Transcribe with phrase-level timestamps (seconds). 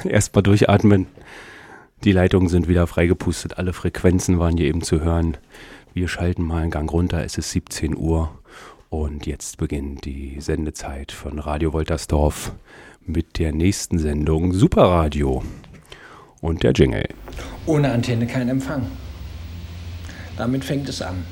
[0.04, 1.06] Erstmal durchatmen.
[2.04, 3.58] Die Leitungen sind wieder freigepustet.
[3.58, 5.36] Alle Frequenzen waren hier eben zu hören.
[5.94, 7.24] Wir schalten mal einen Gang runter.
[7.24, 8.30] Es ist 17 Uhr
[8.88, 12.52] und jetzt beginnt die Sendezeit von Radio Woltersdorf
[13.04, 15.42] mit der nächsten Sendung Superradio
[16.40, 17.08] und der Jingle.
[17.66, 18.86] Ohne Antenne kein Empfang.
[20.36, 21.24] Damit fängt es an.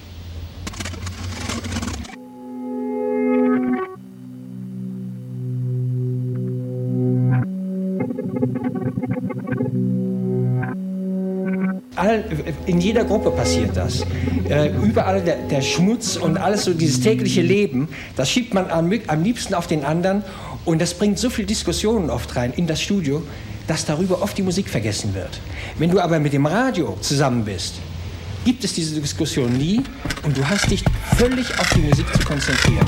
[12.66, 14.04] In jeder Gruppe passiert das.
[14.48, 18.92] Äh, überall der, der, Schmutz und alles so dieses tägliche Leben, das schiebt man am,
[19.06, 20.24] am liebsten auf den anderen
[20.64, 23.22] und das bringt so viel Diskussionen oft rein in das Studio,
[23.66, 25.40] dass darüber oft die Musik vergessen wird.
[25.78, 27.74] Wenn du aber mit dem Radio zusammen bist,
[28.44, 29.82] gibt es diese Diskussion nie
[30.24, 30.84] und du hast dich
[31.16, 32.86] völlig auf die Musik zu konzentrieren.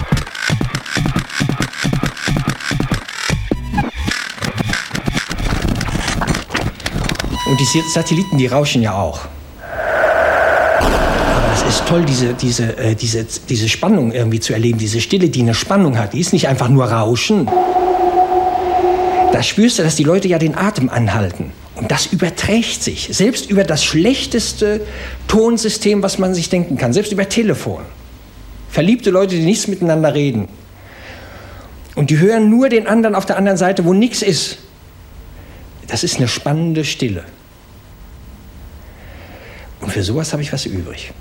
[7.49, 9.27] Und die Satelliten, die rauschen ja auch.
[11.69, 15.53] Ist toll, diese, diese, äh, diese, diese Spannung irgendwie zu erleben, diese Stille, die eine
[15.53, 16.15] Spannung hat.
[16.15, 17.47] Die ist nicht einfach nur Rauschen.
[19.33, 21.53] Da spürst du, dass die Leute ja den Atem anhalten.
[21.75, 24.81] Und das überträgt sich, selbst über das schlechteste
[25.29, 27.83] Tonsystem, was man sich denken kann, selbst über Telefon.
[28.71, 30.49] Verliebte Leute, die nichts miteinander reden.
[31.95, 34.59] Und die hören nur den anderen auf der anderen Seite, wo nichts ist.
[35.87, 37.25] Das ist eine spannende Stille.
[39.81, 41.13] Und für sowas habe ich was übrig.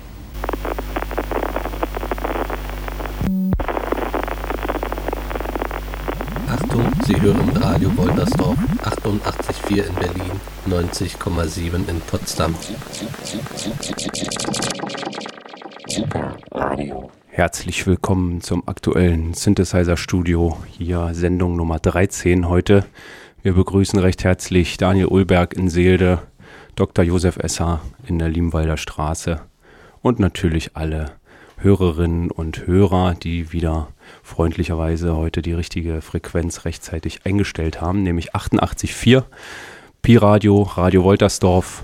[7.08, 12.54] Sie hören Radio Woltersdorf 88,4 in Berlin, 90,7 in Potsdam.
[15.86, 17.10] Super Radio.
[17.28, 20.58] Herzlich willkommen zum aktuellen Synthesizer Studio.
[20.66, 22.84] Hier Sendung Nummer 13 heute.
[23.42, 26.18] Wir begrüßen recht herzlich Daniel Ulberg in Seelde,
[26.74, 27.06] Dr.
[27.06, 29.40] Josef Esser in der Liemwalder Straße
[30.02, 31.12] und natürlich alle
[31.60, 33.88] Hörerinnen und Hörer, die wieder
[34.22, 39.24] freundlicherweise heute die richtige Frequenz rechtzeitig eingestellt haben, nämlich 88.4
[40.02, 41.82] Pi-Radio, Radio Woltersdorf.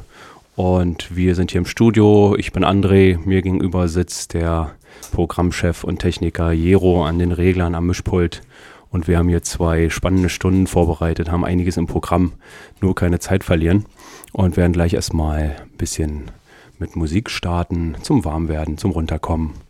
[0.55, 2.37] Und wir sind hier im Studio.
[2.39, 3.19] Ich bin André.
[3.25, 4.77] Mir gegenüber sitzt der
[5.11, 8.43] Programmchef und Techniker Jero an den Reglern am Mischpult.
[8.91, 12.35] Und wir haben hier zwei spannende Stunden vorbereitet, haben einiges im Programm,
[12.81, 13.87] nur keine Zeit verlieren
[14.33, 16.31] und werden gleich erstmal ein bisschen
[16.79, 19.64] mit Musik starten, zum Warmwerden, zum Runterkommen.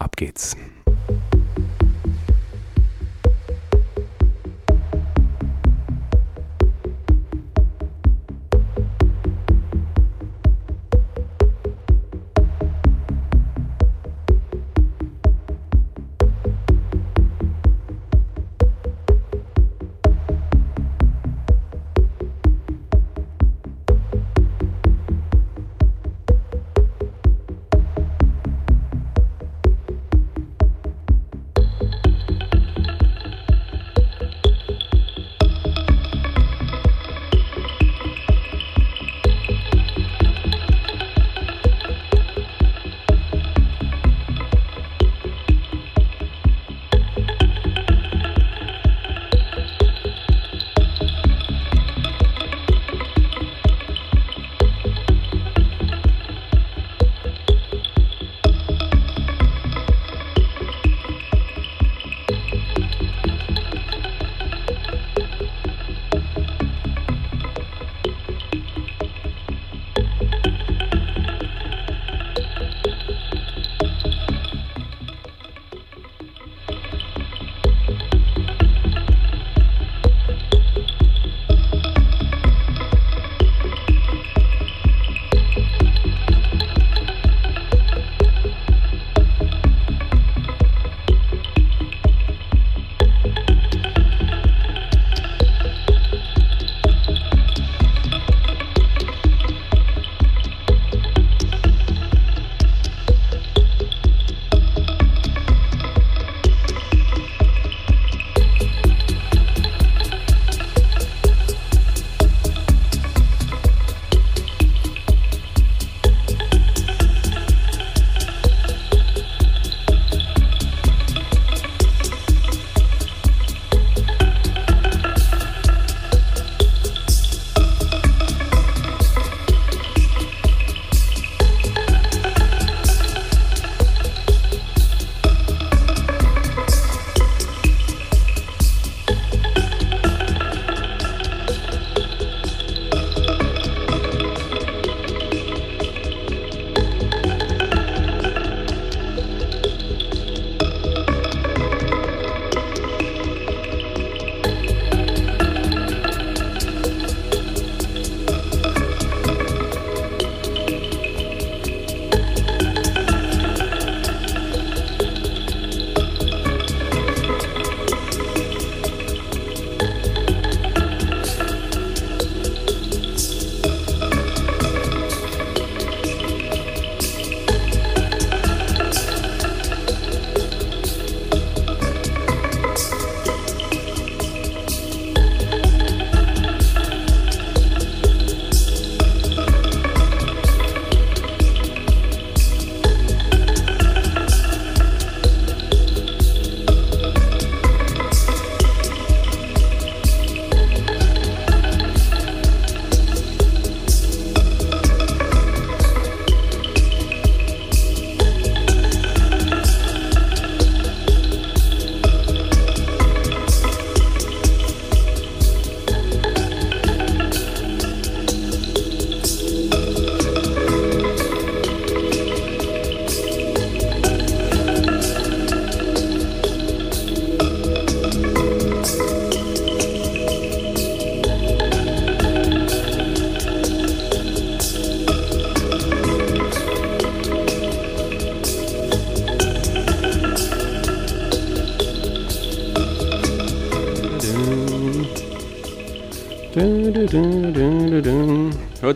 [0.00, 0.56] Ab geht's.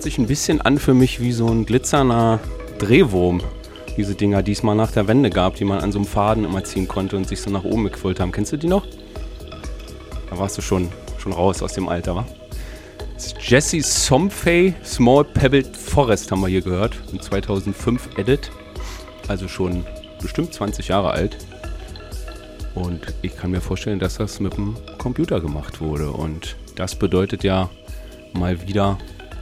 [0.04, 2.38] Sich ein bisschen an für mich wie so ein glitzernder
[2.78, 3.40] Drehwurm.
[3.96, 6.44] Diese Dinger, die es mal nach der Wende gab, die man an so einem Faden
[6.44, 8.30] immer ziehen konnte und sich so nach oben gequillt haben.
[8.30, 8.86] Kennst du die noch?
[10.30, 12.26] Da warst du schon, schon raus aus dem Alter, wa?
[13.40, 16.96] Jesse Somfey Small Pebbled Forest haben wir hier gehört.
[17.12, 18.50] Ein 2005 Edit.
[19.26, 19.86] Also schon
[20.20, 21.38] bestimmt 20 Jahre alt.
[22.74, 26.10] Und ich kann mir vorstellen, dass das mit dem Computer gemacht wurde.
[26.10, 27.70] Und das bedeutet ja
[28.34, 28.98] mal wieder,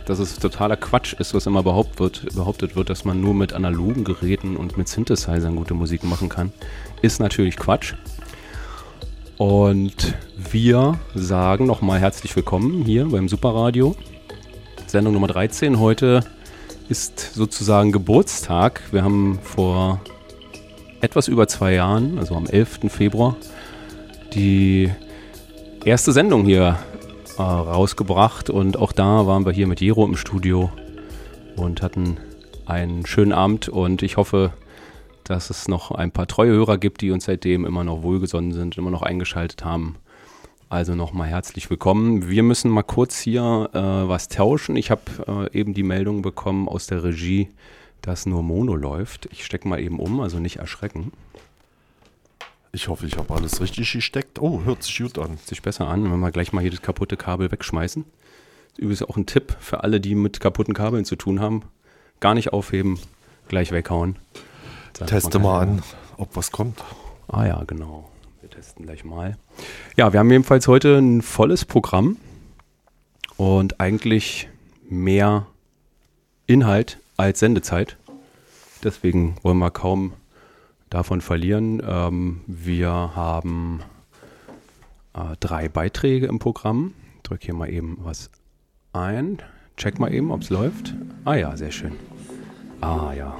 [0.06, 3.52] dass es totaler Quatsch ist, was immer behauptet wird, behauptet wird, dass man nur mit
[3.52, 6.52] analogen Geräten und mit Synthesizern gute Musik machen kann.
[7.02, 7.94] Ist natürlich Quatsch.
[9.38, 10.14] Und
[10.50, 13.96] wir sagen nochmal herzlich willkommen hier beim Superradio.
[14.86, 15.78] Sendung Nummer 13.
[15.78, 16.20] Heute
[16.88, 18.82] ist sozusagen Geburtstag.
[18.92, 20.00] Wir haben vor
[21.00, 22.80] etwas über zwei Jahren, also am 11.
[22.88, 23.36] Februar,
[24.34, 24.90] die
[25.84, 26.78] erste Sendung hier
[27.38, 28.50] äh, rausgebracht.
[28.50, 30.70] Und auch da waren wir hier mit Jero im Studio
[31.56, 32.16] und hatten
[32.66, 33.68] einen schönen Abend.
[33.68, 34.52] Und ich hoffe,
[35.24, 38.76] dass es noch ein paar treue Hörer gibt, die uns seitdem immer noch wohlgesonnen sind,
[38.78, 39.96] immer noch eingeschaltet haben.
[40.68, 42.30] Also nochmal herzlich willkommen.
[42.30, 44.74] Wir müssen mal kurz hier äh, was tauschen.
[44.76, 45.02] Ich habe
[45.52, 47.48] äh, eben die Meldung bekommen aus der Regie,
[48.00, 49.28] dass nur Mono läuft.
[49.32, 51.12] Ich stecke mal eben um, also nicht erschrecken.
[52.74, 54.40] Ich hoffe, ich habe alles richtig gesteckt.
[54.40, 55.36] Oh, hört sich gut an.
[55.44, 58.02] Sich besser an, wenn wir gleich mal hier das kaputte Kabel wegschmeißen.
[58.02, 61.64] Das ist übrigens auch ein Tipp für alle, die mit kaputten Kabeln zu tun haben.
[62.20, 62.98] Gar nicht aufheben,
[63.48, 64.16] gleich weghauen.
[64.96, 65.82] Sagt Teste mal an,
[66.16, 66.82] ob was kommt.
[67.28, 68.10] Ah ja, genau.
[68.40, 69.36] Wir testen gleich mal.
[69.98, 72.16] Ja, wir haben jedenfalls heute ein volles Programm
[73.36, 74.48] und eigentlich
[74.88, 75.46] mehr
[76.46, 77.98] Inhalt als Sendezeit.
[78.82, 80.14] Deswegen wollen wir kaum
[80.92, 81.82] davon verlieren.
[81.86, 83.80] Ähm, wir haben
[85.14, 86.92] äh, drei Beiträge im Programm.
[87.16, 88.30] Ich drücke hier mal eben was
[88.92, 89.38] ein.
[89.76, 90.94] Check mal eben, ob es läuft.
[91.24, 91.92] Ah ja, sehr schön.
[92.82, 93.34] Ah ja,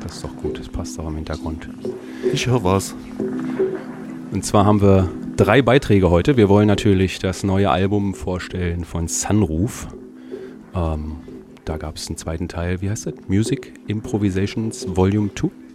[0.00, 0.58] das ist doch gut.
[0.58, 1.68] Das passt auch im Hintergrund.
[2.32, 2.94] Ich höre was.
[4.32, 6.36] Und zwar haben wir drei Beiträge heute.
[6.36, 9.86] Wir wollen natürlich das neue Album vorstellen von Sunroof.
[10.74, 11.18] Ähm,
[11.64, 13.14] da gab es einen zweiten Teil, wie heißt das?
[13.28, 15.65] Music Improvisations Volume 2?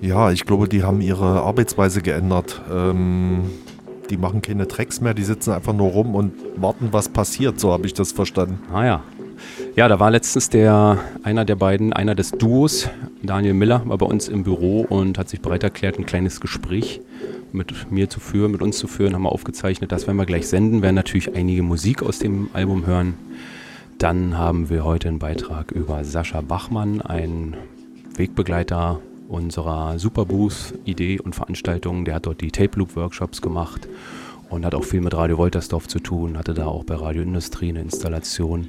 [0.00, 2.60] Ja, ich glaube, die haben ihre Arbeitsweise geändert.
[2.72, 3.50] Ähm,
[4.08, 7.60] die machen keine Tracks mehr, die sitzen einfach nur rum und warten, was passiert.
[7.60, 8.58] So habe ich das verstanden.
[8.72, 9.02] Ah ja.
[9.76, 12.90] Ja, da war letztens der einer der beiden, einer des Duos,
[13.22, 17.00] Daniel Miller, war bei uns im Büro und hat sich bereit erklärt, ein kleines Gespräch
[17.52, 19.92] mit mir zu führen, mit uns zu führen, haben wir aufgezeichnet.
[19.92, 23.14] Das werden wir gleich senden, werden natürlich einige Musik aus dem Album hören.
[23.98, 27.56] Dann haben wir heute einen Beitrag über Sascha Bachmann, ein
[28.16, 29.00] Wegbegleiter
[29.30, 32.04] unserer Superbooth-Idee und Veranstaltung.
[32.04, 33.88] Der hat dort die Tape Loop Workshops gemacht
[34.48, 37.70] und hat auch viel mit Radio Woltersdorf zu tun, hatte da auch bei Radio Industrie
[37.70, 38.68] eine Installation.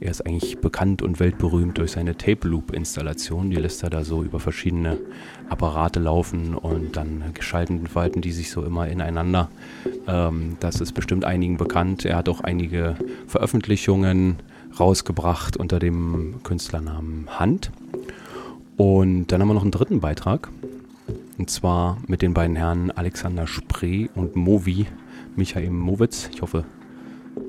[0.00, 3.50] Er ist eigentlich bekannt und weltberühmt durch seine Tape Loop Installation.
[3.50, 4.96] Die lässt er da so über verschiedene
[5.50, 9.50] Apparate laufen und dann geschalten falten die sich so immer ineinander.
[10.06, 12.06] Ähm, das ist bestimmt einigen bekannt.
[12.06, 14.36] Er hat auch einige Veröffentlichungen
[14.78, 17.70] rausgebracht unter dem Künstlernamen Hand.
[18.80, 20.48] Und dann haben wir noch einen dritten Beitrag.
[21.36, 24.86] Und zwar mit den beiden Herren Alexander Spree und Movi,
[25.36, 26.30] Michael Mowitz.
[26.32, 26.64] Ich hoffe,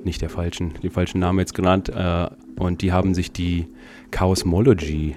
[0.03, 1.87] nicht der falschen, den falschen Namen jetzt genannt.
[1.87, 3.67] Äh, und die haben sich die
[4.11, 5.15] Chaosmology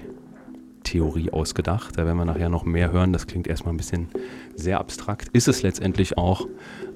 [0.85, 1.97] Theorie ausgedacht.
[1.97, 3.11] Da werden wir nachher noch mehr hören.
[3.11, 4.07] Das klingt erstmal ein bisschen
[4.55, 5.27] sehr abstrakt.
[5.33, 6.47] Ist es letztendlich auch.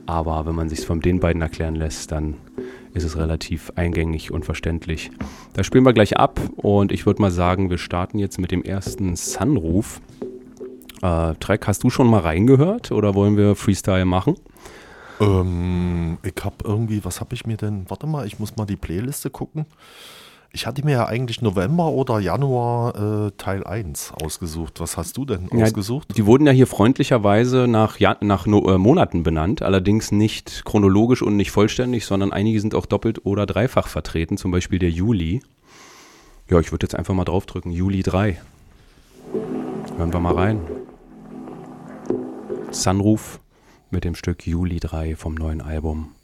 [0.06, 2.36] Aber wenn man sich von den beiden erklären lässt, dann
[2.94, 5.12] ist es relativ eingängig und verständlich.
[5.54, 8.64] Da spielen wir gleich ab und ich würde mal sagen, wir starten jetzt mit dem
[8.64, 10.02] ersten Sunroof.
[11.02, 14.36] Äh, Track, hast du schon mal reingehört oder wollen wir Freestyle machen?
[15.20, 17.90] Ähm, ich habe irgendwie, was habe ich mir denn?
[17.90, 19.66] Warte mal, ich muss mal die Playliste gucken.
[20.52, 24.80] Ich hatte mir ja eigentlich November oder Januar äh, Teil 1 ausgesucht.
[24.80, 26.18] Was hast du denn ja, ausgesucht?
[26.18, 31.22] Die wurden ja hier freundlicherweise nach, ja, nach no, äh, Monaten benannt, allerdings nicht chronologisch
[31.22, 35.42] und nicht vollständig, sondern einige sind auch doppelt oder dreifach vertreten, zum Beispiel der Juli.
[36.50, 37.72] Ja, ich würde jetzt einfach mal draufdrücken.
[37.72, 38.42] Juli 3.
[39.98, 40.62] Hören wir mal rein.
[42.72, 43.40] Sunroof
[43.92, 46.16] mit dem Stück Juli 3 vom neuen Album.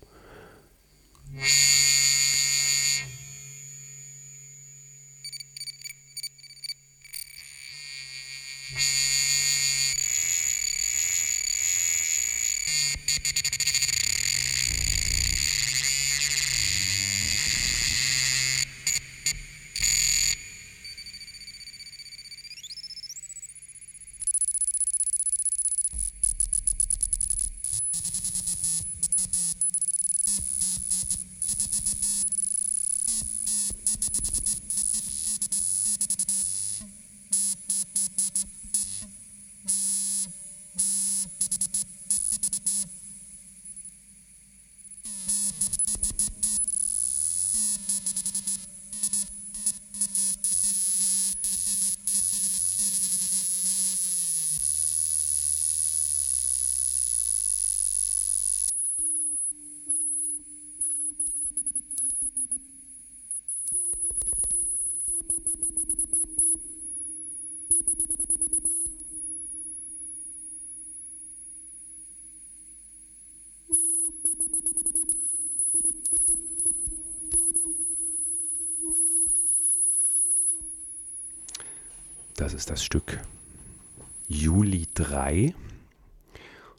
[82.46, 83.22] Das ist das Stück
[84.28, 85.56] Juli 3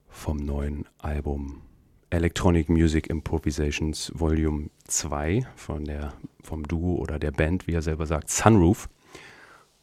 [0.08, 1.62] vom neuen Album
[2.08, 8.06] Electronic Music Improvisations Volume 2 von der, vom Duo oder der Band, wie er selber
[8.06, 8.88] sagt, Sunroof.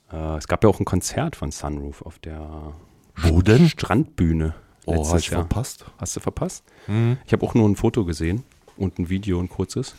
[0.10, 2.76] Äh, es gab ja auch ein Konzert von Sunroof auf der
[3.18, 3.68] Wo denn?
[3.68, 4.56] Strandbühne.
[4.86, 5.42] Oh, ich Jahr.
[5.42, 5.84] verpasst.
[5.98, 6.64] Hast du verpasst?
[6.88, 7.18] Mhm.
[7.26, 8.46] Ich habe auch nur ein Foto gesehen
[8.78, 9.96] und ein Video, ein kurzes.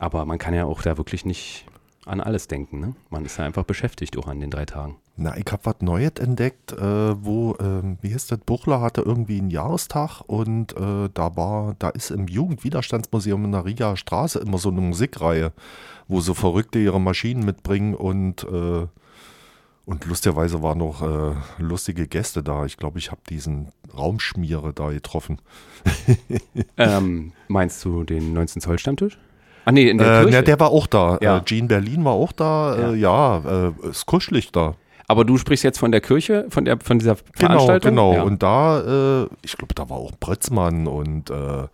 [0.00, 1.66] Aber man kann ja auch da wirklich nicht
[2.04, 2.80] an alles denken.
[2.80, 2.94] Ne?
[3.10, 4.96] Man ist ja einfach beschäftigt auch an den drei Tagen.
[5.22, 6.78] Na, ich habe was Neues entdeckt, äh,
[7.24, 11.90] wo, ähm, wie hieß das, Buchler hatte irgendwie einen Jahrestag und äh, da war, da
[11.90, 15.52] ist im Jugendwiderstandsmuseum in der Riga Straße immer so eine Musikreihe,
[16.08, 18.86] wo so Verrückte ihre Maschinen mitbringen und, äh,
[19.84, 22.64] und lustigerweise waren noch äh, lustige Gäste da.
[22.64, 25.38] Ich glaube, ich habe diesen Raumschmiere da getroffen.
[26.78, 29.18] Ähm, meinst du den 19 Zoll Stammtisch?
[29.66, 30.36] Ah nee, in der Äh, Kirche.
[30.38, 31.18] na, der war auch da.
[31.20, 31.36] Ja.
[31.38, 32.92] Äh, Jean Berlin war auch da.
[32.92, 34.74] Äh, ja, äh, ist kuschelig da.
[35.10, 37.90] Aber du sprichst jetzt von der Kirche, von der von dieser Genau, Veranstaltung?
[37.90, 38.12] genau.
[38.14, 38.22] Ja.
[38.22, 41.66] Und da, äh, ich glaube, da war auch Brötzmann und äh,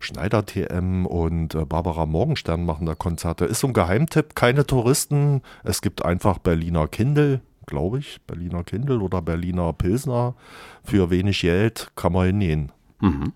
[0.00, 3.44] Schneider TM und äh, Barbara Morgenstern machen da Konzerte.
[3.44, 5.42] Ist so ein Geheimtipp, keine Touristen.
[5.64, 8.22] Es gibt einfach Berliner Kindle, glaube ich.
[8.26, 10.34] Berliner Kindle oder Berliner Pilsner.
[10.82, 12.72] Für wenig Geld kann man hinnähen.
[13.00, 13.34] Mhm.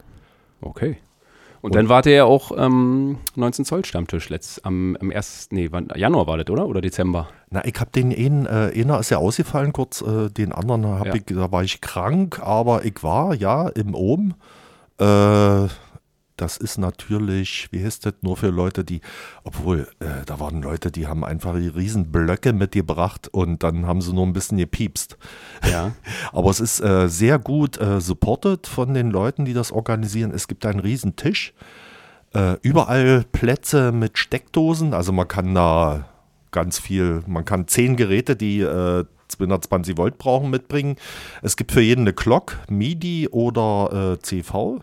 [0.63, 0.97] Okay.
[1.61, 5.49] Und, dann wart ihr ja auch ähm, 19 Zoll Stammtisch letzt, am, am 1.
[5.51, 6.67] Nee, wann, Januar war das, oder?
[6.67, 7.29] Oder Dezember?
[7.51, 11.07] Na, ich habe den einen, äh, einer ist ja ausgefallen kurz, äh, den anderen hab
[11.07, 11.15] Ja.
[11.15, 14.35] ich, da war ich krank, aber ich war ja im Ohm.
[14.99, 15.67] Äh,
[16.37, 19.01] das ist natürlich, wie heißt das, nur für Leute, die,
[19.45, 24.03] obwohl, äh, da waren Leute, die haben einfach die riesen Blöcke mitgebracht und dann haben
[24.03, 25.17] sie nur ein bisschen gepiepst.
[25.71, 25.93] Ja.
[26.33, 30.33] Aber es ist äh, sehr gut äh, supported von den Leuten, die das organisieren.
[30.35, 31.55] Es gibt einen riesen Tisch,
[32.35, 36.07] äh, überall Plätze mit Steckdosen, also man kann da
[36.51, 40.97] ganz viel, man kann zehn Geräte, die äh, 220 Volt brauchen, mitbringen.
[41.43, 44.81] Es gibt für jeden eine Glock, MIDI oder äh, CV.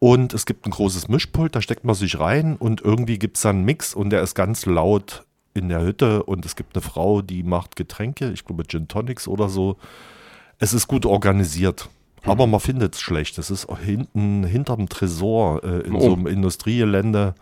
[0.00, 3.42] Und es gibt ein großes Mischpult, da steckt man sich rein und irgendwie gibt es
[3.42, 5.24] dann einen Mix und der ist ganz laut
[5.54, 9.26] in der Hütte und es gibt eine Frau, die macht Getränke, ich glaube Gin Tonics
[9.26, 9.76] oder so.
[10.60, 11.88] Es ist gut organisiert.
[12.24, 13.38] Aber man findet es schlecht.
[13.38, 16.00] Es ist hinten hinterm Tresor äh, in Oh.
[16.00, 17.34] so einem Industriegelände.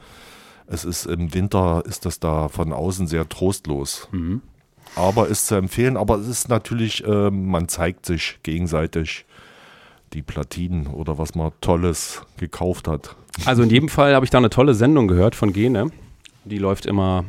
[0.66, 4.08] Es ist im Winter ist das da von außen sehr trostlos.
[4.94, 5.96] Aber ist zu empfehlen.
[5.96, 9.24] Aber es ist natürlich, äh, man zeigt sich gegenseitig
[10.16, 13.14] die Platinen oder was man Tolles gekauft hat.
[13.44, 15.90] Also in jedem Fall habe ich da eine tolle Sendung gehört von Gene.
[16.44, 17.24] Die läuft immer,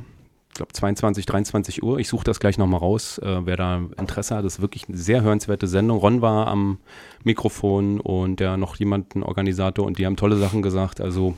[0.50, 2.00] ich glaube, 22, 23 Uhr.
[2.00, 4.46] Ich suche das gleich nochmal raus, äh, wer da Interesse hat.
[4.46, 6.00] Das ist wirklich eine sehr hörenswerte Sendung.
[6.00, 6.78] Ron war am
[7.24, 11.02] Mikrofon und ja noch jemand, ein Organisator, und die haben tolle Sachen gesagt.
[11.02, 11.36] Also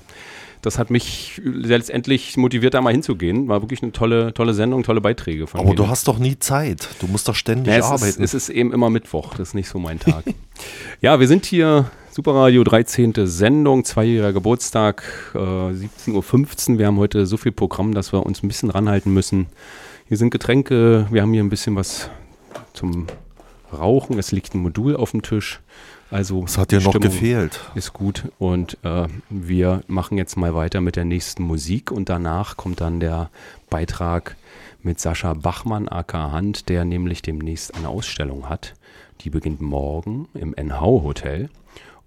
[0.61, 3.47] das hat mich letztendlich motiviert, da mal hinzugehen.
[3.47, 5.77] War wirklich eine tolle, tolle Sendung, tolle Beiträge von Aber Gene.
[5.77, 6.87] du hast doch nie Zeit.
[6.99, 8.23] Du musst doch ständig Ja, es, ist, arbeiten.
[8.23, 10.23] es ist eben immer Mittwoch, das ist nicht so mein Tag.
[11.01, 13.13] ja, wir sind hier, Superradio 13.
[13.25, 16.79] Sendung, zweijähriger Geburtstag, äh, 17.15 Uhr.
[16.79, 19.47] Wir haben heute so viel Programm, dass wir uns ein bisschen ranhalten müssen.
[20.07, 22.09] Hier sind Getränke, wir haben hier ein bisschen was
[22.73, 23.07] zum
[23.71, 24.17] Rauchen.
[24.19, 25.61] Es liegt ein Modul auf dem Tisch.
[26.11, 27.59] Also Was hat dir noch gefehlt?
[27.75, 28.31] Ist gut.
[28.39, 32.99] Und äh, wir machen jetzt mal weiter mit der nächsten Musik und danach kommt dann
[32.99, 33.29] der
[33.69, 34.35] Beitrag
[34.81, 38.73] mit Sascha Bachmann, aka Hand, der nämlich demnächst eine Ausstellung hat.
[39.21, 41.49] Die beginnt morgen im NH Hotel.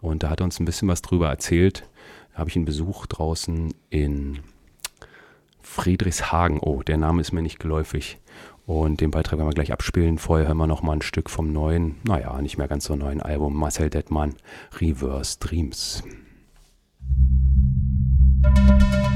[0.00, 1.84] Und da hat er uns ein bisschen was drüber erzählt.
[2.32, 4.40] Da habe ich einen Besuch draußen in
[5.60, 6.58] Friedrichshagen.
[6.58, 8.18] Oh, der Name ist mir nicht geläufig.
[8.66, 10.18] Und den Beitrag werden wir gleich abspielen.
[10.18, 13.20] Vorher hören wir noch mal ein Stück vom neuen, naja, nicht mehr ganz so neuen
[13.20, 14.34] Album Marcel Detmann,
[14.80, 16.02] Reverse Dreams.
[18.44, 19.11] Thank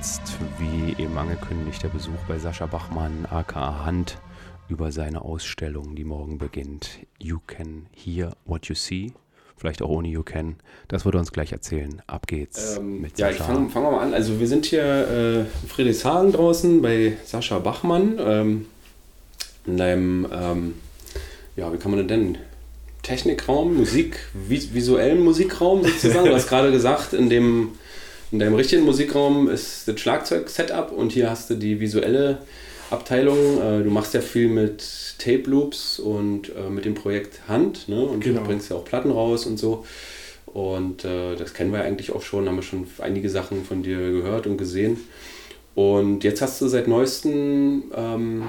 [0.00, 4.16] jetzt, wie eben angekündigt, der Besuch bei Sascha Bachmann, aka Hand,
[4.66, 7.00] über seine Ausstellung, die morgen beginnt.
[7.18, 9.12] You can hear what you see.
[9.58, 10.56] Vielleicht auch ohne You Can.
[10.88, 12.00] Das wird er uns gleich erzählen.
[12.06, 13.44] Ab geht's Ähm, mit ja, Sascha.
[13.44, 14.14] fangen fang wir mal an.
[14.14, 18.66] Also wir sind hier äh, in Friedrichshagen draußen bei Sascha Bachmann ähm,
[19.66, 20.74] in einem, ähm,
[21.56, 22.38] ja, wie kann man denn?
[23.02, 26.24] Technikraum, Musik, vis visuellen Musikraum sozusagen.
[26.24, 27.72] Du hast gerade gesagt, in dem
[28.32, 32.38] in deinem richtigen Musikraum ist das Schlagzeug-Setup und hier hast du die visuelle
[32.90, 33.38] Abteilung.
[33.60, 34.84] Äh, du machst ja viel mit
[35.18, 38.02] Tape Loops und äh, mit dem Projekt Hand ne?
[38.02, 38.40] und Genau.
[38.40, 39.84] du bringst ja auch Platten raus und so.
[40.46, 43.82] Und äh, das kennen wir ja eigentlich auch schon, haben wir schon einige Sachen von
[43.82, 44.98] dir gehört und gesehen.
[45.74, 48.44] Und jetzt hast du seit neuestem ähm,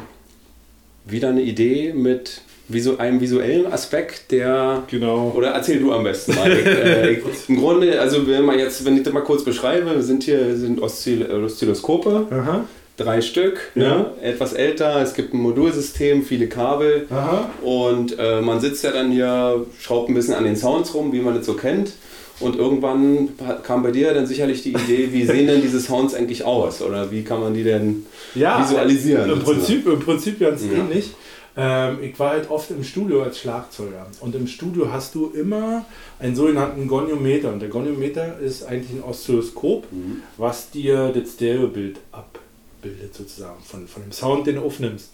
[1.06, 2.42] wieder eine Idee mit
[2.74, 5.34] visu einem visuellen Aspekt, der Genau.
[5.36, 6.52] oder erzähl du am besten mal.
[6.52, 10.24] Äh, Im Grunde, also wenn man jetzt, wenn ich das mal kurz beschreibe, wir sind
[10.24, 12.66] hier sind Oszil Oszilloskope, Aha.
[12.98, 13.84] drei Stück, ne?
[13.84, 14.12] Ja.
[14.28, 15.02] etwas älter.
[15.02, 17.50] Es gibt ein Modulsystem, viele Kabel Aha.
[17.64, 21.20] und äh, man sitzt ja dann hier, schraubt ein bisschen an den Sounds rum, wie
[21.20, 21.94] man das so kennt.
[22.40, 23.30] Und irgendwann
[23.62, 26.82] kam bei dir dann sicherlich die Idee, wie sehen denn diese Sounds eigentlich aus?
[26.82, 28.04] Oder wie kann man die denn
[28.34, 29.30] Ja, visualisieren?
[29.30, 29.58] Im sozusagen?
[29.60, 30.80] Prinzip, Im Prinzip ganz Ja.
[30.80, 31.12] ähnlich.
[31.58, 34.08] Ähm, ich war halt oft im Studio als Schlagzeuger.
[34.22, 35.86] Und im Studio hast du immer
[36.20, 37.52] einen sogenannten Goniometer.
[37.52, 40.24] Und der Goniometer ist eigentlich ein Oszilloskop, Mhm.
[40.38, 45.12] was dir das Stereobild abbildet, sozusagen, von, von dem Sound, den du aufnimmst.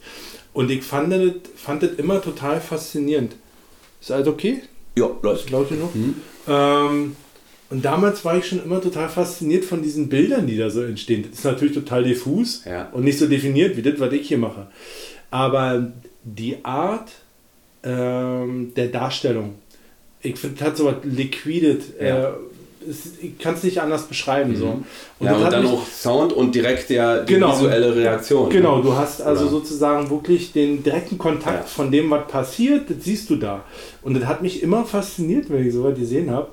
[0.54, 1.22] Und ich fand das,
[1.56, 3.36] fand das immer total faszinierend.
[4.00, 4.62] Ist alles okay?
[4.96, 5.50] Ja, läuft.
[5.50, 5.94] Laut genug?
[5.96, 6.16] Mhm.
[6.48, 7.16] Ähm,
[7.70, 11.26] und damals war ich schon immer total fasziniert von diesen Bildern, die da so entstehen.
[11.30, 12.90] Das ist natürlich total diffus Ja.
[12.94, 14.68] und nicht so definiert wie das, was ich hier mache.
[15.30, 15.92] Aber
[16.36, 17.10] die Art
[17.84, 19.56] ähm, der Darstellung,
[20.22, 21.84] ich finde, das hat so was liquidet.
[22.02, 22.30] Ja.
[22.30, 22.34] Äh,
[23.22, 24.56] ich kann es nicht anders beschreiben.
[24.56, 24.68] So.
[24.68, 24.84] Mhm.
[25.20, 27.52] Und ja, und dann auch Sound und direkt der, die Genau.
[27.52, 28.50] visuelle Reaktion.
[28.50, 28.84] Genau, ne?
[28.84, 29.52] du hast also Oder?
[29.52, 31.66] sozusagen wirklich den direkten Kontakt Ja.
[31.66, 33.66] von dem, was passiert, das siehst du da.
[34.04, 36.48] Und das hat mich immer fasziniert, wenn ich sowas gesehen habe.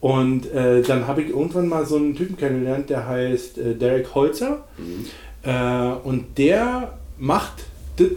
[0.00, 4.14] Und äh, dann habe ich irgendwann mal so einen Typen kennengelernt, der heißt äh, Derek
[4.14, 4.64] Holzer.
[4.78, 5.06] Mhm.
[5.42, 7.64] Äh, und der macht
[7.96, 8.08] das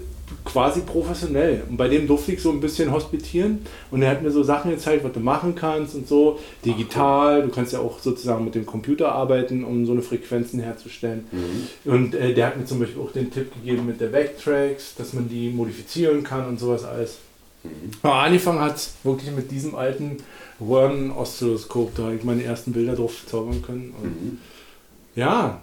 [0.44, 1.64] quasi professionell.
[1.70, 3.60] Und bei dem durfte ich so ein bisschen hospitieren.
[3.92, 6.40] Und er hat mir so Sachen gezeigt, was du machen kannst und so.
[6.66, 11.28] Digital, du kannst ja auch sozusagen mit dem Computer arbeiten, um so eine Frequenzen herzustellen.
[11.32, 11.92] Mhm.
[11.92, 15.14] Und äh, der hat mir zum Beispiel auch den Tipp gegeben mit der Backtracks, dass
[15.14, 17.18] man die modifizieren kann und sowas alles.
[18.02, 20.18] Aber angefangen hat es wirklich mit diesem alten
[20.62, 23.94] Röhren-Oszilloskop, da habe ich meine ersten Bilder drauf zaubern können.
[24.02, 24.38] Und Mhm.
[25.16, 25.62] ja,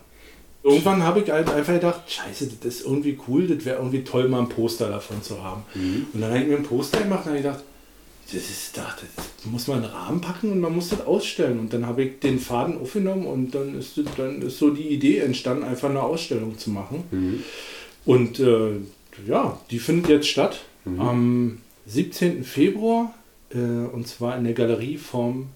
[0.65, 4.29] irgendwann habe ich halt einfach gedacht, scheiße, das ist irgendwie cool, das wäre irgendwie toll,
[4.29, 5.63] mal ein Poster davon zu haben.
[5.75, 6.07] Mhm.
[6.13, 7.63] Und dann habe ich mir ein Poster gemacht und habe gedacht,
[8.27, 11.59] das ist da, das muss man in einen Rahmen packen und man muss das ausstellen.
[11.61, 14.89] Und dann habe ich den Faden aufgenommen und dann ist, das- dann ist so die
[14.89, 17.05] Idee entstanden, einfach eine Ausstellung zu machen.
[17.11, 17.43] Mhm.
[18.07, 18.77] Und äh,
[19.27, 21.01] ja, die findet jetzt statt Mhm.
[21.01, 22.45] am 17.
[22.45, 23.15] Februar
[23.51, 25.47] äh, und zwar in der Galerie vom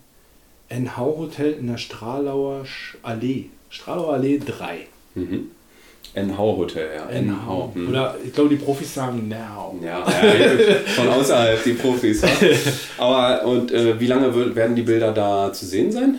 [0.70, 3.46] NH Hotel in der Stralauer Sch- Allee.
[3.70, 4.86] Stralauer Allee 3.
[5.18, 5.50] Mhm.
[6.14, 7.20] NH Hotel, ja.
[7.20, 7.72] NH.
[7.74, 7.88] Mhm.
[7.88, 9.78] Oder ich glaube, die Profis sagen Now.
[9.84, 12.22] Ja, ja, von außerhalb die Profis.
[12.22, 12.28] Ja.
[12.98, 16.18] Aber und äh, wie lange werden die Bilder da zu sehen sein?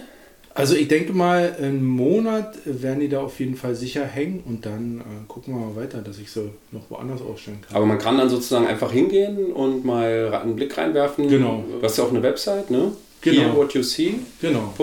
[0.54, 4.66] Also ich denke mal, einen Monat werden die da auf jeden Fall sicher hängen und
[4.66, 7.78] dann äh, gucken wir mal weiter, dass ich so noch woanders ausstellen kann.
[7.78, 11.30] Aber man kann dann sozusagen einfach hingehen und mal einen Blick reinwerfen.
[11.30, 11.64] Genau.
[11.80, 12.92] Du hast ja auch eine Website, ne?
[13.22, 13.42] Genau.
[13.42, 14.16] Hearwhatyousee.de.
[14.42, 14.74] Genau,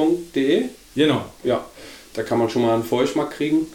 [0.94, 1.24] genau.
[1.44, 1.64] Ja,
[2.14, 3.66] da kann man schon mal einen Vorgeschmack kriegen.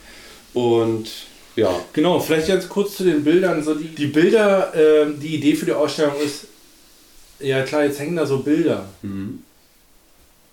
[0.54, 1.10] Und
[1.56, 3.64] ja, Genau, vielleicht ganz kurz zu den Bildern.
[3.64, 6.48] So die, die Bilder, ähm, die Idee für die Ausstellung ist,
[7.40, 8.88] ja klar, jetzt hängen da so Bilder.
[9.02, 9.44] mhm.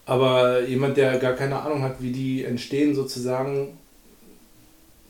[0.07, 3.77] Aber jemand, der gar keine Ahnung hat, wie die entstehen, sozusagen,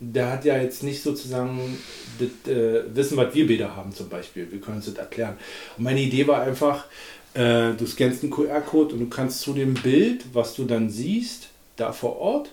[0.00, 1.78] der hat ja jetzt nicht sozusagen
[2.18, 4.50] das äh, Wissen, was wir Bilder haben zum Beispiel.
[4.50, 5.36] Wir können uns das erklären.
[5.76, 6.86] Und meine Idee war einfach,
[7.34, 11.50] äh, du scannst einen QR-Code und du kannst zu dem Bild, was du dann siehst,
[11.76, 12.50] da vor Ort,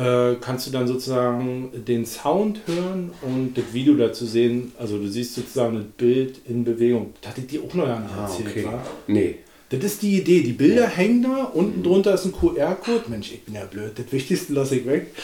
[0.00, 4.72] äh, kannst du dann sozusagen den Sound hören und das Video dazu sehen.
[4.78, 7.12] Also du siehst sozusagen das Bild in Bewegung.
[7.20, 8.64] Das hatte ich dir auch noch gar nicht ah, erzählt, okay.
[8.64, 8.82] wa?
[9.06, 9.36] Nee.
[9.68, 10.42] Das ist die Idee.
[10.42, 13.04] Die Bilder hängen da, unten drunter ist ein QR-Code.
[13.08, 15.14] Mensch, ich bin ja blöd, das Wichtigste lasse ich weg.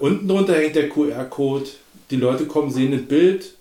[0.00, 1.66] Unten drunter hängt der QR-Code.
[2.10, 3.54] Die Leute kommen, sehen das Bild,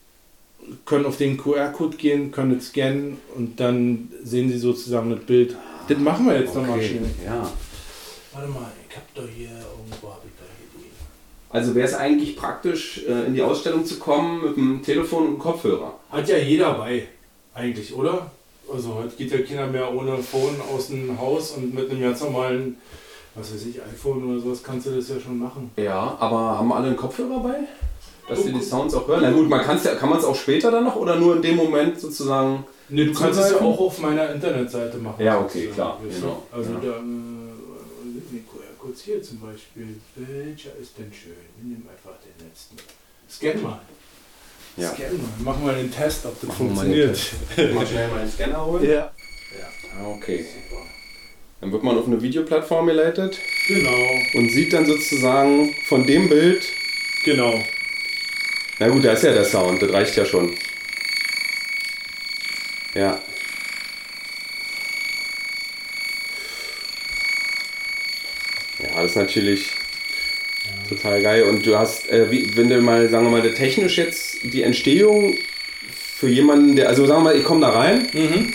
[0.85, 5.55] können auf den QR-Code gehen, können es scannen und dann sehen sie sozusagen das Bild.
[5.87, 6.89] Das machen wir jetzt nochmal Okay.
[6.89, 7.09] schnell.
[7.25, 7.51] Ja.
[8.33, 10.07] Warte mal, ich hab doch hier irgendwo
[11.51, 15.33] Also wäre es eigentlich praktisch, äh, in die Ausstellung zu kommen mit dem Telefon und
[15.33, 15.93] dem Kopfhörer.
[16.09, 17.07] Hat ja jeder bei,
[17.53, 18.31] eigentlich, oder?
[18.71, 22.21] Also heute geht ja keiner mehr ohne Phone aus dem Haus und mit einem ganz
[22.21, 22.77] normalen
[23.35, 25.71] was weiß ich, iPhone oder sowas, kannst du das ja schon machen.
[25.77, 27.59] Ja, aber haben alle einen Kopfhörer bei?
[28.27, 29.21] Dass sie die Sounds auch hören?
[29.23, 31.41] Na gut, man kann's ja, kann man es auch später dann noch oder nur in
[31.41, 32.65] dem Moment sozusagen?
[32.89, 35.23] Ne, du kannst es ja auch auf meiner Internetseite machen.
[35.23, 36.43] Ja, okay, klar, genau.
[36.51, 36.79] Also Ja.
[36.81, 37.40] da, äh, Nico, ja,
[38.91, 39.95] kurz hier zum Beispiel.
[40.15, 41.31] Welcher ist denn schön?
[41.55, 42.75] Wir nehmen einfach den letzten.
[43.29, 43.79] Scan mal.
[44.75, 44.93] Ja.
[44.93, 45.53] Scan mal.
[45.53, 47.73] Machen wir den Test, ob das Machen wir mal den funktioniert.
[47.75, 48.89] Mal schnell meinen Scanner holen.
[48.89, 49.11] Ja.
[49.97, 50.45] Ah, okay.
[51.61, 56.65] Dann wird man auf eine Videoplattform geleitet Genau, und sieht dann sozusagen von dem Bild.
[57.23, 57.63] genau.
[58.79, 60.55] Na gut, da ist ja der Sound, das reicht ja schon.
[62.95, 63.21] Ja.
[68.81, 69.71] Ja, das ist natürlich
[70.87, 71.43] total geil.
[71.43, 75.35] Und du hast, äh, wie, wenn du mal, sagen wir mal, technisch jetzt die Entstehung
[76.17, 78.07] für jemanden, der, also sagen wir mal, ich komme da rein,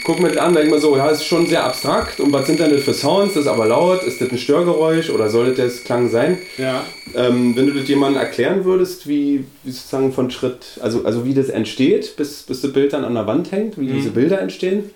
[0.05, 2.21] guck mir das an, denke mir so, ja, ist schon sehr abstrakt.
[2.21, 3.35] Und was sind denn das für Sounds?
[3.35, 6.39] Das ist aber laut, ist das ein Störgeräusch oder soll das das Klang sein?
[6.57, 6.85] Ja.
[7.15, 11.35] Ähm, wenn du das jemandem erklären würdest, wie, wie sozusagen von Schritt, also, also wie
[11.35, 14.91] das entsteht, bis, bis das Bild dann an der Wand hängt, wie diese Bilder entstehen.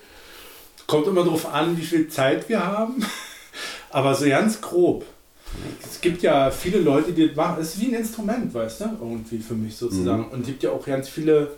[0.87, 3.05] Kommt immer darauf an, wie viel Zeit wir haben.
[3.91, 5.05] Aber so ganz grob.
[5.83, 7.61] Es gibt ja viele Leute, die das machen.
[7.61, 8.85] Es ist wie ein Instrument, weißt du?
[9.01, 10.25] Irgendwie für mich sozusagen.
[10.29, 11.51] Und es gibt ja auch ganz viele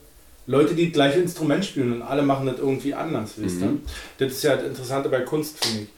[0.47, 3.79] Leute, die das gleiche Instrument spielen und alle machen das irgendwie anders, weißt du?
[4.17, 5.89] Das ist ja das Interessante bei Kunst, finde ich.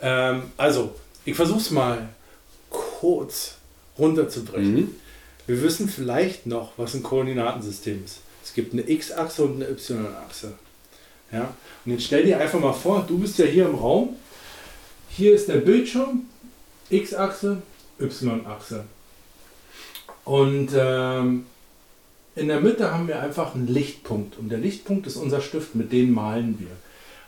[0.00, 2.08] Ähm, also, ich versuche es mal
[2.70, 3.54] kurz
[3.98, 4.76] runterzubrechen.
[5.46, 8.18] Wir wissen vielleicht noch, was ein Koordinatensystem ist.
[8.44, 10.52] Es gibt eine X-Achse und eine Y-Achse.
[11.32, 11.54] Ja?
[11.84, 14.16] Und jetzt stell dir einfach mal vor, du bist ja hier im Raum.
[15.08, 16.26] Hier ist der Bildschirm,
[16.96, 17.62] X-Achse,
[18.00, 18.84] Y-Achse.
[20.24, 21.46] Und ähm,
[22.36, 24.38] in der Mitte haben wir einfach einen Lichtpunkt.
[24.38, 26.70] Und der Lichtpunkt ist unser Stift, mit dem malen wir.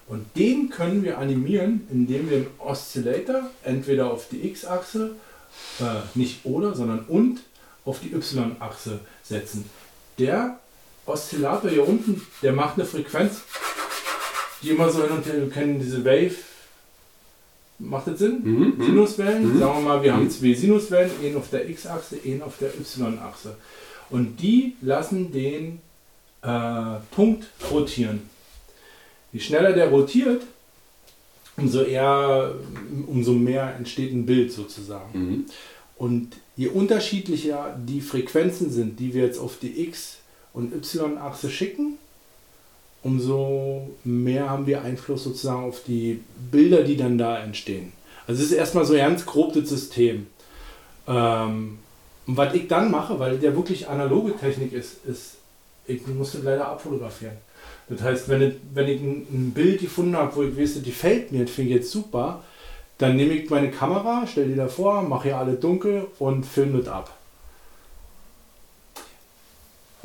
[0.09, 5.17] Und den können wir animieren, indem wir einen Oszillator entweder auf die X-Achse,
[5.81, 7.41] äh, nicht oder, sondern und,
[7.85, 9.69] auf die Y-Achse setzen.
[10.19, 10.59] Der
[11.07, 13.43] Oszillator hier unten, der macht eine Frequenz,
[14.63, 16.35] die immer so hin und her, wir kennen diese Wave,
[17.79, 18.41] macht das Sinn?
[18.43, 18.85] Mhm.
[18.85, 22.69] Sinuswellen, sagen wir mal, wir haben zwei Sinuswellen, einen auf der X-Achse, einen auf der
[22.69, 23.57] Y-Achse.
[24.11, 25.81] Und die lassen den
[26.43, 28.23] äh, Punkt rotieren.
[29.33, 30.43] Je schneller der rotiert,
[31.57, 32.55] umso eher,
[33.07, 35.19] umso mehr entsteht ein Bild sozusagen.
[35.19, 35.45] Mhm.
[35.97, 40.19] Und je unterschiedlicher die Frequenzen sind, die wir jetzt auf die X-
[40.53, 41.99] und Y-Achse schicken,
[43.07, 47.93] umso mehr haben wir Einfluss sozusagen auf die Bilder, die dann da entstehen.
[48.27, 50.27] Also es ist erstmal so ganz grob das System.
[51.07, 51.79] Ähm,
[52.27, 55.37] und was ich dann mache, weil der wirklich analoge Technik ist, ist,
[55.87, 57.37] ich muss das leider abfotografieren.
[57.89, 60.91] Das heißt, wenn, ich- wenn ich ein, ein Bild gefunden habe, wo ich weiß, die
[60.91, 62.43] fällt mir, das finde ich jetzt super,
[62.99, 66.89] dann nehme ich meine Kamera, stelle die davor, mache hier alle dunkel und filme das
[66.89, 67.17] ab.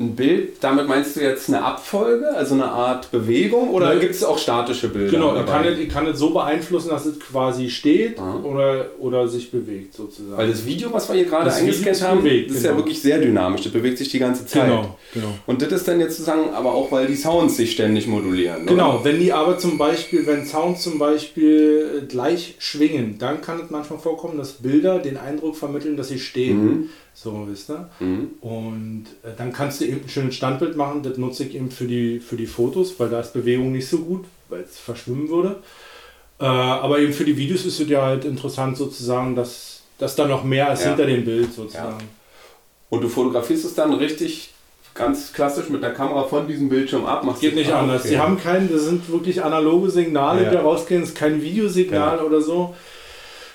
[0.00, 4.24] Ein Bild, damit meinst du jetzt eine Abfolge, also eine Art Bewegung oder gibt es
[4.24, 5.10] auch statische Bilder?
[5.10, 5.52] Genau, ich dabei?
[5.52, 8.40] kann, es, ich kann es so beeinflussen, dass es quasi steht Ah.
[8.42, 10.36] oder, oder sich bewegt sozusagen.
[10.36, 12.82] Weil das Video, was wir hier gerade Das eingescannt haben, bewegt, das ist ja genau.
[12.82, 13.62] wirklich sehr dynamisch.
[13.62, 14.64] Das bewegt sich die ganze Zeit.
[14.64, 15.34] genau, genau.
[15.46, 18.66] Und das ist dann jetzt sozusagen aber auch, weil die Sounds sich ständig modulieren.
[18.66, 19.04] Genau, Oder?
[19.04, 23.98] wenn die aber zum Beispiel, wenn Sounds zum Beispiel gleich schwingen, dann kann es manchmal
[23.98, 26.64] vorkommen, dass Bilder den Eindruck vermitteln, dass sie stehen.
[26.64, 26.88] Mhm.
[27.14, 27.88] So, wisst ihr?
[28.00, 28.30] Mhm.
[28.40, 31.84] Und äh, dann kannst du eben ein schönes Standbild machen, das nutze ich eben für
[31.86, 35.56] die, für die Fotos, weil da ist Bewegung nicht so gut, weil es verschwimmen würde.
[36.40, 40.26] Äh, aber eben für die Videos ist es ja halt interessant sozusagen, dass, dass da
[40.26, 40.88] noch mehr ist Ja.
[40.88, 42.02] hinter dem Bild sozusagen.
[42.90, 44.52] Und du fotografierst es dann richtig
[44.94, 47.24] ganz klassisch mit der Kamera von diesem Bildschirm ab.
[47.24, 48.00] Machst Geht nicht anders.
[48.02, 48.08] okay.
[48.10, 50.50] Sie haben keinen, das sind wirklich analoge Signale, Ja.
[50.50, 52.22] die rausgehen, es ist kein Videosignal Ja.
[52.24, 52.74] oder so.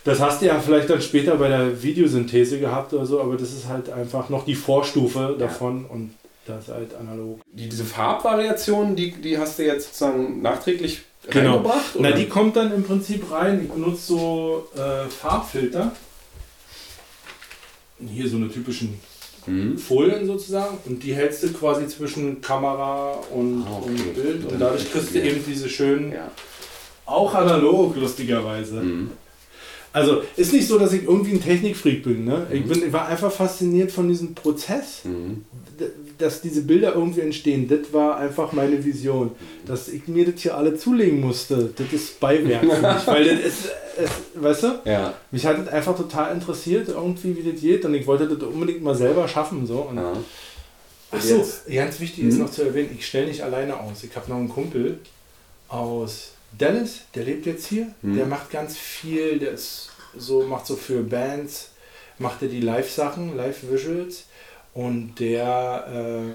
[0.07, 3.51] Das hast du ja vielleicht dann später bei der Videosynthese gehabt oder so, aber das
[3.51, 6.13] ist halt einfach noch die Vorstufe davon und
[6.45, 7.41] das ist halt analog.
[7.51, 11.55] Die, diese Farbvariationen, die, die hast du jetzt sozusagen nachträglich Genau.
[11.55, 11.95] reingebracht?
[11.95, 12.17] Na, oder?
[12.17, 13.61] die kommt dann im Prinzip rein.
[13.65, 15.91] Ich benutze so äh, Farbfilter.
[17.99, 18.99] Hier so eine typischen
[19.45, 19.77] Mhm.
[19.77, 23.89] Folien sozusagen und die hältst du quasi zwischen Kamera und, Ah, okay.
[23.91, 25.25] und Bild und dadurch kriegst du ja.
[25.25, 26.29] eben diese schönen, Ja.
[27.05, 28.75] auch analog lustigerweise.
[28.81, 29.11] Mhm.
[29.97, 32.25] Also ist nicht so, dass ich irgendwie ein Technikfreak bin.
[32.25, 32.47] Ne?
[32.51, 35.45] Ich, bin ich war einfach fasziniert von diesem Prozess, Mhm.
[36.17, 37.67] dass diese Bilder irgendwie entstehen.
[37.67, 39.31] Das war einfach meine Vision.
[39.65, 43.07] Dass ich mir das hier alle zulegen musste, das ist Beiwerk für mich.
[43.07, 44.09] Weil das ist, es,
[44.41, 45.13] weißt du, Ja.
[45.31, 47.85] mich hat das einfach total interessiert, irgendwie wie das geht.
[47.85, 49.67] Und ich wollte das unbedingt mal selber schaffen.
[49.67, 49.81] So.
[49.89, 50.13] Und ja.
[51.11, 54.03] Ach so, Jetzt- ganz wichtig ist noch zu erwähnen, ich stelle nicht alleine aus.
[54.03, 54.97] Ich habe noch einen Kumpel
[55.69, 57.87] aus Dallas, der lebt jetzt hier.
[58.01, 58.15] Mhm.
[58.15, 61.71] Der macht ganz viel, der ist so, macht so für Bands,
[62.17, 64.25] macht er die Live-Sachen, Live-Visuals
[64.73, 65.87] und der
[66.27, 66.33] äh,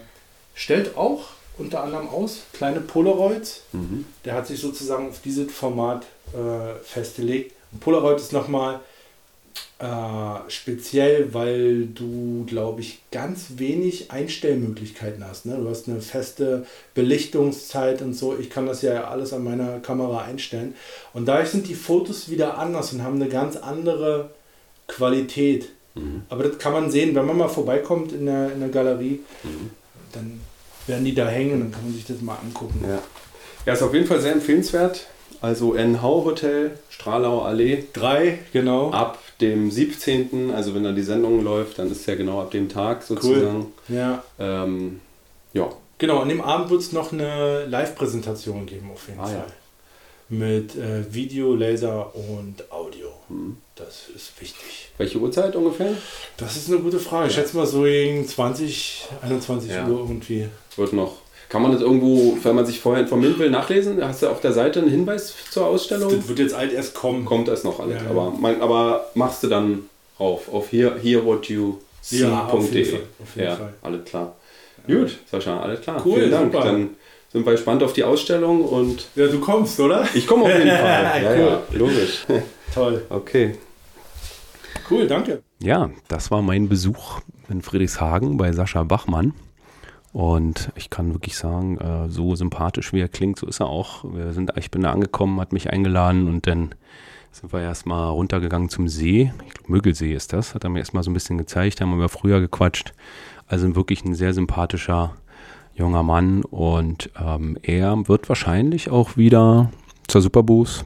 [0.55, 3.63] stellt auch unter anderem aus kleine Polaroids.
[3.73, 4.05] Mhm.
[4.25, 7.55] Der hat sich sozusagen auf dieses Format äh, festgelegt.
[7.73, 8.81] Und Polaroid ist nochmal
[9.79, 9.87] äh,
[10.49, 15.47] speziell, weil du, glaube ich, ganz wenig Einstellmöglichkeiten hast.
[15.47, 15.57] Ne?
[15.57, 18.37] Du hast eine feste Belichtungszeit und so.
[18.39, 20.75] Ich kann das ja alles an meiner Kamera einstellen.
[21.13, 24.31] Und dadurch sind die Fotos wieder anders und haben eine ganz andere
[24.87, 25.69] Qualität.
[25.95, 26.23] Mhm.
[26.29, 29.71] Aber das kann man sehen, wenn man mal vorbeikommt in der, in der Galerie, Mhm.
[30.13, 30.41] dann
[30.87, 32.85] werden die da hängen und dann kann man sich das mal angucken.
[32.87, 32.99] Ja.
[33.67, 35.07] ja, ist auf jeden Fall sehr empfehlenswert.
[35.41, 38.91] Also NH Hotel, Stralauer Allee, Drei, genau.
[38.91, 42.51] ab dem 17., also wenn da die Sendung läuft, dann ist es ja genau ab
[42.53, 43.67] dem Tag sozusagen.
[43.89, 45.01] Ja, Ähm,
[45.53, 46.21] ja, genau.
[46.21, 49.35] An dem Abend wird es noch eine Live-Präsentation geben, auf jeden Ah, Fall.
[49.35, 49.47] ja.
[50.29, 53.09] Mit äh, Video, Laser und Audio.
[53.29, 53.59] Mhm.
[53.75, 54.91] Das ist wichtig.
[54.97, 55.93] welche Uhrzeit ungefähr?
[56.37, 57.29] Das ist eine gute Frage.
[57.29, 59.87] Ich schätze mal so gegen 20, 21 Ja.
[59.89, 60.49] Uhr irgendwie.
[60.77, 61.17] Wird noch.
[61.53, 64.03] Kann man das irgendwo, wenn man sich vorher informieren will, nachlesen?
[64.03, 66.11] Hast du auf der Seite einen Hinweis zur Ausstellung?
[66.17, 67.27] Das wird jetzt alt erst kommen.
[67.27, 67.97] Kommt das noch alles.
[67.99, 68.11] Ja, ja.
[68.11, 69.81] Aber, man, aber machst du dann
[70.19, 71.75] rauf auf hier, here what you
[72.11, 72.85] Ja, auf jeden see.de.
[72.87, 73.75] Fall, auf jeden Ja, Fall.
[73.83, 74.35] alles klar.
[74.87, 76.03] Gut, Sascha, alles klar.
[76.05, 76.53] Cool, Vielen Dank.
[76.55, 76.65] super.
[76.65, 76.89] Dann
[77.31, 80.09] sind wir gespannt auf die Ausstellung und Ja, du kommst, oder?
[80.15, 81.21] ich komme auf jeden Fall.
[81.23, 81.39] Ja, Cool.
[81.39, 82.25] ja, logisch.
[82.75, 83.03] Toll.
[83.11, 83.57] Okay.
[84.91, 85.43] Cool, danke.
[85.63, 89.35] Ja, das war mein Besuch in Friedrichshagen bei Sascha Bachmann.
[90.13, 94.05] Und ich kann wirklich sagen, äh, so sympathisch wie er klingt, so ist er auch.
[94.05, 96.75] Wir sind, ich bin da angekommen, hat mich eingeladen und dann
[97.31, 99.33] sind wir erstmal runtergegangen zum See.
[99.47, 100.55] Ich glaube, Mögelsee ist das.
[100.55, 102.93] Hat er mir erstmal so ein bisschen gezeigt, haben wir früher gequatscht.
[103.47, 105.15] Also wirklich ein sehr sympathischer
[105.75, 109.71] junger Mann und ähm, er wird wahrscheinlich auch wieder
[110.07, 110.85] zur Superboost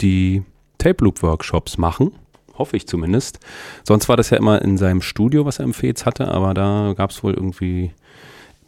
[0.00, 0.44] die
[0.78, 2.12] Tape Loop Workshops machen.
[2.54, 3.40] Hoffe ich zumindest.
[3.84, 6.94] Sonst war das ja immer in seinem Studio, was er im Fez hatte, aber da
[6.96, 7.92] gab es wohl irgendwie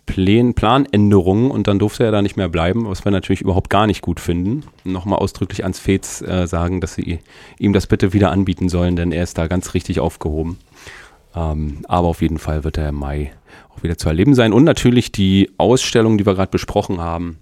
[0.07, 3.87] Plan, Planänderungen und dann durfte er da nicht mehr bleiben, was wir natürlich überhaupt gar
[3.87, 4.65] nicht gut finden.
[4.85, 7.21] Nochmal ausdrücklich ans Fez äh, sagen, dass sie
[7.59, 10.59] ihm das bitte wieder anbieten sollen, denn er ist da ganz richtig aufgehoben.
[11.35, 13.33] Ähm, aber auf jeden Fall wird er im Mai
[13.75, 14.53] auch wieder zu erleben sein.
[14.53, 17.39] Und natürlich die Ausstellung, die wir gerade besprochen haben,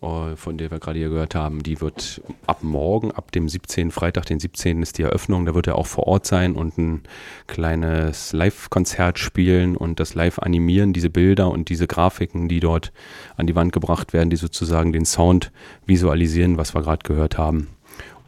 [0.00, 4.26] von der wir gerade hier gehört haben, die wird ab morgen, ab dem 17., Freitag,
[4.26, 4.80] den 17.
[4.80, 5.44] ist die Eröffnung.
[5.44, 7.02] Da wird er auch vor Ort sein und ein
[7.48, 12.92] kleines Live-Konzert spielen und das live animieren, diese Bilder und diese Grafiken, die dort
[13.36, 15.50] an die Wand gebracht werden, die sozusagen den Sound
[15.86, 17.68] visualisieren, was wir gerade gehört haben.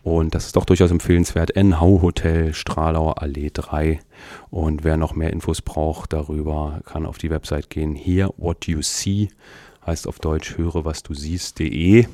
[0.03, 1.55] Und das ist doch durchaus empfehlenswert.
[1.55, 4.01] NH Hotel Stralauer Allee 3.
[4.49, 7.95] Und wer noch mehr Infos braucht darüber, kann auf die Website gehen.
[7.95, 9.29] Here what you see
[9.87, 12.07] heißt auf Deutsch höre was du siehst.de.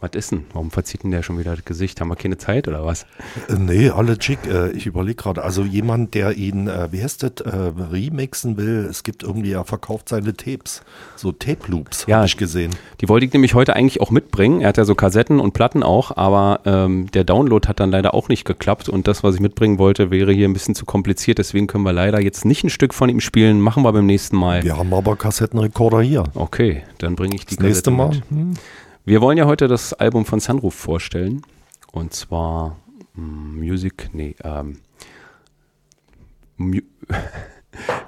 [0.00, 0.44] Was ist denn?
[0.52, 2.00] Warum verzieht denn der schon wieder das Gesicht?
[2.00, 3.02] Haben wir keine Zeit oder was?
[3.48, 4.38] Äh, Nee, alle schick.
[4.46, 7.32] Äh, ich überlege gerade, also jemand, der ihn, äh, wie heißt das,
[7.92, 10.82] remixen will, es gibt irgendwie, er verkauft seine Tapes.
[11.16, 12.16] So Tape-Loops, Ja.
[12.18, 12.72] habe ich gesehen.
[13.00, 14.60] Die wollte ich nämlich heute eigentlich auch mitbringen.
[14.60, 18.14] Er hat ja so Kassetten und Platten auch, aber ähm, der Download hat dann leider
[18.14, 21.38] auch nicht geklappt und das, was ich mitbringen wollte, wäre hier ein bisschen zu kompliziert.
[21.38, 23.60] Deswegen können wir leider jetzt nicht ein Stück von ihm spielen.
[23.60, 24.62] Machen wir beim nächsten Mal.
[24.62, 26.24] Wir haben aber Kassettenrekorder hier.
[26.34, 28.44] Okay, dann bringe ich die Das nächste Kassette Mal.
[28.44, 28.58] mit.
[29.06, 31.42] Wir wollen ja heute das Album von Sunroof vorstellen.
[31.92, 32.78] Und zwar
[33.14, 34.78] mm, Music, nee, ähm,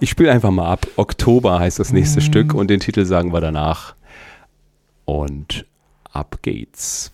[0.00, 0.86] ich spiele einfach mal ab.
[0.96, 3.94] Oktober heißt das nächste Stück und den Titel sagen wir danach.
[5.04, 5.66] Und
[6.10, 7.12] ab geht's.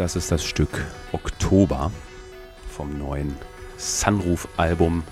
[0.00, 1.92] Das ist das Stück Oktober
[2.70, 3.36] vom neuen
[3.76, 5.02] Sunroof-Album.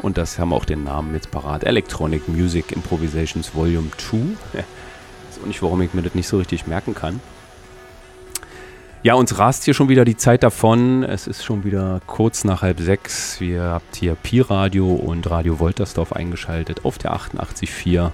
[0.00, 1.64] Und das haben auch den Namen jetzt parat.
[1.64, 4.18] Electronic Music Improvisations Volume 2.
[4.52, 7.20] Weiß auch nicht, warum ich mir das nicht so richtig merken kann.
[9.02, 11.04] Ja, uns rast hier schon wieder die Zeit davon.
[11.04, 13.40] Es ist schon wieder kurz nach halb sechs.
[13.40, 18.12] Wir habt hier Pi-Radio und Radio Woltersdorf eingeschaltet auf der 88.4.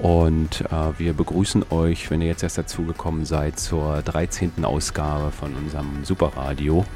[0.00, 4.64] Und äh, wir begrüßen euch, wenn ihr jetzt erst dazugekommen seid, zur 13.
[4.64, 6.86] Ausgabe von unserem Superradio.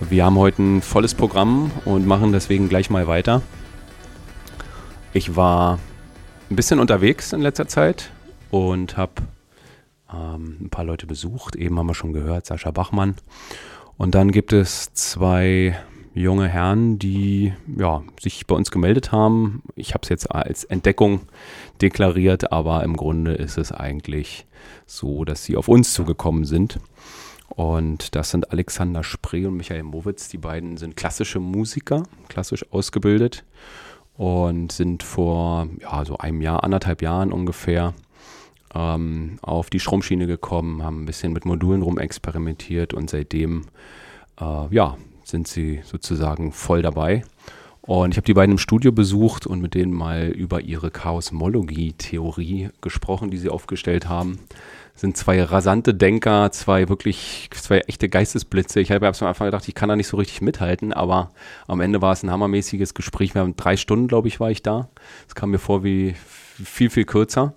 [0.00, 3.42] Wir haben heute ein volles Programm und machen deswegen gleich mal weiter.
[5.12, 5.78] Ich war
[6.48, 8.10] ein bisschen unterwegs in letzter Zeit
[8.50, 9.12] und habe
[10.10, 11.56] ähm, ein paar Leute besucht.
[11.56, 13.16] Eben haben wir schon gehört, Sascha Bachmann.
[13.98, 15.78] Und dann gibt es zwei
[16.18, 19.62] junge Herren, die ja, sich bei uns gemeldet haben.
[19.76, 21.20] Ich habe es jetzt als Entdeckung
[21.80, 24.46] deklariert, aber im Grunde ist es eigentlich
[24.86, 26.80] so, dass sie auf uns zugekommen sind.
[27.48, 30.28] Und das sind Alexander Spree und Michael Mowitz.
[30.28, 33.44] Die beiden sind klassische Musiker, klassisch ausgebildet
[34.16, 37.94] und sind vor ja, so einem Jahr, anderthalb Jahren ungefähr
[38.74, 43.66] ähm, auf die Stromschiene gekommen, haben ein bisschen mit Modulen rumexperimentiert und seitdem
[44.40, 44.96] äh, ja,
[45.28, 47.24] sind sie sozusagen voll dabei.
[47.82, 52.70] Und ich habe die beiden im Studio besucht und mit denen mal über ihre Chaosmologie-Theorie
[52.82, 54.40] gesprochen, die sie aufgestellt haben
[54.98, 58.80] sind zwei rasante Denker, zwei wirklich, zwei echte Geistesblitze.
[58.80, 61.30] Ich habe am Anfang gedacht, ich kann da nicht so richtig mithalten, aber
[61.68, 63.34] am Ende war es ein hammermäßiges Gespräch.
[63.34, 64.88] Wir haben drei Stunden, glaube ich, war ich da.
[65.28, 66.14] Es kam mir vor wie
[66.62, 67.54] viel, viel kürzer.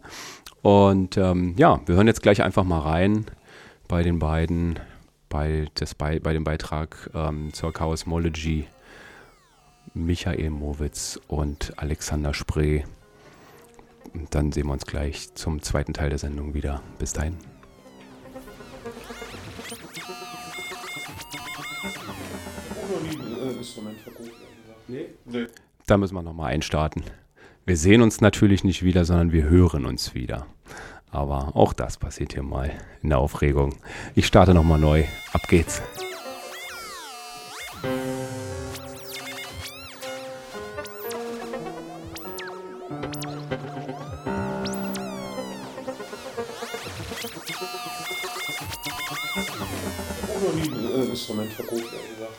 [0.62, 3.26] Und ähm, ja, wir hören jetzt gleich einfach mal rein
[3.88, 4.80] bei den beiden,
[5.32, 8.68] bei, das, bei, bei dem Beitrag ähm, zur Chaosmology.
[9.94, 12.84] Michael Mowitz und Alexander Spree.
[14.14, 16.82] Und dann sehen wir uns gleich zum zweiten Teil der Sendung wieder.
[17.00, 17.38] Bis dahin.
[25.88, 27.04] Da müssen wir nochmal einstarten.
[27.66, 30.46] Wir sehen uns natürlich nicht wieder, sondern wir hören uns wieder.
[31.12, 32.72] Aber auch das passiert hier mal
[33.04, 33.76] in der Aufregung.
[34.16, 35.04] Ich starte nochmal neu.
[35.34, 35.82] Ab geht's.
[51.10, 51.84] Instrument verkauft,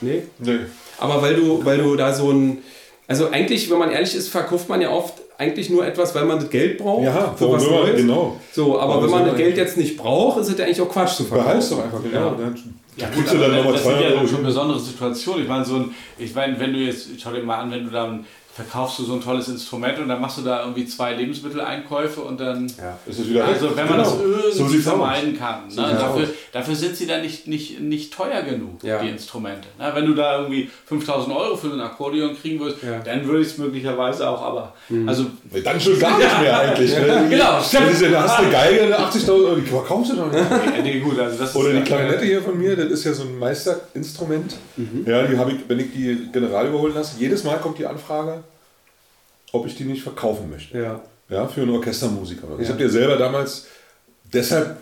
[0.00, 0.22] Nee?
[0.38, 0.58] Nee.
[0.98, 2.58] Aber weil du, weil du da so ein.
[3.06, 6.38] Also eigentlich, wenn man ehrlich ist, verkauft man ja oft eigentlich nur etwas, weil man
[6.38, 7.04] das Geld braucht.
[7.04, 7.96] Ja, für was Neues.
[7.96, 8.36] Genau.
[8.52, 10.88] So, aber warum wenn man das Geld jetzt nicht braucht, ist es ja eigentlich auch
[10.88, 11.48] Quatsch zu verkaufen.
[11.48, 12.36] Behalt's doch einfach, genau.
[12.38, 12.52] Ja.
[12.94, 15.44] Ja, gut, aber das sind ja schon besondere Situationen.
[15.44, 17.90] Ich meine, so ein, ich meine, wenn du jetzt, schau dir mal an, wenn du
[17.90, 22.20] dann verkaufst du so ein tolles Instrument und dann machst du da irgendwie zwei Lebensmitteleinkäufe
[22.20, 22.66] und dann.
[22.76, 24.10] Ja, ist es wieder Also, wenn man genau.
[24.44, 25.68] das irgendwie so vermeiden kann.
[25.68, 25.74] Ne?
[25.76, 29.02] Dafür, dafür, sind sie dann nicht, nicht, nicht teuer genug, ja.
[29.02, 29.68] die Instrumente.
[29.78, 32.98] Na, wenn du da irgendwie 5000 Euro für ein Akkordeon kriegen würdest, ja.
[32.98, 34.74] dann würde ich es möglicherweise auch, aber.
[34.90, 35.08] Mhm.
[35.08, 35.26] Also,
[35.64, 36.90] dann schon gar nicht mehr eigentlich.
[36.92, 37.26] Ne?
[37.30, 38.00] genau, stimmt.
[38.02, 40.44] Du hast eine Geige, 80.000 Euro, die verkaufst du doch nicht.
[40.82, 43.38] nee, gut, also das Oder die Klarinette hier von mir, das ist ja so ein
[43.38, 44.56] Meisterinstrument.
[44.76, 45.06] Mhm.
[45.06, 48.42] Ja, die habe ich, wenn ich die General überholen lasse, jedes Mal kommt die Anfrage
[49.52, 50.78] ob ich die nicht verkaufen möchte.
[50.78, 51.00] Ja.
[51.28, 52.46] Ja, für einen Orchestermusiker.
[52.50, 52.62] Ja.
[52.62, 53.66] Ich habe dir selber damals
[54.32, 54.76] deshalb,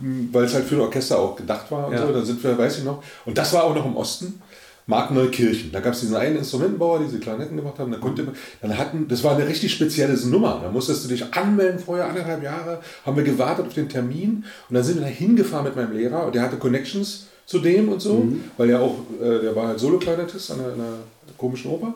[0.00, 2.06] weil es halt für ein Orchester auch gedacht war und ja.
[2.06, 3.02] so, da sind wir, weiß ich noch.
[3.24, 4.42] Und das war auch noch im Osten.
[4.88, 5.72] Markneukirchen.
[5.72, 7.90] Da gab es diesen einen Instrumentenbauer, die diese Klarinetten gemacht haben.
[7.90, 8.24] Da konnte,
[8.62, 10.60] dann hatten, das war eine richtig spezielle Nummer.
[10.62, 14.74] Da musstest du dich anmelden vorher, anderthalb Jahre, haben wir gewartet auf den Termin und
[14.74, 18.00] dann sind wir da hingefahren mit meinem Lehrer und der hatte Connections zu dem und
[18.00, 18.44] so, mhm.
[18.56, 20.98] weil er auch, äh, der war halt Solo-Klarinettist an einer, einer
[21.36, 21.94] komischen Oper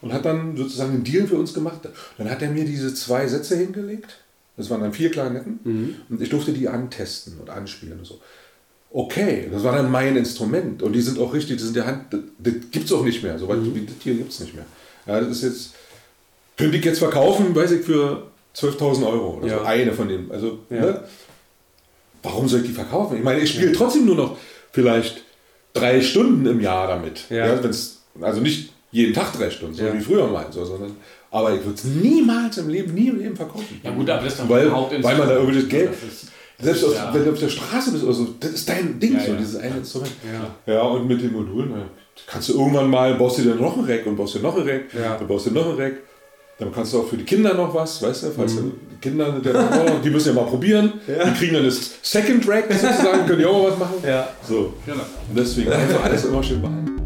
[0.00, 1.80] und hat dann sozusagen einen Deal für uns gemacht.
[2.16, 4.18] Dann hat er mir diese zwei Sätze hingelegt.
[4.56, 5.60] Das waren dann vier Klarinetten.
[5.64, 5.94] Mhm.
[6.08, 8.20] Und ich durfte die antesten und anspielen und so.
[8.90, 10.82] Okay, das war dann mein Instrument.
[10.82, 13.22] Und die sind auch richtig, das sind der Hand, das, das gibt es auch nicht
[13.22, 13.38] mehr.
[13.38, 13.74] So weit mhm.
[13.74, 14.66] wie das hier gibt es nicht mehr.
[15.06, 15.70] Ja, das ist jetzt,
[16.56, 19.38] könnte ich jetzt verkaufen, weiß ich, für 12.000 Euro.
[19.38, 19.58] Oder ja.
[19.58, 19.64] so.
[19.64, 20.30] Eine von denen.
[20.30, 20.80] Also, ja.
[20.80, 21.04] ne?
[22.22, 23.16] warum soll ich die verkaufen?
[23.16, 24.36] Ich meine, ich spiele trotzdem nur noch
[24.72, 25.22] vielleicht
[25.72, 27.24] drei Stunden im Jahr damit.
[27.30, 27.62] Ja.
[27.62, 29.94] wenn's, also nicht jeden Tag drei Stunden, so ja.
[29.94, 30.46] wie früher mal.
[30.50, 30.96] So, sondern,
[31.30, 33.80] aber ich würde es niemals im Leben, nie im Leben verkaufen.
[33.82, 35.90] Ja gut, aber das ist dann weil, weil man da irgendwie das Geld...
[36.60, 37.14] Selbst auf, ja.
[37.14, 39.54] wenn du auf der Straße bist oder so, das ist dein Ding, ja, so, dieses
[39.56, 40.10] eine Instrument.
[40.66, 40.74] Ja.
[40.74, 41.72] ja, und mit den Modulen,
[42.26, 44.68] kannst du irgendwann mal, baust du dir noch ein Rack und baust dir noch ein
[44.68, 45.94] Rack, dann baust du noch ein Rack.
[46.58, 48.72] Dann kannst du auch für die Kinder noch was, weißt du, falls mhm.
[48.90, 49.40] die Kinder,
[50.04, 53.70] die müssen ja mal probieren, die kriegen dann das Second Rack sozusagen, können ja auch
[53.70, 53.94] was machen.
[54.04, 54.28] Ja.
[54.42, 54.74] So.
[54.84, 55.02] Genau.
[55.28, 56.97] Und deswegen einfach alles immer schön behalten.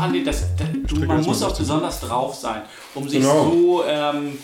[0.00, 2.62] auch an den, das, das, du, man muss auch besonders drauf sein,
[2.94, 3.50] um sich genau.
[3.50, 4.38] so ähm,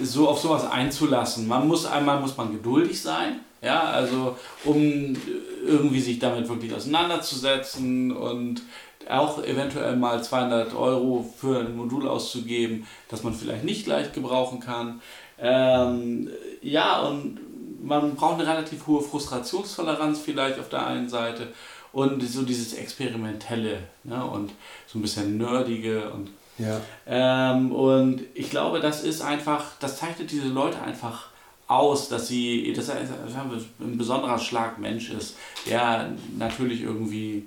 [0.00, 1.46] so auf sowas einzulassen.
[1.46, 5.16] Man muss einmal muss man geduldig sein, ja, also um
[5.64, 8.62] irgendwie sich damit wirklich auseinanderzusetzen und
[9.08, 14.60] auch eventuell mal 200 Euro für ein Modul auszugeben, das man vielleicht nicht leicht gebrauchen
[14.60, 15.00] kann.
[15.38, 16.30] Ähm,
[16.62, 17.40] ja, und
[17.82, 21.48] man braucht eine relativ hohe Frustrationstoleranz vielleicht auf der einen Seite
[21.92, 24.52] und so dieses Experimentelle ne, und
[24.86, 26.80] so ein bisschen Nerdige und ja.
[27.06, 31.28] Ähm, und ich glaube, das ist einfach, das zeichnet diese Leute einfach
[31.66, 35.36] aus, dass sie, dass er ein besonderer Schlag Mensch ist,
[35.66, 37.46] der natürlich irgendwie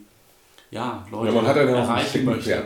[0.72, 2.64] ja, Leute ja, man hat ja erreichen möchte.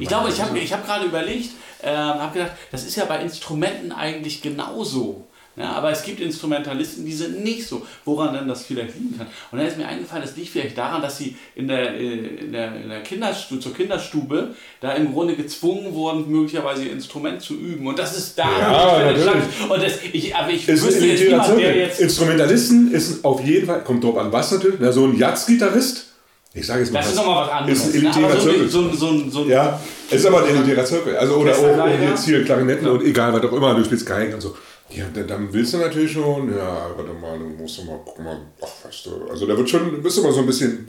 [0.00, 1.50] Ich glaube, ich habe ich hab gerade überlegt,
[1.82, 5.26] äh, habe gedacht, das ist ja bei Instrumenten eigentlich genauso.
[5.56, 7.86] Ja, aber es gibt Instrumentalisten, die sind nicht so.
[8.04, 9.26] Woran denn das vielleicht liegen kann?
[9.50, 12.52] Und dann ist mir eingefallen, das liegt vielleicht daran, dass sie in der, äh, in
[12.52, 17.54] der, in der Kinderstube, zur Kinderstube da im Grunde gezwungen wurden, möglicherweise ihr Instrument zu
[17.54, 17.86] üben.
[17.86, 18.44] Und das ist da.
[18.44, 19.44] Ja, natürlich.
[19.68, 22.00] Und das, ich, aber ich ist wüsste jetzt niemand, der jetzt...
[22.00, 26.06] Instrumentalisten ist auf jeden Fall, kommt drauf an was natürlich, na, so ein Jazz-Gitarrist,
[26.52, 26.98] ich sage es mal.
[26.98, 27.86] Das ist nochmal was anderes.
[27.86, 28.40] Ist ein elitärer ne?
[28.40, 28.68] Zirkel.
[28.68, 29.80] So, so, so, ja,
[30.10, 31.16] es ist aber ein elitärer Zirkel.
[31.16, 34.40] Also, oder auch jetzt hier Klarinetten und egal, was auch immer, du spielst Geigen und
[34.42, 34.54] so.
[34.90, 38.40] Ja, dann willst du natürlich schon, ja, warte mal, du musst du mal gucken, mal,
[38.62, 40.88] ach, weißt du, also da wird schon, bist du mal so ein bisschen,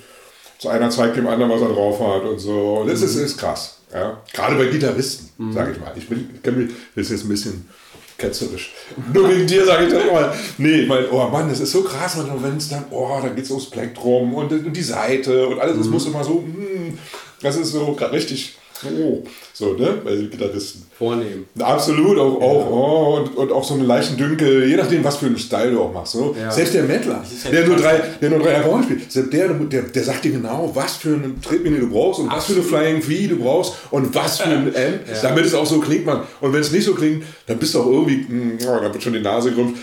[0.59, 2.79] so einer zeigt dem anderen, was er drauf hat und so.
[2.81, 3.79] Und das ist, ist krass.
[3.93, 4.21] Ja?
[4.33, 5.53] Gerade bei Gitarristen, mhm.
[5.53, 5.93] sage ich mal.
[5.95, 7.69] Ich bin, ich mich, das ist jetzt ein bisschen
[8.17, 8.73] ketzerisch.
[9.13, 10.33] Nur wegen dir sage ich das immer.
[10.57, 13.45] Nee, ich meine, oh Mann, das ist so krass, wenn es dann, oh, dann geht
[13.45, 15.93] es ums Plektrum und, und, die Seite und alles, das mhm.
[15.93, 16.97] muss immer so, mm,
[17.41, 19.23] das ist so richtig Oh,
[19.53, 20.01] so, ne?
[20.03, 20.83] Bei Gitarristen.
[20.97, 21.45] Vornehm.
[21.59, 25.27] Absolut, auch, auch oh, und, und auch so einen leichten Dünkel, je nachdem, was für
[25.27, 26.13] einen Style du auch machst.
[26.13, 26.35] So.
[26.39, 26.51] Ja.
[26.51, 29.81] Selbst der Mettler, ja der, nur drei, der nur drei Akkorde spielt, selbst der, der,
[29.83, 32.63] der sagt dir genau, was für eine Tretmine du brauchst und Absolut.
[32.63, 35.21] was für eine Flying V du brauchst und was für ein Amp, ja.
[35.21, 36.21] damit es auch so klingt, man.
[36.41, 39.03] Und wenn es nicht so klingt, dann bist du auch irgendwie, mh, oh, dann wird
[39.03, 39.81] schon die Nase gerümpft.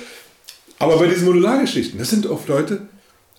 [0.78, 2.82] Aber bei diesen Modulargeschichten, das sind oft Leute,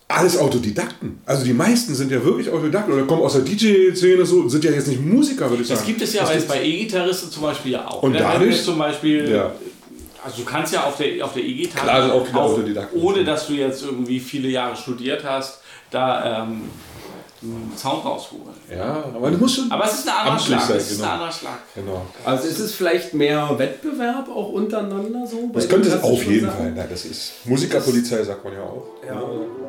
[0.08, 1.20] alles Autodidakten.
[1.26, 4.72] Also die meisten sind ja wirklich Autodidakten oder kommen aus der DJ-Szene so, sind ja
[4.72, 5.80] jetzt nicht Musiker, würde ich sagen.
[5.80, 8.04] Das gibt es ja das bei E-Gitarristen zum Beispiel ja auch.
[8.04, 8.20] Und ne?
[8.20, 9.52] dadurch zum Beispiel, ja.
[10.24, 12.60] also du kannst ja auf der auf der E-Gitarre, auch,
[12.94, 16.62] ohne dass du jetzt irgendwie viele Jahre studiert hast, da ähm,
[17.76, 18.56] Sound rausholen.
[18.70, 19.72] Ja, aber du musst schon.
[19.72, 20.62] Aber es ist ein anderer Schlag.
[20.62, 21.08] Sein, es ist genau.
[21.08, 21.60] ein anderer Schlag.
[21.76, 22.06] Genau.
[22.24, 25.50] Also ist es vielleicht mehr Wettbewerb auch untereinander so?
[25.54, 26.72] Das könnte es auf jeden Fall.
[26.72, 28.88] Nein, das ist Musikerpolizei, sagt man ja auch.
[29.06, 29.14] Ja.
[29.14, 29.65] ja.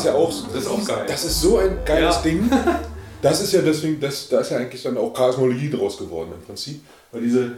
[0.00, 1.04] Ist ja auch, das ist auch geil.
[1.06, 2.22] Das ist so ein geiles Ja.
[2.22, 2.50] Ding.
[3.22, 6.42] Das ist ja deswegen, das, da ist ja eigentlich dann auch Kosmologie draus geworden im
[6.46, 6.80] Prinzip.
[7.12, 7.50] Weil diese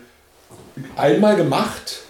[0.97, 2.01] einmal gemacht,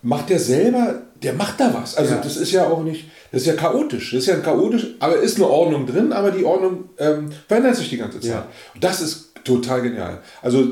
[0.00, 1.94] macht der selber, der macht da was.
[1.94, 2.20] Also Ja.
[2.22, 4.12] das ist ja auch nicht, das ist ja chaotisch.
[4.12, 7.90] Das ist ja chaotisch, aber ist eine Ordnung drin, aber die Ordnung ähm, verändert sich
[7.90, 8.30] die ganze Zeit.
[8.30, 8.46] Ja.
[8.74, 10.22] Und das ist total genial.
[10.40, 10.68] Also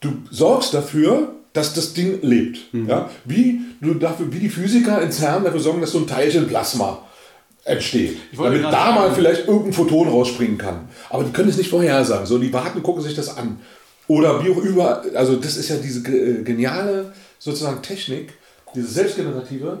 [0.00, 2.60] du sorgst dafür, dass das Ding lebt.
[2.72, 3.10] Ja?
[3.26, 7.02] Wie, du dafür, wie die Physiker in CERN dafür sorgen, dass so ein Teilchen Plasma
[7.66, 8.16] entsteht.
[8.36, 10.88] Damit da mal sagen- vielleicht irgendein Photon rausspringen kann.
[11.10, 12.24] Aber die können es nicht vorhersagen.
[12.26, 13.60] So, die warten, gucken sich das an.
[14.08, 18.34] Oder wie auch über, also das ist ja diese äh, geniale sozusagen Technik,
[18.74, 19.78] diese selbstgenerative,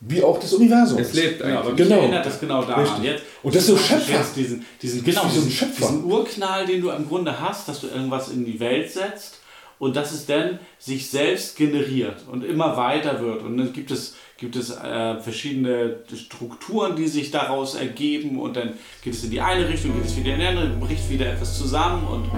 [0.00, 0.98] wie auch das Universum.
[0.98, 1.96] Es lebt Ja, aber Genau.
[1.96, 2.84] erinnert das genau daran.
[2.84, 3.04] Richtig.
[3.04, 4.12] Jetzt, Und das ist so du hast Schöpfer.
[4.18, 5.86] jetzt Diesen, diesen, genau, wie so ein diesen, Schöpfer.
[5.86, 9.40] diesen Urknall, den du im Grunde hast, dass du irgendwas in die Welt setzt
[9.78, 13.42] und dass es dann sich selbst generiert und immer weiter wird.
[13.42, 18.74] Und dann gibt es, gibt es äh, verschiedene Strukturen, die sich daraus ergeben und dann
[19.02, 21.56] geht es in die eine Richtung, geht es wieder in die andere, bricht wieder etwas
[21.56, 22.30] zusammen und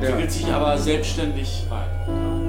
[0.00, 2.45] entwickelt sich aber selbstständig weiter.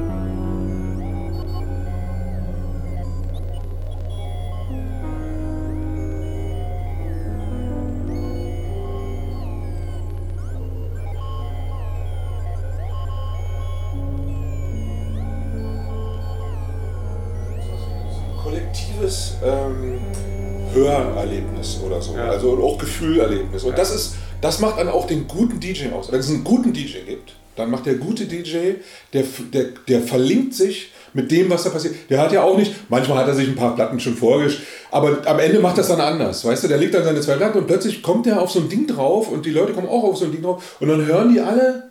[20.78, 22.15] Hörerlebnis oder so.
[22.15, 22.30] Ja.
[22.30, 23.63] Also auch Gefühlerlebnis.
[23.63, 26.11] Und das ist, das macht dann auch den guten DJ aus.
[26.11, 28.75] Wenn es einen guten DJ gibt, dann macht der gute DJ,
[29.13, 31.95] der, der, der verlinkt sich mit dem, was da passiert.
[32.09, 34.61] Der hat ja auch nicht, manchmal hat er sich ein paar Platten schon vorgesch,
[34.91, 36.45] aber am Ende macht das dann anders.
[36.45, 38.69] Weißt du, der legt dann seine zwei Platten und plötzlich kommt der auf so ein
[38.69, 41.34] Ding drauf und die Leute kommen auch auf so ein Ding drauf und dann hören
[41.34, 41.89] die alle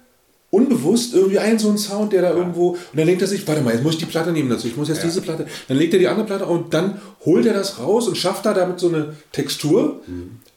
[0.56, 3.60] unbewusst irgendwie einen so einen Sound, der da irgendwo und dann denkt er sich, warte
[3.62, 5.92] mal, jetzt muss ich die Platte nehmen dazu, ich muss jetzt diese Platte, dann legt
[5.92, 8.88] er die andere Platte und dann holt er das raus und schafft da damit so
[8.88, 10.00] eine Textur,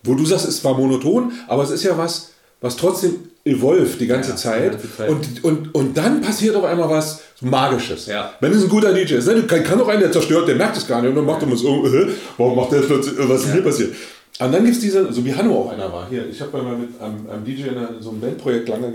[0.04, 2.32] wo du sagst, es war monoton, aber es ist ja was,
[2.62, 4.74] was trotzdem evolved die ganze, Ja, Zeit.
[4.74, 5.10] die ganze Zeit.
[5.10, 8.06] Und, und, und dann passiert auf einmal was Magisches.
[8.06, 8.34] Ja.
[8.42, 9.42] Wenn es ein guter DJ ist, ne?
[9.44, 11.48] kann, kann doch einen, der zerstört, der merkt es gar nicht und dann macht er
[11.48, 13.94] mal so, äh, warum macht der plötzlich, äh, was ist denn hier passiert?
[14.42, 16.08] Und dann gibt es diese, so wie Hanno auch einer war.
[16.10, 18.90] Hier, ich habe mal mit einem, einem DJ in so einem Bandprojekt lange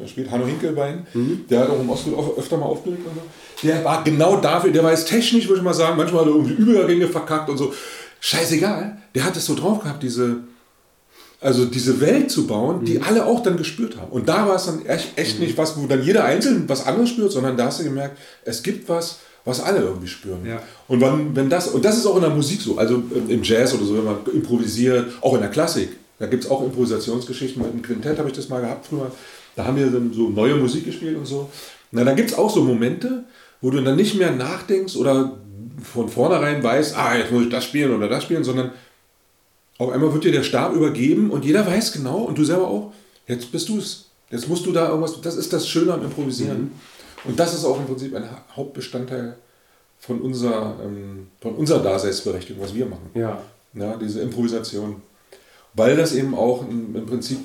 [0.00, 1.04] gespielt, Hanno Hinkelbein.
[1.14, 1.46] Mhm.
[1.50, 3.02] Der hat auch im Osten öfter mal aufgelegt.
[3.04, 3.66] Und so.
[3.66, 6.34] Der war genau dafür, der war jetzt technisch, würde ich mal sagen, manchmal hat er
[6.36, 7.74] irgendwie Übergänge verkackt und so.
[8.20, 8.98] Scheißegal.
[9.16, 10.36] Der hat es so drauf gehabt, diese,
[11.40, 13.04] also diese Welt zu bauen, die mhm.
[13.04, 14.12] alle auch dann gespürt haben.
[14.12, 15.46] Und da war es dann echt, echt mhm.
[15.46, 18.62] nicht was, wo dann jeder Einzelne was anderes spürt, sondern da hast du gemerkt, es
[18.62, 19.18] gibt was,
[19.48, 20.44] was alle irgendwie spüren.
[20.46, 20.62] Ja.
[20.88, 23.74] Und wenn, wenn das, und das ist auch in der Musik so, also im Jazz
[23.74, 25.88] oder so, wenn man improvisiert, auch in der Klassik,
[26.18, 27.62] da gibt es auch Improvisationsgeschichten.
[27.62, 29.10] Mit dem Quintett habe ich das mal gehabt früher.
[29.56, 31.48] Da haben wir dann so neue Musik gespielt und so.
[31.90, 33.24] Na, da gibt es auch so Momente,
[33.60, 35.38] wo du dann nicht mehr nachdenkst oder
[35.82, 38.72] von vornherein weißt, ah, jetzt muss ich das spielen oder das spielen, sondern
[39.78, 42.92] auf einmal wird dir der Stab übergeben und jeder weiß genau und du selber auch,
[43.26, 44.06] jetzt bist du es.
[44.30, 46.60] Jetzt musst du da irgendwas, das ist das Schöne am Improvisieren.
[46.60, 46.70] Mhm.
[47.24, 49.36] Und das ist auch im Prinzip ein Hauptbestandteil
[49.98, 53.10] von unserer, ähm, von unserer Daseinsberechtigung, was wir machen.
[53.14, 53.42] Ja.
[53.74, 53.96] ja.
[53.96, 55.02] Diese Improvisation.
[55.74, 57.38] Weil das eben auch im, Prinzip,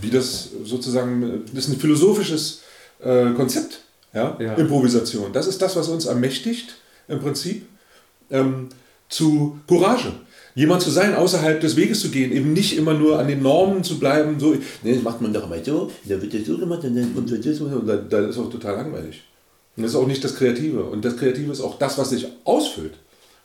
[0.00, 2.62] wie das sozusagen, das ist ein philosophisches
[3.00, 3.80] äh, Konzept,
[4.12, 4.36] ja?
[4.40, 4.54] ja?
[4.54, 5.32] Improvisation.
[5.32, 7.66] Das ist das, was uns ermächtigt, im Prinzip,
[8.30, 8.70] ähm,
[9.08, 10.12] zu Courage
[10.56, 13.84] jemand zu sein, außerhalb des Weges zu gehen, eben nicht immer nur an den Normen
[13.84, 16.82] zu bleiben, so, nee, das macht man doch immer so, da wird das so gemacht
[16.82, 19.22] und dann kommt das so und dann, dann ist auch total langweilig.
[19.76, 20.82] Und das ist auch nicht das Kreative.
[20.84, 22.94] Und das Kreative ist auch das, was dich ausfüllt.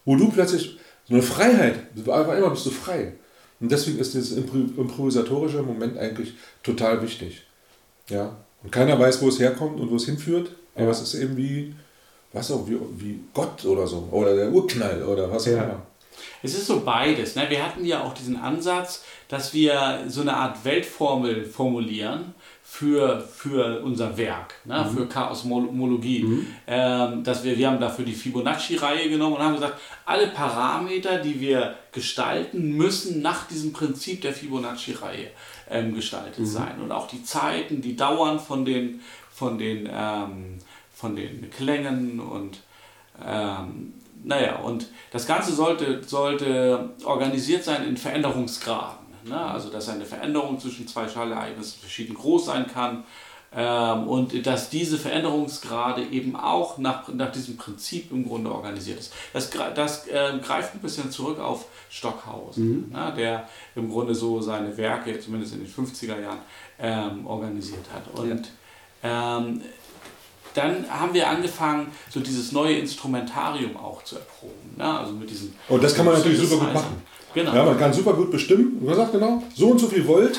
[0.06, 3.14] Wo du plötzlich so eine Freiheit, einfach immer bist du frei.
[3.60, 6.34] Und deswegen ist dieses improvisatorische Moment eigentlich
[6.64, 7.44] total wichtig.
[8.10, 8.38] Ja.
[8.64, 10.92] Und keiner weiß, wo es herkommt und wo es hinführt, aber ja.
[10.92, 11.76] es ist eben wie,
[12.32, 14.08] was auch, wie, wie Gott oder so.
[14.12, 15.64] Oder der Urknall oder was auch ja.
[15.64, 15.86] immer.
[16.44, 17.36] Es ist so beides.
[17.36, 17.46] Ne?
[17.50, 22.34] Wir hatten ja auch diesen Ansatz, dass wir so eine Art Weltformel formulieren
[22.64, 24.86] für, für unser Werk, ne?
[24.90, 24.96] Mhm.
[24.96, 26.24] für Chaosmologie.
[26.24, 26.48] Mhm.
[26.68, 31.40] Ähm, dass wir, wir haben dafür die Fibonacci-Reihe genommen und haben gesagt, alle Parameter, die
[31.42, 35.28] wir gestalten, müssen nach diesem Prinzip der Fibonacci-Reihe
[35.70, 36.46] ähm, gestaltet mhm.
[36.46, 36.82] sein.
[36.82, 39.02] Und auch die Zeiten, die Dauern von den,
[39.34, 40.60] von den, ähm,
[40.96, 42.62] von den Klängen und
[43.26, 43.94] ähm,
[44.24, 49.08] naja, und das Ganze sollte, sollte organisiert sein in Veränderungsgraden.
[49.26, 49.38] Ne?
[49.38, 53.04] Also, dass eine Veränderung zwischen zwei Schallereignissen verschieden groß sein kann.
[53.54, 59.14] Ähm, und dass diese Veränderungsgrade eben auch nach, nach diesem Prinzip im Grunde organisiert ist.
[59.34, 62.94] Das, das äh, greift ein bisschen zurück auf Stockhausen, mhm.
[62.94, 66.40] ne, der im Grunde so seine Werke, zumindest in den 50er Jahren,
[66.80, 68.18] ähm, organisiert hat.
[68.18, 68.50] Und
[69.04, 69.40] ja.
[69.40, 69.62] ähm,
[70.54, 74.76] dann haben wir angefangen, so dieses neue Instrumentarium auch zu erproben.
[74.78, 75.00] Ne?
[75.00, 77.02] Also mit diesen und oh, das kann man natürlich super gut machen.
[77.34, 77.54] Genau.
[77.54, 78.84] Ja, man kann super gut bestimmen.
[78.84, 80.38] Man sagt genau, so und so viel Volt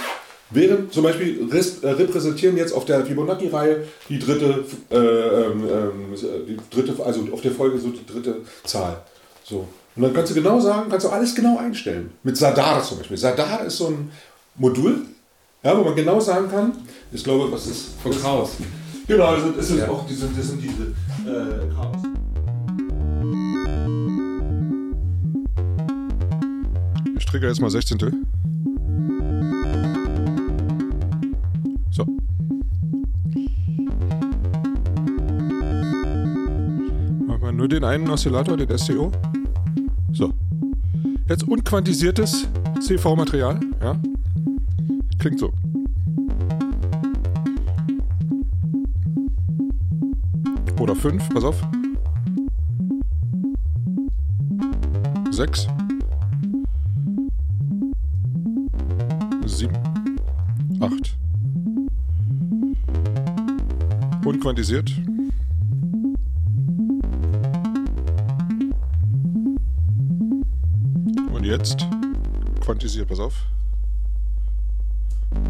[0.51, 5.91] wären zum Beispiel äh, repräsentieren jetzt auf der Fibonacci-Reihe die dritte, äh, äh,
[6.47, 9.03] die dritte, also auf der Folge so die dritte Zahl.
[9.45, 9.67] So.
[9.95, 12.13] Und dann kannst du genau sagen, kannst du alles genau einstellen.
[12.23, 13.17] Mit Sadar zum Beispiel.
[13.17, 14.11] Sadar ist so ein
[14.57, 15.03] Modul,
[15.63, 16.73] ja, wo man genau sagen kann,
[17.13, 17.91] ich glaube, was ist.
[18.03, 18.53] Von Chaos.
[19.07, 19.89] Genau, also das, ist ja.
[19.89, 20.85] auch diese, das sind diese
[21.29, 22.03] äh, Chaos.
[27.19, 27.99] Ich trigger jetzt mal 16.
[31.91, 32.07] So.
[37.27, 39.11] Machen wir nur den einen Oszillator, den SCO.
[40.13, 40.33] So.
[41.29, 42.47] Jetzt unquantisiertes
[42.81, 43.59] CV-Material.
[43.83, 44.01] Ja.
[45.19, 45.53] Klingt so.
[50.83, 51.63] Oder fünf, pass auf.
[55.31, 55.69] Sechs.
[59.47, 59.77] Sieben.
[60.81, 61.17] Acht.
[64.25, 64.91] Unquantisiert.
[71.33, 71.87] Und jetzt
[72.61, 73.47] quantisiert, pass auf.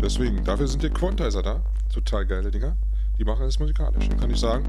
[0.03, 1.63] Deswegen, dafür sind die Quantizer da.
[1.91, 2.77] Total geile Dinger.
[3.19, 4.11] Die machen es musikalisch.
[4.11, 4.65] Dann kann ich sagen,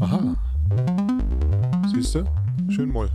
[0.00, 0.34] Aha.
[1.92, 2.24] Siehst du?
[2.68, 3.08] Schön Moll.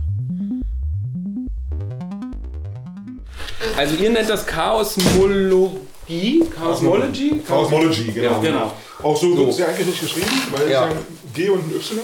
[3.76, 6.44] Also ihr nennt das Chaosmologie?
[6.54, 7.42] Chaosmology?
[7.46, 8.30] Chaosmology, genau.
[8.30, 8.72] Ja, genau.
[9.02, 10.88] Auch so wird es ja eigentlich nicht geschrieben, weil ja.
[10.88, 10.98] es ein
[11.32, 12.00] G und ein Y.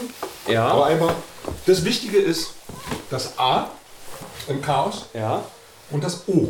[0.47, 0.69] Ja.
[0.69, 1.15] Aber einfach,
[1.67, 2.55] das Wichtige ist
[3.11, 3.71] das A
[4.49, 5.43] im Chaos ja.
[5.91, 6.49] und das O.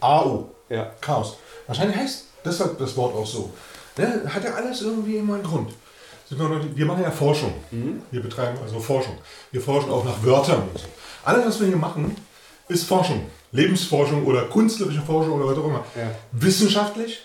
[0.00, 0.50] AO.
[0.68, 0.90] Ja.
[1.00, 1.36] Chaos.
[1.66, 3.50] Wahrscheinlich heißt deshalb das Wort auch so.
[3.96, 4.22] Ne?
[4.26, 5.70] Hat ja alles irgendwie immer einen Grund
[6.38, 7.52] wir machen ja Forschung.
[7.70, 8.02] Mhm.
[8.10, 9.18] Wir betreiben also Forschung.
[9.52, 10.62] Wir forschen auch nach Wörtern.
[11.24, 12.16] Alles, was wir hier machen,
[12.68, 13.26] ist Forschung.
[13.52, 15.84] Lebensforschung oder künstlerische Forschung oder was auch immer.
[15.96, 16.10] Ja.
[16.32, 17.20] Wissenschaftlich,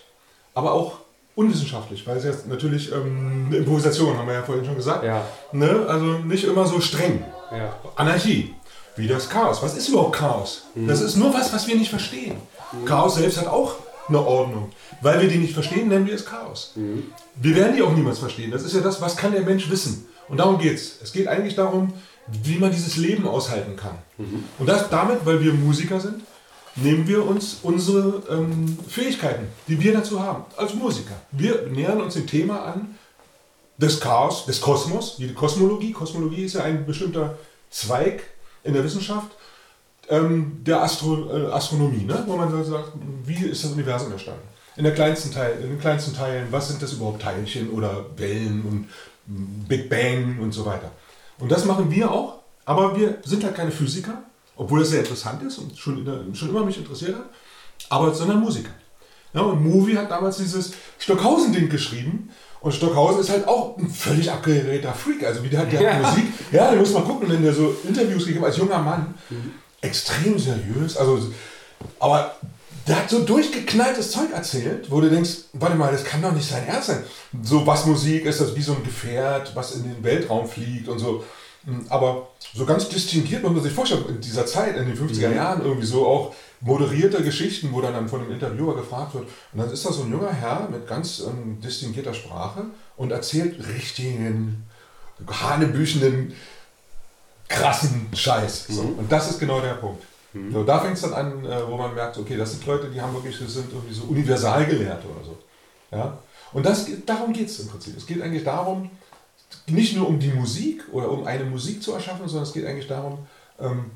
[0.53, 0.99] aber auch
[1.35, 5.03] unwissenschaftlich, weil es jetzt natürlich ähm, eine Improvisation, haben wir ja vorhin schon gesagt.
[5.03, 5.25] Ja.
[5.53, 5.85] Ne?
[5.87, 7.23] Also nicht immer so streng.
[7.51, 7.73] Ja.
[7.95, 8.53] Anarchie.
[8.95, 9.63] wie das Chaos.
[9.63, 10.63] Was ist überhaupt Chaos?
[10.75, 10.87] Mhm.
[10.87, 12.35] Das ist nur was, was wir nicht verstehen.
[12.71, 12.85] Mhm.
[12.85, 13.75] Chaos selbst hat auch
[14.09, 14.71] eine Ordnung.
[15.01, 16.73] Weil wir die nicht verstehen, nennen wir es Chaos.
[16.75, 17.11] Mhm.
[17.35, 18.51] Wir werden die auch niemals verstehen.
[18.51, 20.07] Das ist ja das, was kann der Mensch wissen.
[20.27, 21.01] Und darum geht es.
[21.01, 21.93] Es geht eigentlich darum,
[22.43, 23.97] wie man dieses Leben aushalten kann.
[24.17, 24.43] Mhm.
[24.59, 26.21] Und das damit, weil wir Musiker sind,
[26.75, 31.15] nehmen wir uns unsere ähm, Fähigkeiten, die wir dazu haben, als Musiker.
[31.31, 32.95] Wir nähern uns dem Thema an
[33.77, 35.91] des Chaos, des Kosmos, die Kosmologie.
[35.91, 37.37] Kosmologie ist ja ein bestimmter
[37.69, 38.23] Zweig
[38.63, 39.31] in der Wissenschaft
[40.09, 42.23] ähm, der Astro äh, Astronomie, ne?
[42.25, 42.91] wo man sagt,
[43.25, 44.41] wie ist das Universum entstanden?
[44.75, 48.63] In, der kleinsten Teil, in den kleinsten Teilen, was sind das überhaupt Teilchen oder Wellen
[48.63, 48.87] und
[49.67, 50.91] Big Bang und so weiter.
[51.37, 54.23] Und das machen wir auch, aber wir sind halt keine Physiker,
[54.55, 57.25] obwohl das sehr interessant ist und schon, schon immer mich interessiert hat,
[57.89, 58.71] aber sondern Musiker.
[59.33, 62.29] Ja, und Movie hat damals dieses Stockhausen-Ding geschrieben.
[62.61, 65.23] Und Stockhausen ist halt auch ein völlig abgeredter Freak.
[65.23, 65.99] Also wie der, der ja.
[65.99, 69.13] Musik, ja, da muss man gucken, wenn der so Interviews gegeben als junger Mann.
[69.29, 69.51] Mhm.
[69.81, 70.97] Extrem seriös.
[70.97, 71.31] Also,
[71.99, 72.35] aber
[72.87, 76.49] der hat so durchgeknalltes Zeug erzählt, wo du denkst, warte mal, das kann doch nicht
[76.49, 77.03] sein Ernst sein.
[77.43, 81.23] So Bassmusik ist das wie so ein Gefährt, was in den Weltraum fliegt und so.
[81.65, 85.29] Hm, aber so ganz distinguiert, man muss sich vorstellen, in dieser Zeit, in den 50er
[85.29, 85.35] mhm.
[85.35, 89.25] Jahren irgendwie so auch moderierte Geschichten, wo dann, von einem Interviewer gefragt wird.
[89.53, 92.65] Und dann ist da so ein junger Herr mit ganz ähm, distinguierter Sprache
[92.97, 94.65] und erzählt richtigen,
[95.27, 96.33] hanebüchenden,
[97.49, 98.67] krassen Scheiß.
[98.69, 98.83] So.
[98.83, 98.99] Mhm.
[98.99, 100.03] Und das ist genau der Punkt.
[100.33, 100.53] Mhm.
[100.53, 103.01] So, da fängt es dann an, äh, wo man merkt, okay, das sind Leute, die
[103.01, 105.37] haben wirklich, das sind irgendwie so Universalgelehrte oder so.
[105.91, 106.17] Ja?
[106.53, 107.97] Und das, darum geht es im Prinzip.
[107.97, 108.89] Es geht eigentlich darum,
[109.67, 112.87] nicht nur um die Musik oder um eine Musik zu erschaffen, sondern es geht eigentlich
[112.87, 113.19] darum,
[113.59, 113.91] ähm,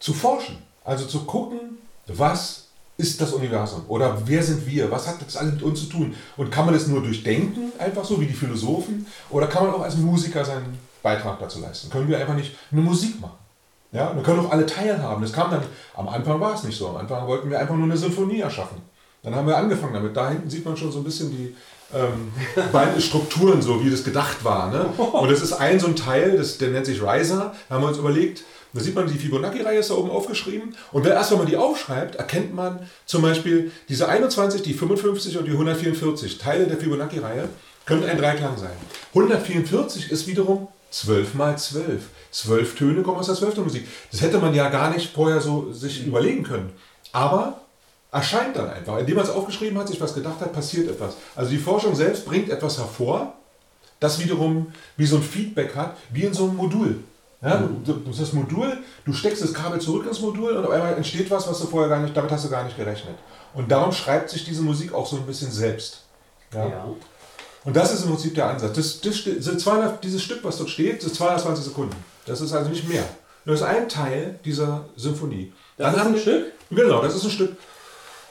[0.00, 0.58] zu forschen.
[0.84, 2.66] Also zu gucken, was
[2.98, 6.14] ist das Universum oder wer sind wir, was hat das alles mit uns zu tun
[6.36, 9.82] und kann man das nur durchdenken, einfach so wie die Philosophen, oder kann man auch
[9.82, 11.88] als Musiker seinen Beitrag dazu leisten?
[11.88, 13.38] Können wir einfach nicht eine Musik machen?
[13.92, 15.22] Ja, wir können auch alle teilhaben.
[15.22, 15.62] Das kam dann,
[15.94, 16.88] am Anfang war es nicht so.
[16.88, 18.78] Am Anfang wollten wir einfach nur eine Sinfonie erschaffen.
[19.22, 20.16] Dann haben wir angefangen damit.
[20.16, 21.54] Da hinten sieht man schon so ein bisschen die
[21.94, 22.32] ähm,
[22.72, 24.70] beiden Strukturen, so wie das gedacht war.
[24.70, 24.86] Ne?
[24.96, 27.54] Und das ist ein so ein Teil, das, der nennt sich Riser.
[27.68, 28.42] Da haben wir uns überlegt,
[28.72, 30.74] da sieht man, die Fibonacci-Reihe ist da oben aufgeschrieben.
[30.92, 35.46] Und erst wenn man die aufschreibt, erkennt man zum Beispiel diese 21, die 55 und
[35.46, 37.48] die 144 Teile der Fibonacci-Reihe
[37.86, 38.76] können ein Dreiklang sein.
[39.14, 42.02] 144 ist wiederum 12 mal 12.
[42.30, 43.86] Zwölf Töne kommen aus der Zwölftonmusik.
[44.10, 46.72] Das hätte man ja gar nicht vorher so sich überlegen können.
[47.12, 47.60] Aber
[48.10, 48.98] erscheint dann einfach.
[48.98, 51.16] Indem man es aufgeschrieben hat, sich was gedacht hat, passiert etwas.
[51.34, 53.34] Also die Forschung selbst bringt etwas hervor,
[54.00, 57.00] das wiederum wie so ein Feedback hat, wie in so einem Modul.
[57.42, 61.30] Ja, du, das Modul, du steckst das Kabel zurück ins Modul und auf einmal entsteht
[61.30, 63.14] was, was du vorher gar nicht, damit hast du gar nicht gerechnet.
[63.52, 66.04] Und darum schreibt sich diese Musik auch so ein bisschen selbst.
[66.52, 66.66] Ja.
[66.66, 66.86] ja.
[67.66, 68.74] Und das ist im Prinzip der Ansatz.
[68.74, 71.96] Das, das, 200, dieses Stück, was dort steht, das ist 220 Sekunden.
[72.24, 73.04] Das ist also nicht mehr.
[73.44, 75.52] Das ist ein Teil dieser Symphonie.
[75.76, 76.52] Das Dann ist ein Stück?
[76.70, 77.56] Genau, das ist ein Stück.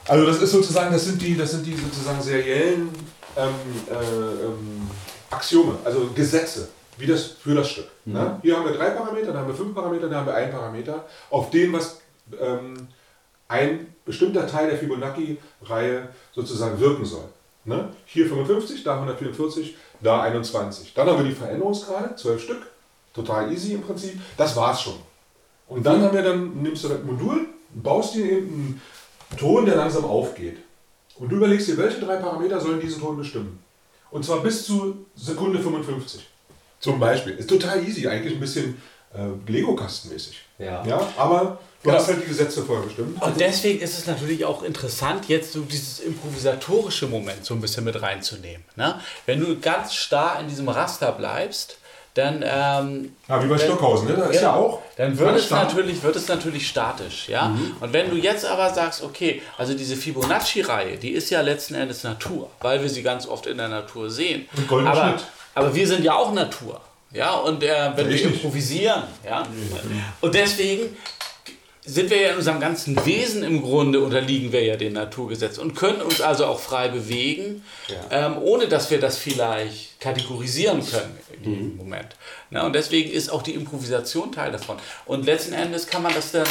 [0.07, 2.89] Also das ist sozusagen, das sind die, das sind die sozusagen seriellen
[3.37, 3.53] ähm,
[3.89, 4.89] äh, ähm,
[5.29, 7.87] Axiome, also Gesetze wie das für das Stück.
[8.05, 8.13] Mhm.
[8.13, 8.39] Ne?
[8.41, 11.05] Hier haben wir drei Parameter, da haben wir fünf Parameter, da haben wir einen Parameter,
[11.29, 11.99] auf dem was
[12.39, 12.87] ähm,
[13.47, 17.25] ein bestimmter Teil der Fibonacci-Reihe sozusagen wirken soll.
[17.65, 17.89] Ne?
[18.05, 20.93] Hier 55, da 144, da 21.
[20.93, 22.67] Dann haben wir die Veränderungsgrade, 12 Stück,
[23.13, 24.19] total easy im Prinzip.
[24.37, 24.95] Das war's schon.
[25.67, 28.79] Und dann haben wir dann, nimmst du das Modul, baust dir eben
[29.31, 30.57] einen Ton, der langsam aufgeht.
[31.17, 33.63] Und du überlegst dir, welche drei Parameter sollen diesen Ton bestimmen.
[34.11, 36.27] Und zwar bis zu Sekunde 55.
[36.79, 37.33] Zum Beispiel.
[37.33, 38.81] Ist total easy, eigentlich ein bisschen
[39.13, 40.41] äh, Lego-Kastenmäßig.
[40.59, 40.85] Ja.
[40.85, 41.01] ja.
[41.17, 41.97] Aber du ja.
[41.97, 43.21] hast halt die Gesetze vorher bestimmt.
[43.21, 47.83] Und deswegen ist es natürlich auch interessant, jetzt so dieses improvisatorische Moment so ein bisschen
[47.83, 48.65] mit reinzunehmen.
[48.75, 48.99] Ne?
[49.25, 51.77] Wenn du ganz starr in diesem Raster bleibst,
[52.15, 52.43] dann.
[52.43, 54.15] Ähm, ja, wie bei Stockhausen, ne?
[54.15, 54.81] Da ist ja, auch.
[54.97, 57.49] Dann wird es, natürlich, wird es natürlich statisch, ja.
[57.49, 57.75] Mhm.
[57.81, 62.03] Und wenn du jetzt aber sagst, okay, also diese Fibonacci-Reihe, die ist ja letzten Endes
[62.03, 64.47] Natur, weil wir sie ganz oft in der Natur sehen.
[64.69, 65.25] Und aber, Schnitt.
[65.53, 66.81] Aber wir sind ja auch Natur.
[67.11, 68.25] Ja, und äh, wenn Richtig.
[68.25, 69.43] wir improvisieren, ja.
[70.21, 70.95] Und deswegen
[71.85, 75.75] sind wir ja in unserem ganzen Wesen im Grunde unterliegen wir ja den Naturgesetzen und
[75.75, 78.27] können uns also auch frei bewegen, ja.
[78.27, 81.55] ähm, ohne dass wir das vielleicht kategorisieren können in mhm.
[81.55, 82.15] dem Moment.
[82.49, 84.77] Na, und deswegen ist auch die Improvisation Teil davon.
[85.05, 86.47] Und letzten Endes kann man das dann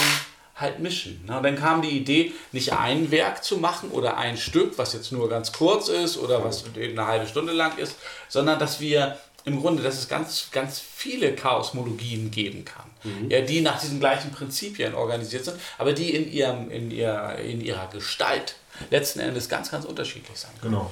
[0.56, 1.24] halt mischen.
[1.26, 1.36] Ne?
[1.36, 5.10] Und dann kam die Idee, nicht ein Werk zu machen oder ein Stück, was jetzt
[5.10, 7.96] nur ganz kurz ist oder was eine halbe Stunde lang ist,
[8.28, 13.30] sondern dass wir im Grunde, dass es ganz, ganz viele Chaosmologien geben kann, mhm.
[13.30, 17.60] ja, die nach diesen gleichen Prinzipien organisiert sind, aber die in, ihrem, in, ihrer, in
[17.60, 18.56] ihrer Gestalt
[18.90, 20.74] letzten Endes ganz, ganz unterschiedlich sein können.
[20.74, 20.90] Genau.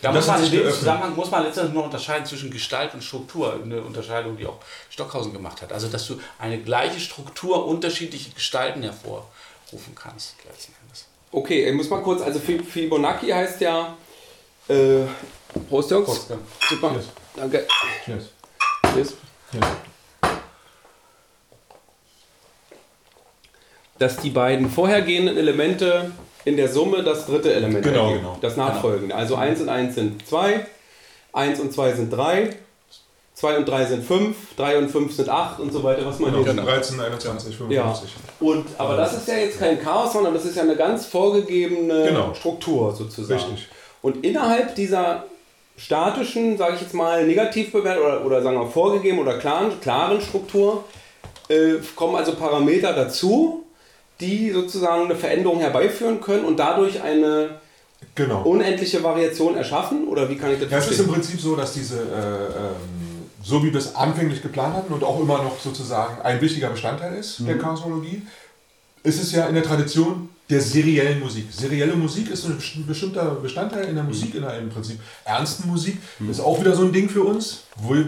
[0.00, 3.60] Da muss man in dem Zusammenhang muss man letztendlich noch unterscheiden zwischen Gestalt und Struktur.
[3.62, 5.72] Eine Unterscheidung, die auch Stockhausen gemacht hat.
[5.72, 11.06] Also dass du eine gleiche Struktur unterschiedliche Gestalten hervorrufen kannst letzten Endes.
[11.30, 13.96] Okay, ich muss mal kurz, also Fibonacci heißt ja
[14.68, 15.04] äh,
[15.68, 16.06] Prost Jungs.
[16.06, 16.38] Prost, ja.
[16.68, 16.92] Super.
[16.92, 17.06] Cheers.
[17.36, 17.66] Danke.
[18.04, 18.24] Cheers.
[18.94, 19.14] Cheers.
[19.52, 19.66] Cheers.
[24.00, 26.10] Dass die beiden vorhergehenden Elemente
[26.44, 28.20] in der Summe das dritte Element genau, ergeben.
[28.20, 28.38] Genau.
[28.40, 29.08] Das nachfolgende.
[29.08, 29.20] Genau.
[29.20, 30.66] Also 1 und 1 sind 2,
[31.32, 32.50] 1 und 2 sind 3,
[33.34, 36.32] 2 und 3 sind 5, 3 und 5 sind 8 und so weiter, was man
[36.32, 38.10] genau, hier 13, 21, 55.
[38.10, 38.46] Ja.
[38.46, 42.08] Und, aber das ist ja jetzt kein Chaos, sondern das ist ja eine ganz vorgegebene
[42.08, 42.34] genau.
[42.34, 43.40] Struktur sozusagen.
[43.40, 43.68] Richtig.
[44.02, 45.24] Und innerhalb dieser
[45.76, 50.20] statischen, sage ich jetzt mal, negativ bewertet oder, oder sagen wir vorgegeben oder klaren, klaren
[50.20, 50.84] Struktur
[51.48, 53.64] äh, kommen also Parameter dazu,
[54.20, 57.60] die sozusagen eine Veränderung herbeiführen können und dadurch eine
[58.14, 58.42] genau.
[58.42, 60.08] unendliche Variation erschaffen?
[60.08, 63.26] Oder wie kann ich das ja, Es ist im Prinzip so, dass diese, äh, ähm,
[63.42, 67.14] so wie wir es anfänglich geplant hatten und auch immer noch sozusagen ein wichtiger Bestandteil
[67.14, 67.46] ist mhm.
[67.46, 68.22] der Chaosmologie,
[69.02, 71.46] ist es ja in der Tradition der seriellen Musik.
[71.50, 75.96] Serielle Musik ist ein bestimmter Bestandteil in der Musik, in der im Prinzip ernsten Musik.
[76.18, 76.30] Mhm.
[76.30, 77.62] Ist auch wieder so ein Ding für uns,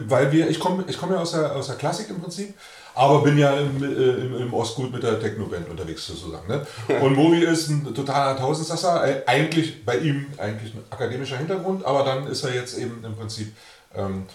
[0.09, 2.55] weil wir, ich komme ich komm ja aus der, aus der Klassik im Prinzip,
[2.95, 6.49] aber bin ja im, äh, im, im Ostgut mit der Techno-Band unterwegs sozusagen.
[6.49, 6.67] Ne?
[7.01, 12.05] Und Mobi ist ein totaler Tausendsasser, äh, eigentlich bei ihm eigentlich ein akademischer Hintergrund, aber
[12.05, 13.53] dann ist er jetzt eben im Prinzip
[13.95, 14.27] ähm,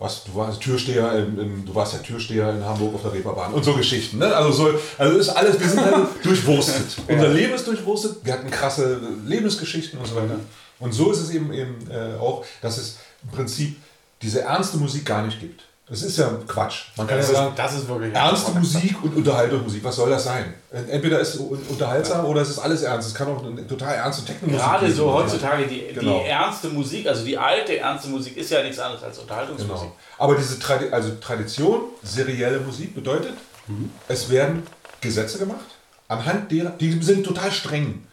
[0.00, 3.52] was, du warst Türsteher, in, in, du warst ja Türsteher in Hamburg auf der Reeperbahn
[3.52, 4.16] und so Geschichten.
[4.16, 4.34] Ne?
[4.34, 6.96] Also, so, also ist alles, wir sind halt durchwurstet.
[7.06, 10.40] Unser Leben ist durchwurstet, wir hatten krasse Lebensgeschichten und so weiter.
[10.78, 13.76] Und so ist es eben, eben äh, auch, dass es im Prinzip
[14.22, 15.64] diese ernste Musik gar nicht gibt.
[15.90, 16.84] Das ist ja Quatsch.
[16.96, 19.82] Man kann das ja sagen, das ist wirklich ernste Musik und Unterhaltungsmusik.
[19.82, 20.54] Was soll das sein?
[20.70, 23.08] Entweder ist es unterhaltsam oder es ist alles ernst.
[23.08, 24.70] Es kann auch eine total ernste Techno-Musik sein.
[24.70, 26.20] Gerade so heutzutage die, genau.
[26.20, 29.88] die ernste Musik, also die alte ernste Musik, ist ja nichts anderes als Unterhaltungsmusik.
[29.88, 29.96] Genau.
[30.18, 33.34] Aber diese Tradi also Tradition, serielle Musik bedeutet,
[33.66, 33.90] mhm.
[34.06, 34.62] es werden
[35.00, 35.66] Gesetze gemacht,
[36.06, 38.06] anhand derer, die sind total streng.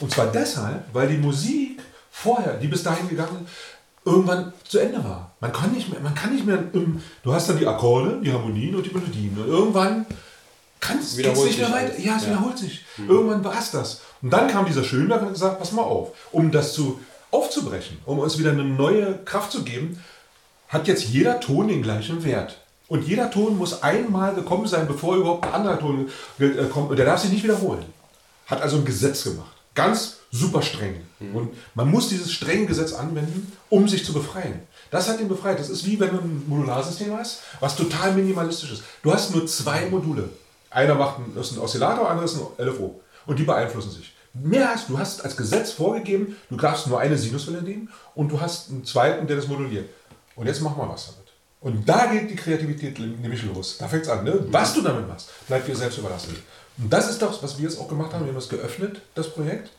[0.00, 3.52] Und zwar deshalb, weil die Musik vorher, die bis dahin gegangen ist,
[4.04, 5.31] irgendwann zu Ende war.
[5.42, 8.32] Man kann nicht mehr, man kann nicht mehr, im, du hast dann die Akkorde, die
[8.32, 10.06] Harmonien und die Melodien und irgendwann
[10.78, 11.98] kannst du nicht mehr weiter.
[11.98, 12.28] Ja, es ja.
[12.28, 12.84] wiederholt sich.
[12.96, 13.10] Mhm.
[13.10, 14.02] Irgendwann war es das.
[14.22, 17.00] Und dann kam dieser Schönberg und hat gesagt, pass mal auf, um das zu
[17.32, 20.00] aufzubrechen, um uns wieder eine neue Kraft zu geben,
[20.68, 22.60] hat jetzt jeder Ton den gleichen Wert.
[22.86, 26.88] Und jeder Ton muss einmal gekommen sein, bevor überhaupt ein anderer Ton äh, kommt.
[26.90, 27.84] Und der darf sich nicht wiederholen.
[28.46, 29.56] Hat also ein Gesetz gemacht.
[29.74, 31.00] Ganz super streng.
[31.18, 31.34] Mhm.
[31.34, 34.60] Und man muss dieses strenge Gesetz anwenden, um sich zu befreien.
[34.92, 35.58] Das hat ihn befreit.
[35.58, 38.82] Das ist wie wenn du ein Modularsystem hast, was total minimalistisch ist.
[39.02, 40.28] Du hast nur zwei Module.
[40.70, 43.00] Einer macht ein, ist ein Oszillator, einer ist ein LFO.
[43.26, 44.14] Und die beeinflussen sich.
[44.34, 48.40] Mehr hast du hast als Gesetz vorgegeben, du darfst nur eine Sinuswelle nehmen und du
[48.40, 49.88] hast einen zweiten, der das moduliert.
[50.36, 51.32] Und jetzt mach mal was damit.
[51.60, 53.78] Und da geht die Kreativität nämlich los.
[53.78, 54.24] Da fängt es an.
[54.24, 54.46] Ne?
[54.50, 56.36] Was du damit machst, bleibt dir selbst überlassen.
[56.78, 58.24] Und das ist doch, was wir jetzt auch gemacht haben.
[58.24, 59.70] Wir haben es geöffnet, das Projekt.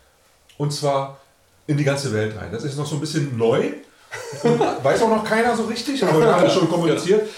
[0.58, 1.20] Und zwar
[1.68, 2.52] in die ganze Welt rein.
[2.52, 3.74] Das ist noch so ein bisschen neu.
[4.84, 7.30] Weiß auch noch keiner so richtig, aber wir haben schon kommuniziert.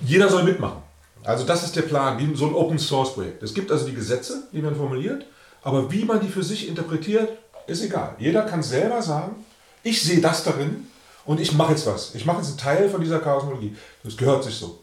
[0.00, 0.82] Jeder soll mitmachen.
[1.24, 3.42] Also das ist der Plan, wie so ein Open Source Projekt.
[3.42, 5.26] Es gibt also die Gesetze, die man formuliert,
[5.62, 7.30] aber wie man die für sich interpretiert,
[7.66, 8.14] ist egal.
[8.18, 9.44] Jeder kann selber sagen,
[9.82, 10.86] ich sehe das darin
[11.24, 12.14] und ich mache jetzt was.
[12.14, 13.76] Ich mache jetzt einen Teil von dieser Chaosmologie.
[14.04, 14.78] Das gehört sich so.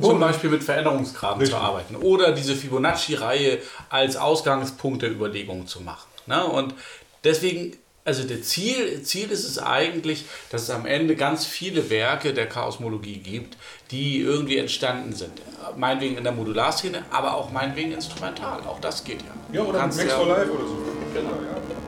[0.00, 1.58] Zum Beispiel mit Veränderungsgraden Richtig.
[1.58, 3.58] zu arbeiten oder diese Fibonacci-Reihe
[3.90, 6.08] als Ausgangspunkt der Überlegung zu machen.
[6.26, 6.42] Ne?
[6.42, 6.74] Und
[7.22, 12.32] deswegen, also der Ziel, Ziel ist es eigentlich, dass es am Ende ganz viele Werke
[12.32, 13.56] der Chaosmologie gibt,
[13.90, 15.42] die irgendwie entstanden sind.
[15.76, 18.60] Meinetwegen in der Modularszene, aber auch meinetwegen instrumental.
[18.66, 19.60] Auch das geht ja.
[19.60, 20.78] Ja, oder Max ja, for Life oder so.
[21.14, 21.79] Genau, ja.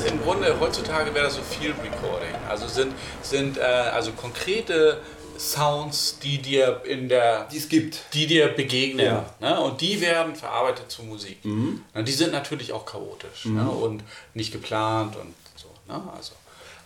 [0.00, 2.34] Ist im Grunde, heutzutage wäre das so Field Recording.
[2.48, 2.92] Also sind,
[3.22, 5.00] sind äh, also konkrete
[5.36, 7.48] Sounds, die dir in der.
[7.50, 8.04] Die es gibt.
[8.14, 9.04] Die dir begegnen.
[9.04, 9.24] Ja.
[9.40, 9.60] Ne?
[9.60, 11.44] Und die werden verarbeitet zu Musik.
[11.44, 11.82] Mhm.
[11.92, 13.50] Und die sind natürlich auch chaotisch ne?
[13.50, 13.56] mhm.
[13.56, 13.70] ne?
[13.70, 15.68] und nicht geplant und so.
[15.88, 16.00] Ne?
[16.16, 16.32] Also.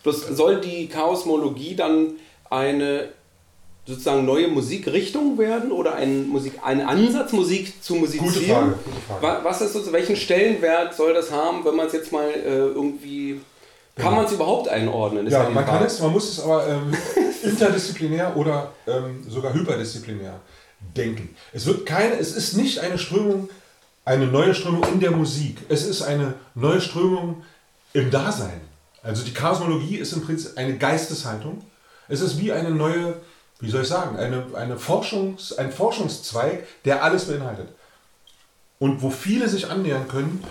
[0.02, 2.14] Bloß soll die Chaosmologie dann
[2.48, 3.10] eine
[3.88, 8.26] sozusagen neue Musikrichtung werden oder ein, Musik, ein Ansatz, Musik zu musizieren?
[8.28, 9.44] Gute Frage, gute Frage.
[9.44, 13.40] Was ist so, welchen Stellenwert soll das haben, wenn man es jetzt mal äh, irgendwie.
[13.96, 15.26] Kann man es überhaupt einordnen?
[15.26, 16.94] ja, man kann es, man muss es aber ähm,
[17.42, 20.38] interdisziplinär oder ähm, sogar hyperdisziplinär
[20.96, 21.34] denken.
[21.52, 23.48] Es wird keine, es ist nicht eine Strömung,
[24.04, 25.56] eine neue Strömung in der Musik.
[25.68, 27.42] Es ist eine neue Strömung
[27.94, 28.60] im Dasein.
[29.02, 31.62] Also die Chaosmologie ist im Prinzip eine Geisteshaltung.
[32.08, 33.14] Es ist wie eine neue,
[33.60, 37.68] wie soll ich sagen, eine, eine Forschungs, ein Forschungszweig, der alles beinhaltet.
[38.78, 40.44] Und wo viele sich annähern können,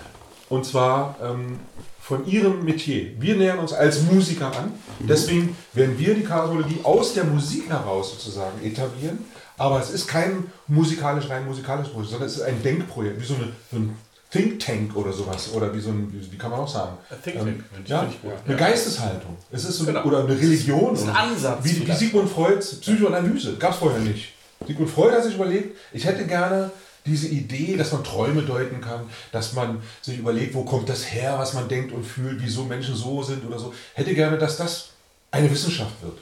[0.48, 1.60] und zwar ähm,
[2.00, 3.20] von ihrem Metier.
[3.20, 4.72] Wir nähern uns als Musiker an.
[4.98, 9.26] Deswegen werden wir die Chaosmologie aus der Musik heraus sozusagen etablieren.
[9.58, 13.34] Aber es ist kein musikalisch, rein musikalisches Projekt, sondern es ist ein Denkprojekt, wie so,
[13.34, 13.94] eine, so ein
[14.30, 15.52] Think Tank oder sowas.
[15.54, 16.98] Oder wie so ein, wie, wie kann man auch sagen?
[17.22, 18.06] Think Tank, ähm, ja,
[18.46, 19.36] eine Geisteshaltung.
[19.50, 20.02] Es ist so, genau.
[20.04, 20.92] Oder eine Religion.
[20.92, 21.64] Das ist ein Ansatz.
[21.64, 23.56] Wie, wie Sigmund Freuds Psychoanalyse.
[23.56, 24.34] Gab es vorher nicht.
[24.66, 26.70] Sigmund Freud hat sich überlegt, ich hätte gerne
[27.06, 31.36] diese Idee, dass man Träume deuten kann, dass man sich überlegt, wo kommt das her,
[31.38, 34.90] was man denkt und fühlt, wieso Menschen so sind oder so, hätte gerne, dass das
[35.30, 36.18] eine Wissenschaft wird.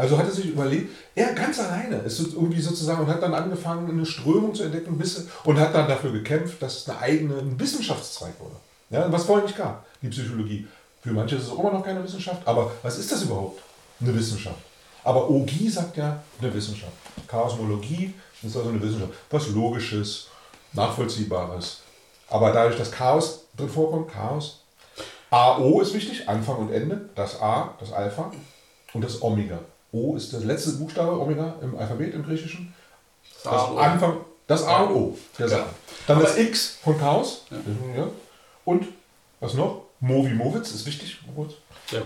[0.00, 3.90] Also hat er sich überlegt, er ganz alleine ist irgendwie sozusagen und hat dann angefangen,
[3.90, 4.98] eine Strömung zu entdecken
[5.44, 8.56] und hat dann dafür gekämpft, dass es eine eigene ein Wissenschaftszweig wurde.
[8.88, 10.66] Ja, was vorher nicht gab, die Psychologie.
[11.02, 13.60] Für manche ist es auch immer noch keine Wissenschaft, aber was ist das überhaupt?
[14.00, 14.56] Eine Wissenschaft.
[15.04, 16.92] Aber Ogi sagt ja eine Wissenschaft.
[17.26, 19.12] Chaosmologie ist also eine Wissenschaft.
[19.28, 20.28] Was Logisches,
[20.72, 21.80] Nachvollziehbares.
[22.28, 24.62] Aber dadurch, dass Chaos drin vorkommt, Chaos.
[25.30, 27.10] AO ist wichtig, Anfang und Ende.
[27.14, 28.32] Das A, das Alpha
[28.94, 29.58] und das Omega.
[29.92, 32.72] O ist der letzte Buchstabe, Omega im Alphabet im Griechischen.
[33.42, 35.18] Das, das Anfang, das A und O.
[35.38, 35.66] Der ja.
[36.06, 37.46] Dann Aber das X von Chaos.
[37.96, 38.08] Ja.
[38.64, 38.86] Und
[39.40, 39.82] was noch?
[40.00, 41.18] Movi Movitz ist wichtig.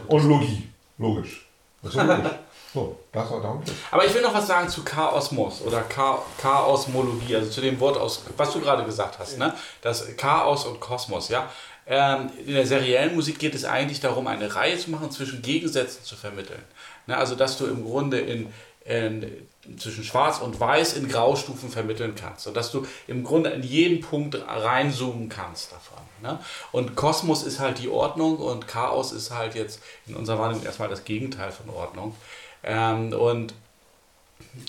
[0.08, 0.68] Und Logie.
[0.98, 1.46] Logisch.
[1.82, 2.32] Das ist logisch.
[2.74, 3.62] So, das war darum.
[3.92, 8.24] Aber ich will noch was sagen zu Chaosmos oder Chaosmologie, also zu dem Wort aus,
[8.36, 9.54] was du gerade gesagt hast, ne?
[9.80, 11.48] Das Chaos und Kosmos, ja.
[11.86, 16.02] Ähm, in der seriellen Musik geht es eigentlich darum, eine Reihe zu machen, zwischen Gegensätzen
[16.02, 16.62] zu vermitteln.
[17.06, 17.16] Ne?
[17.16, 18.52] Also, dass du im Grunde in,
[18.84, 19.48] in,
[19.78, 22.46] zwischen Schwarz und Weiß in Graustufen vermitteln kannst.
[22.46, 26.02] Und dass du im Grunde in jeden Punkt reinzoomen kannst davon.
[26.22, 26.38] Ne?
[26.72, 30.88] Und Kosmos ist halt die Ordnung und Chaos ist halt jetzt in unserer Wahrnehmung erstmal
[30.88, 32.16] das Gegenteil von Ordnung.
[32.62, 33.54] Ähm, und,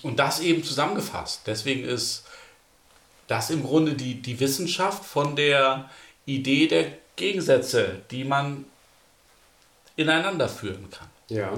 [0.03, 1.41] und das eben zusammengefasst.
[1.45, 2.25] Deswegen ist
[3.27, 5.89] das im Grunde die, die Wissenschaft von der
[6.25, 8.65] Idee der Gegensätze, die man
[9.95, 11.07] ineinander führen kann.
[11.29, 11.51] Ja.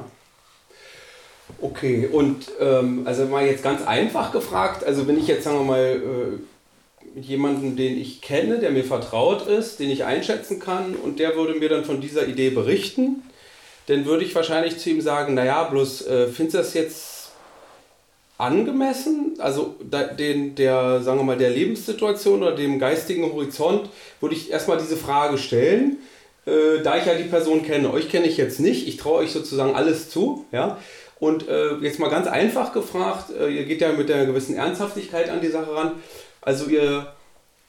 [1.61, 5.65] Okay, und ähm, also mal jetzt ganz einfach gefragt, also wenn ich jetzt, sagen wir
[5.65, 6.01] mal,
[7.15, 11.35] äh, jemanden, den ich kenne, der mir vertraut ist, den ich einschätzen kann und der
[11.35, 13.23] würde mir dann von dieser Idee berichten,
[13.87, 17.31] dann würde ich wahrscheinlich zu ihm sagen, naja, bloß äh, findest du das jetzt
[18.37, 19.35] angemessen?
[19.39, 23.89] Also da, den, der, sagen wir mal, der Lebenssituation oder dem geistigen Horizont
[24.19, 25.97] würde ich erstmal diese Frage stellen.
[26.45, 29.31] Äh, da ich ja die Person kenne, euch kenne ich jetzt nicht, ich traue euch
[29.31, 30.77] sozusagen alles zu, ja.
[31.19, 35.29] Und äh, jetzt mal ganz einfach gefragt, äh, ihr geht ja mit einer gewissen Ernsthaftigkeit
[35.29, 35.91] an die Sache ran.
[36.41, 37.07] Also ihr,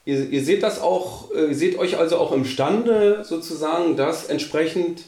[0.05, 5.03] ihr, ihr seht das auch, äh, ihr seht euch also auch imstande, sozusagen das entsprechend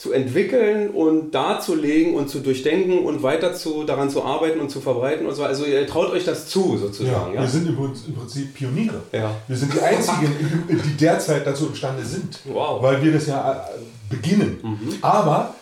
[0.00, 4.80] zu entwickeln und darzulegen und zu durchdenken und weiter zu, daran zu arbeiten und zu
[4.80, 5.42] verbreiten und so.
[5.42, 7.34] Also ihr traut euch das zu, sozusagen.
[7.34, 9.02] Ja, wir sind im, Prinzip Pioniere.
[9.12, 9.34] Ja.
[9.46, 10.32] Wir sind die Einzigen,
[10.70, 12.38] die derzeit dazu imstande sind.
[12.46, 12.82] Wow.
[12.82, 14.58] Weil wir das ja äh, beginnen.
[14.62, 14.94] Mhm.
[15.02, 15.54] Aber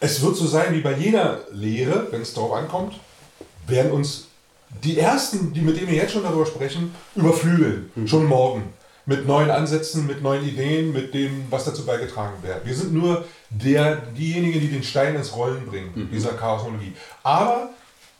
[0.00, 2.94] es wird so sein wie bei jeder Lehre, wenn es darauf ankommt,
[3.66, 4.28] werden uns
[4.84, 7.90] die Ersten, die mit denen wir jetzt schon darüber sprechen, überflügeln.
[7.94, 8.06] Mhm.
[8.06, 8.74] Schon morgen
[9.06, 12.66] mit neuen Ansätzen, mit neuen Ideen, mit dem, was dazu beigetragen wird.
[12.66, 16.10] Wir sind nur der, diejenigen, die den Stein ins Rollen bringen, mhm.
[16.10, 16.92] dieser Chaosologie.
[17.22, 17.70] Aber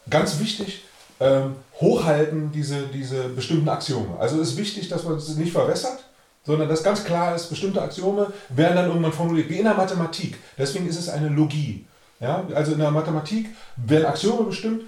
[0.09, 0.85] ganz wichtig,
[1.19, 4.19] ähm, hochhalten diese, diese bestimmten Axiome.
[4.19, 6.05] Also es ist wichtig, dass man es nicht verwässert,
[6.47, 10.39] sondern dass ganz klar ist, bestimmte Axiome werden dann irgendwann formuliert, wie in der Mathematik.
[10.57, 11.85] Deswegen ist es eine Logie.
[12.21, 12.47] Ja?
[12.55, 14.85] Also in der Mathematik werden Axiome bestimmt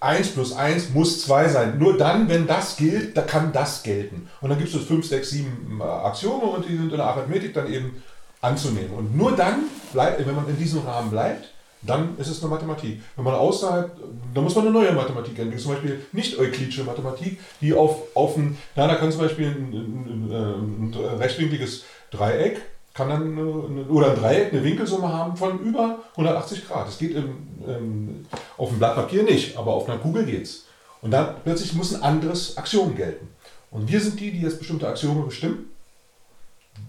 [0.00, 1.78] 1 plus 1 muss 2 sein.
[1.78, 4.28] Nur dann, wenn das gilt, da kann das gelten.
[4.40, 7.72] Und dann gibt es 5, 6, 7 Axiome und die sind in der Arithmetik dann
[7.72, 8.00] eben
[8.40, 8.92] anzunehmen.
[8.92, 11.48] Und nur dann, bleibt, wenn man in diesem Rahmen bleibt,
[11.82, 13.00] dann ist es eine Mathematik.
[13.16, 13.96] Wenn man außerhalb,
[14.34, 18.36] dann muss man eine neue Mathematik entwickeln, zum Beispiel nicht euklidische Mathematik, die auf, auf
[18.36, 22.60] ein, na, da kann zum Beispiel ein, ein, ein, ein rechtwinkliges Dreieck
[22.98, 26.88] kann dann eine, oder ein Dreieck eine Winkelsumme haben von über 180 Grad.
[26.88, 28.26] Das geht im, im,
[28.56, 30.64] auf dem Blatt Papier nicht, aber auf einer Kugel geht es.
[31.00, 33.28] Und dann plötzlich muss ein anderes Axiom gelten.
[33.70, 35.70] Und wir sind die, die jetzt bestimmte Axiome bestimmen.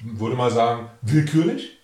[0.01, 1.77] Würde mal sagen, willkürlich,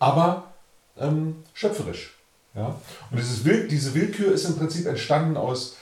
[0.00, 0.54] aber
[0.98, 2.17] ähm, schöpferisch.
[2.54, 2.74] Ja?
[3.10, 5.76] Und dieses Will diese Willkür ist im Prinzip entstanden aus,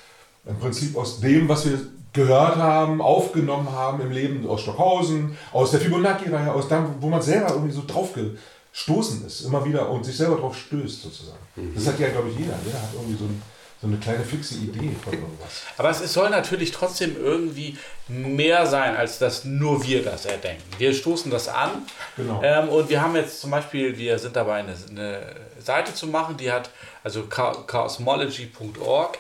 [0.45, 1.79] im Prinzip aus dem, was wir
[2.12, 7.23] gehört haben, aufgenommen haben im Leben aus Stockhausen, aus der Fibonacci-Reihe, aus dem, wo man
[7.23, 11.39] selber irgendwie so drauf gestoßen ist, immer wieder und sich selber drauf stößt sozusagen.
[11.57, 11.75] Mhm.
[11.75, 12.55] Das hat ja, glaube ich, jeder.
[12.64, 13.43] Jeder hat irgendwie so ein,
[13.81, 15.62] so eine kleine fixe Idee von irgendwas.
[15.77, 17.77] Aber es soll natürlich trotzdem irgendwie
[18.09, 20.64] mehr sein, als dass nur wir das erdenken.
[20.79, 21.70] Wir stoßen das an.
[22.16, 22.41] Genau.
[22.43, 26.39] Ähm, und wir haben jetzt zum Beispiel, wir sind dabei, eine, eine Seite zu machen,
[26.39, 26.70] die hat
[27.05, 29.18] also cosmology.org,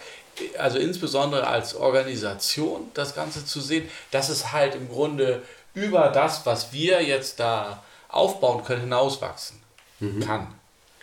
[0.58, 5.42] also insbesondere als Organisation das Ganze zu sehen, dass es halt im Grunde
[5.74, 9.60] über das, was wir jetzt da aufbauen können, hinauswachsen
[10.00, 10.20] mhm.
[10.20, 10.54] kann.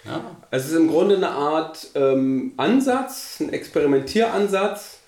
[0.06, 0.22] Ja.
[0.51, 4.99] Es ist im Grunde eine Art ähm, Ansatz, ein Experimentieransatz,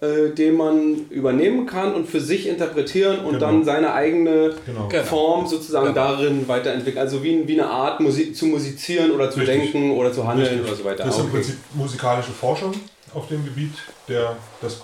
[0.00, 3.46] äh, den man übernehmen kann und für sich interpretieren und genau.
[3.46, 4.88] dann seine eigene genau.
[4.88, 5.04] genau.
[5.04, 6.16] Form sozusagen genau.
[6.16, 7.02] darin weiterentwickeln.
[7.02, 9.72] Also wie, wie eine Art Musik, zu musizieren oder zu Richtig.
[9.72, 10.68] denken oder zu handeln Richtig.
[10.68, 11.04] oder so weiter.
[11.04, 12.72] Das ist im Prinzip musikalische Forschung
[13.14, 13.74] auf dem Gebiet
[14.08, 14.80] der, des,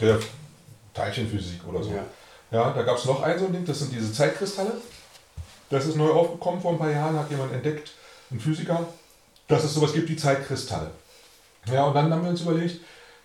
[0.00, 0.18] der
[0.94, 1.90] Teilchenphysik oder so.
[1.90, 2.04] Ja,
[2.52, 4.72] ja da gab es noch ein so ein Ding, das sind diese Zeitkristalle.
[5.70, 7.92] Das ist neu aufgekommen vor ein paar Jahren, hat jemand entdeckt,
[8.30, 8.86] ein Physiker,
[9.48, 10.90] dass es sowas gibt wie Zeitkristalle.
[11.72, 12.80] Ja, und dann haben wir uns überlegt,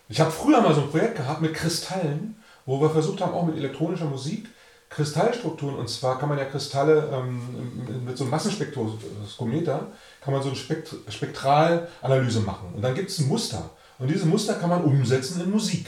[0.10, 3.46] ich habe früher mal so ein Projekt gehabt mit Kristallen, wo wir versucht haben, auch
[3.46, 4.48] mit elektronischer Musik
[4.94, 9.88] Kristallstrukturen, und zwar kann man ja Kristalle ähm, mit so einem Massenspektroskometer,
[10.22, 12.74] kann man so eine Spekt Spektralanalyse machen.
[12.76, 13.72] Und dann gibt es ein Muster.
[13.98, 15.88] Und diese Muster kann man umsetzen in Musik.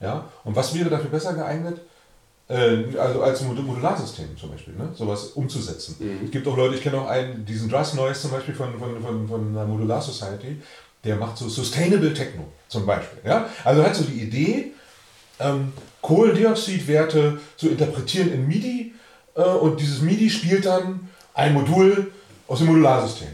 [0.00, 0.24] Ja?
[0.42, 1.80] Und was wäre dafür besser geeignet?
[2.50, 4.88] Äh, also als Modularsystem zum Beispiel, ne?
[4.94, 5.94] sowas umzusetzen.
[6.00, 6.24] Mhm.
[6.24, 9.00] Es gibt auch Leute, ich kenne auch einen, diesen Dress Noise zum Beispiel von, von,
[9.00, 10.60] von, von der Modular Society,
[11.04, 13.20] der macht so Sustainable Techno zum Beispiel.
[13.24, 13.48] Ja?
[13.62, 14.72] Also hat so die Idee,
[15.38, 15.72] ähm,
[16.02, 18.94] Kohlendioxidwerte zu interpretieren in MIDI
[19.36, 22.10] äh, und dieses MIDI spielt dann ein Modul
[22.48, 23.28] aus dem Modularsystem.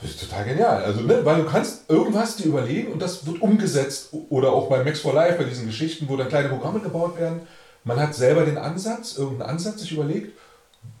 [0.00, 0.82] Das ist total genial.
[0.82, 4.08] Also, ne, weil du kannst irgendwas dir überlegen und das wird umgesetzt.
[4.30, 7.42] Oder auch bei Max for Life, bei diesen Geschichten, wo dann kleine Programme gebaut werden
[7.84, 10.38] man hat selber den Ansatz, irgendeinen Ansatz sich überlegt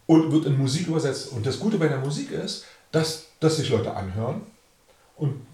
[0.06, 1.28] und wird in Musik übersetzt.
[1.32, 4.42] Und das Gute bei der Musik ist, dass, dass sich Leute anhören
[5.16, 5.46] und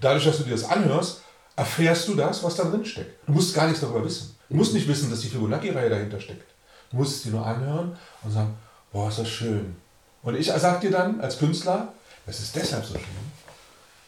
[0.00, 1.22] dadurch, dass du dir das anhörst,
[1.56, 3.26] erfährst du das, was da drin steckt.
[3.26, 4.36] Du musst gar nichts darüber wissen.
[4.48, 6.44] Du musst nicht wissen, dass die Fibonacci-Reihe dahinter steckt.
[6.90, 8.56] Du musst es dir nur anhören und sagen,
[8.92, 9.76] boah, ist das schön.
[10.22, 11.92] Und ich sag dir dann als Künstler,
[12.26, 13.04] das ist deshalb so schön,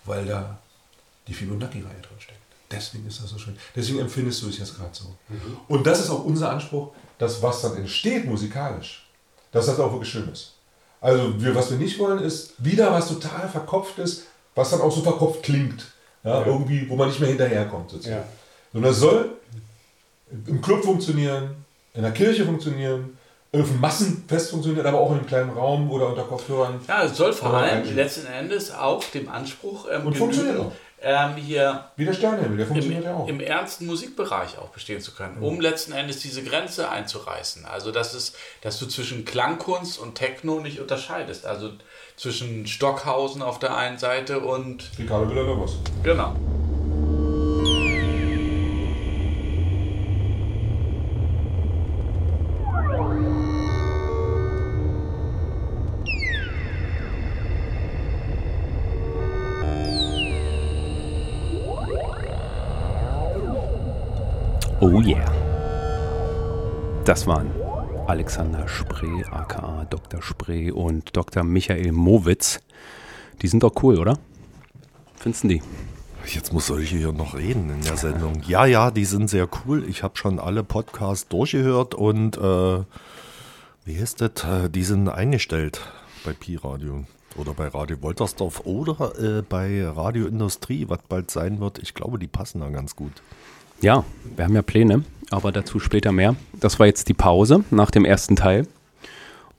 [0.04, 0.58] weil da
[1.26, 2.39] die Fibonacci-Reihe drin steckt.
[2.70, 3.56] Deswegen ist das so schön.
[3.74, 5.06] Deswegen empfindest du es jetzt gerade so.
[5.28, 5.56] Mhm.
[5.68, 9.08] Und das ist auch unser Anspruch, dass was dann entsteht musikalisch,
[9.50, 10.54] dass das auch wirklich schön ist.
[11.00, 15.02] Also wir, was wir nicht wollen, ist wieder was total verkopftes, was dann auch so
[15.02, 15.86] verkopft klingt.
[16.22, 16.46] Ja, ja.
[16.46, 17.90] Irgendwie, wo man nicht mehr hinterherkommt.
[17.90, 18.16] Sozusagen.
[18.16, 18.24] Ja.
[18.72, 19.30] Sondern es soll
[20.46, 21.56] im Club funktionieren,
[21.94, 23.16] in der Kirche funktionieren,
[23.52, 26.80] auf dem Massenfest funktioniert, aber auch in einem kleinen Raum oder unter Kopfhörern.
[26.86, 30.72] Ja, es soll vor allem letzten Endes auch dem Anspruch ähm, und funktioniert auch
[31.02, 33.28] ähm, hier Wie der Sternhimmel, der funktioniert im, ja auch.
[33.28, 37.64] im ernsten Musikbereich auch bestehen zu können, um letzten Endes diese Grenze einzureißen.
[37.64, 41.46] Also dass, es, dass du zwischen Klangkunst und Techno nicht unterscheidest.
[41.46, 41.70] Also
[42.16, 44.90] zwischen Stockhausen auf der einen Seite und...
[44.98, 45.78] Ricardo Villalobos.
[46.02, 46.36] Genau.
[64.92, 65.24] Oh yeah.
[67.04, 67.48] Das waren
[68.08, 70.20] Alexander Spree, aka Dr.
[70.20, 71.44] Spree und Dr.
[71.44, 72.60] Michael Mowitz.
[73.40, 74.18] Die sind doch cool, oder?
[75.14, 75.62] Findest du die?
[76.26, 78.42] Jetzt muss solche hier noch reden in der Sendung.
[78.48, 79.88] Ja, ja, die sind sehr cool.
[79.88, 82.82] Ich habe schon alle Podcasts durchgehört und äh,
[83.84, 84.42] wie heißt das?
[84.42, 85.82] Äh, die sind eingestellt
[86.24, 87.04] bei Pi-Radio
[87.36, 91.78] oder bei Radio Woltersdorf oder äh, bei Radio Industrie, was bald sein wird.
[91.78, 93.22] Ich glaube, die passen da ganz gut.
[93.82, 94.04] Ja,
[94.36, 96.36] wir haben ja Pläne, aber dazu später mehr.
[96.52, 98.66] Das war jetzt die Pause nach dem ersten Teil.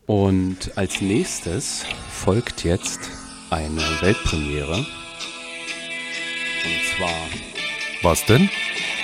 [0.05, 2.99] Und als nächstes folgt jetzt
[3.49, 4.75] eine Weltpremiere.
[4.75, 4.85] Und
[6.95, 7.09] zwar.
[8.03, 8.47] Was denn?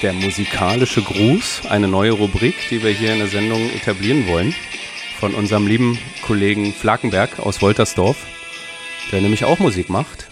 [0.04, 4.54] Der musikalische Gruß, eine neue Rubrik, die wir hier in der Sendung etablieren wollen.
[5.20, 8.18] Von unserem lieben Kollegen Flakenberg aus Woltersdorf,
[9.12, 10.28] der nämlich auch Musik macht.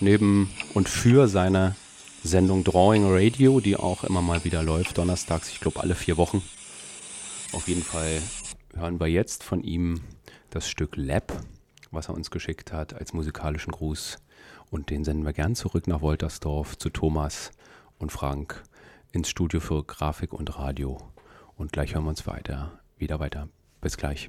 [0.00, 1.74] Neben und für seine
[2.26, 6.42] Sendung Drawing Radio, die auch immer mal wieder läuft, donnerstags, ich glaube alle vier Wochen.
[7.52, 8.20] Auf jeden Fall
[8.74, 10.00] hören wir jetzt von ihm
[10.50, 11.40] das Stück Lab,
[11.90, 14.18] was er uns geschickt hat als musikalischen Gruß.
[14.70, 17.52] Und den senden wir gern zurück nach Woltersdorf zu Thomas
[17.98, 18.64] und Frank
[19.12, 20.98] ins Studio für Grafik und Radio.
[21.56, 23.48] Und gleich hören wir uns weiter, wieder weiter.
[23.80, 24.28] Bis gleich.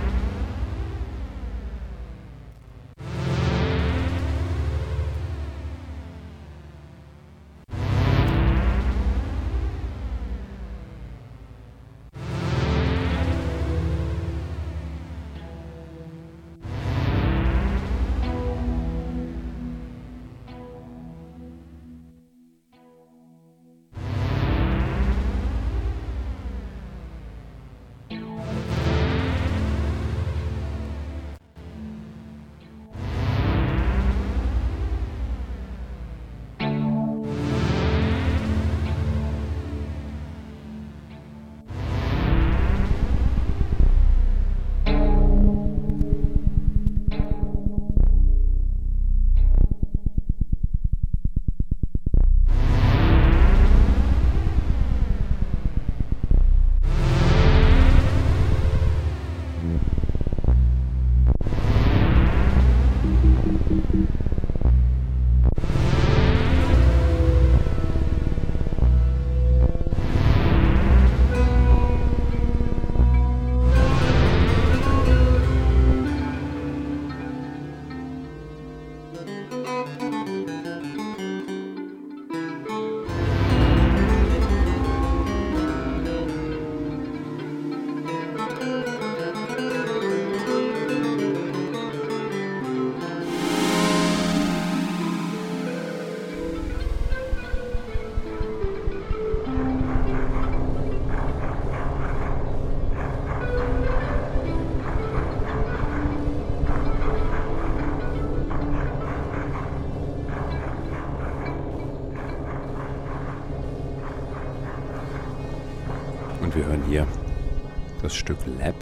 [118.11, 118.75] Das Stück Lab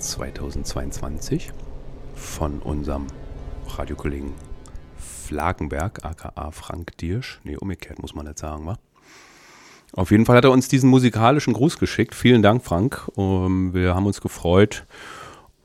[0.00, 1.52] 2022
[2.16, 3.06] von unserem
[3.68, 4.32] Radiokollegen
[4.96, 7.40] Flagenberg, aka Frank Diersch.
[7.44, 8.78] Ne, umgekehrt muss man nicht sagen, wa?
[9.92, 12.16] Auf jeden Fall hat er uns diesen musikalischen Gruß geschickt.
[12.16, 13.08] Vielen Dank, Frank.
[13.14, 14.86] Um, wir haben uns gefreut.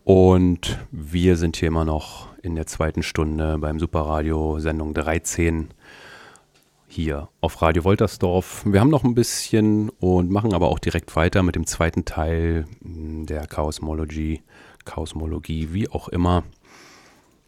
[0.04, 5.70] Und wir sind hier immer noch in der zweiten Stunde beim Superradio Sendung 13
[6.92, 8.64] hier auf Radio Woltersdorf.
[8.66, 12.66] Wir haben noch ein bisschen und machen aber auch direkt weiter mit dem zweiten Teil
[12.82, 14.42] der Chaosmologie,
[14.84, 16.44] Chaosmologie, wie auch immer.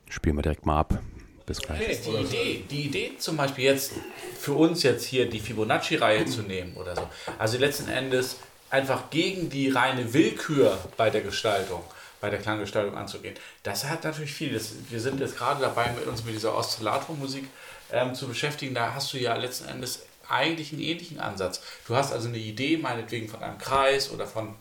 [0.10, 0.99] Spielen wir direkt mal ab.
[1.45, 1.82] Bis gleich.
[1.82, 3.91] Okay, die Idee, die Idee zum Beispiel jetzt
[4.40, 7.02] für uns jetzt hier die Fibonacci-Reihe zu nehmen oder so.
[7.38, 8.38] Also letzten Endes
[8.70, 11.82] einfach gegen die reine Willkür bei der Gestaltung,
[12.22, 13.36] bei der Klanggestaltung anzugehen.
[13.64, 14.53] Das hat natürlich viel.
[14.53, 17.44] Das, wir sind jetzt gerade dabei, mit uns mit dieser Oszillatormusik
[17.94, 18.74] ähm, zu beschäftigen.
[18.74, 21.61] Da hast du ja letzten Endes eigentlich einen ähnlichen Ansatz.
[21.88, 24.56] Du hast also eine Idee, meinetwegen von einem Kreis oder von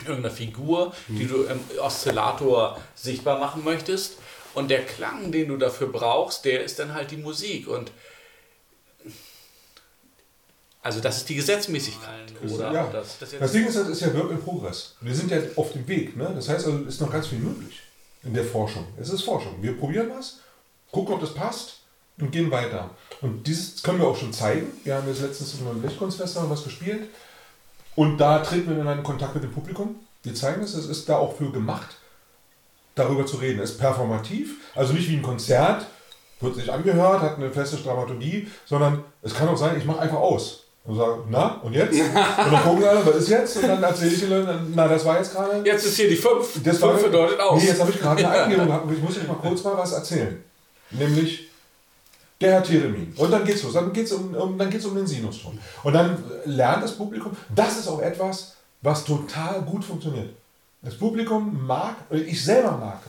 [0.00, 4.18] irgendeiner Figur, die du im Oszillator sichtbar machen möchtest.
[4.54, 7.68] Und der Klang, den du dafür brauchst, der ist dann halt die Musik.
[7.68, 7.92] Und
[10.82, 12.32] also das ist die Gesetzmäßigkeit.
[12.50, 12.90] Oder ja.
[12.90, 14.96] das, das, das Ding ist, das ist ja Work in Progress.
[15.00, 16.16] Wir sind ja auf dem Weg.
[16.16, 16.32] Ne?
[16.34, 17.80] Das heißt, also ist noch ganz viel möglich
[18.24, 18.86] in der Forschung.
[19.00, 19.62] Es ist Forschung.
[19.62, 20.40] Wir probieren was,
[20.90, 21.81] gucken, ob das passt
[22.22, 22.90] und gehen weiter.
[23.20, 24.66] Und dieses können wir auch schon zeigen.
[24.84, 27.08] Wir haben jetzt letztens in einem Blechkunstfest was gespielt.
[27.94, 29.96] Und da treten wir in einen Kontakt mit dem Publikum.
[30.22, 31.96] Wir zeigen es, es ist da auch für gemacht
[32.94, 33.60] darüber zu reden.
[33.60, 35.86] Es ist performativ, also nicht wie ein Konzert,
[36.40, 40.18] wird sich angehört, hat eine feste Dramaturgie, sondern es kann auch sein, ich mache einfach
[40.18, 40.64] aus.
[40.84, 41.92] Und sage, na, und jetzt?
[41.92, 43.56] Und dann gucken alle, was ist jetzt?
[43.56, 45.62] Und dann erzähle ich ihnen, na, das war jetzt gerade.
[45.64, 46.60] Jetzt ist hier die 5.
[46.64, 47.62] Das fünf bedeutet aus.
[47.62, 49.92] Nee, jetzt habe ich gerade eine Eingebung gehabt ich muss euch mal kurz mal was
[49.92, 50.42] erzählen.
[50.90, 51.51] Nämlich
[52.42, 53.12] der Herr Theremin.
[53.16, 53.72] Und dann geht es los.
[53.72, 55.58] Dann geht es um, um, um den Sinuston.
[55.82, 60.30] Und dann lernt das Publikum, das ist auch etwas, was total gut funktioniert.
[60.82, 63.00] Das Publikum mag, ich selber mag,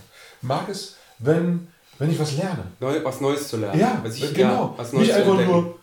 [0.41, 2.63] mag es, wenn, wenn ich was lerne.
[2.79, 3.79] Neu, was Neues zu lernen.
[3.79, 4.75] Ja, ich, genau.
[4.77, 5.75] Ja, Nicht einfach nur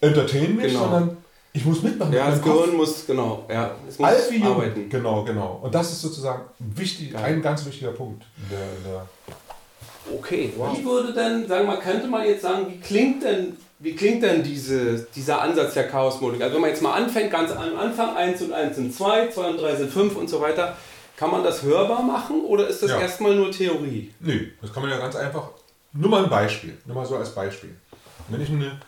[0.00, 0.80] entertainen mich, genau.
[0.80, 1.16] sondern
[1.52, 2.12] ich muss mitmachen.
[2.12, 4.88] Ja, das Gehirn muss, genau, ja, es muss Alt wie arbeiten.
[4.88, 5.60] Genau, genau.
[5.62, 9.06] Und das ist sozusagen wichtig, ein ganz wichtiger Punkt der, der
[10.14, 10.76] Okay, wow.
[10.76, 14.22] wie würde denn, sagen wir mal, könnte man jetzt sagen, wie klingt denn, wie klingt
[14.22, 16.42] denn diese, dieser Ansatz der Chaosmodik?
[16.42, 19.48] Also wenn man jetzt mal anfängt, ganz am Anfang, 1 und 1 sind 2, 2
[19.48, 20.76] und 3 sind 5 und so weiter,
[21.16, 23.00] kann man das hörbar machen oder ist das ja.
[23.00, 24.14] erstmal nur Theorie?
[24.20, 25.50] Nee, das kann man ja ganz einfach.
[25.92, 27.74] Nur mal ein Beispiel, nur mal so als Beispiel.
[28.28, 28.78] Wenn ich eine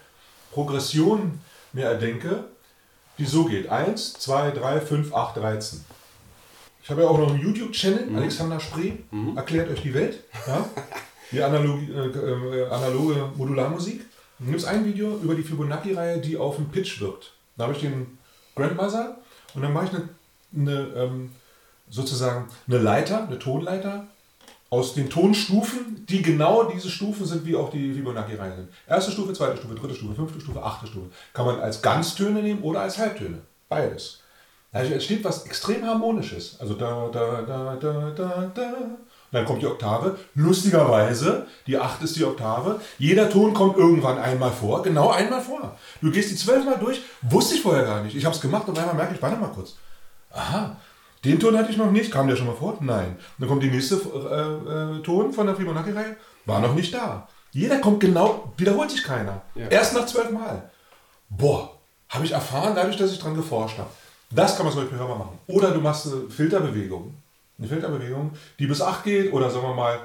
[0.53, 1.41] Progression
[1.73, 2.45] mir erdenke,
[3.19, 5.85] die so geht: 1, 2, 3, 5, 8, 13.
[6.83, 8.17] Ich habe ja auch noch einen YouTube-Channel, mhm.
[8.17, 9.37] Alexander Spree, mhm.
[9.37, 10.25] erklärt euch die Welt.
[10.47, 10.69] Ja?
[11.33, 14.05] Die analoge, äh, analoge Modularmusik.
[14.39, 17.33] Dann gibt es ein Video über die Fibonacci-Reihe, die auf dem Pitch wirkt.
[17.57, 18.19] Da habe ich den
[18.57, 19.19] Grandmother
[19.55, 20.09] und dann mache ich eine,
[20.57, 21.31] eine ähm,
[21.91, 24.07] sozusagen eine Leiter, eine Tonleiter
[24.71, 28.69] aus den Tonstufen, die genau diese Stufen sind, wie auch die Fibonacci-Reihen sind.
[28.89, 31.11] Erste Stufe, zweite Stufe, dritte Stufe, fünfte Stufe, achte Stufe.
[31.33, 33.41] Kann man als Ganztöne nehmen oder als Halbtöne.
[33.69, 34.21] Beides.
[34.73, 36.57] Also entsteht was extrem Harmonisches.
[36.61, 38.77] Also da, da, da, da, da, da.
[39.33, 40.19] Und dann kommt die Oktave.
[40.35, 42.81] Lustigerweise, die acht ist die Oktave.
[42.99, 44.83] Jeder Ton kommt irgendwann einmal vor.
[44.83, 45.77] Genau einmal vor.
[46.01, 47.01] Du gehst die zwölfmal durch.
[47.23, 48.17] Wusste ich vorher gar nicht.
[48.17, 49.77] Ich habe es gemacht und einmal merke ich, warte mal kurz.
[50.33, 50.77] Aha,
[51.25, 52.11] den Ton hatte ich noch nicht.
[52.11, 52.77] Kam der schon mal vor?
[52.81, 53.17] Nein.
[53.39, 56.17] Dann kommt die nächste äh, äh, Ton von der Fibonacci-Reihe.
[56.47, 57.29] War noch nicht da.
[57.53, 59.43] Jeder kommt genau, wiederholt sich keiner.
[59.55, 59.69] Ja.
[59.69, 60.71] Erst nach zwölf Mal.
[61.29, 61.77] Boah,
[62.09, 63.91] habe ich erfahren, dadurch, dass ich dran geforscht habe.
[64.31, 65.39] Das kann man zum Beispiel hörbar machen.
[65.47, 67.15] Oder du machst eine Filterbewegung.
[67.61, 70.01] Eine Filterbewegung, die bis 8 geht oder sagen wir mal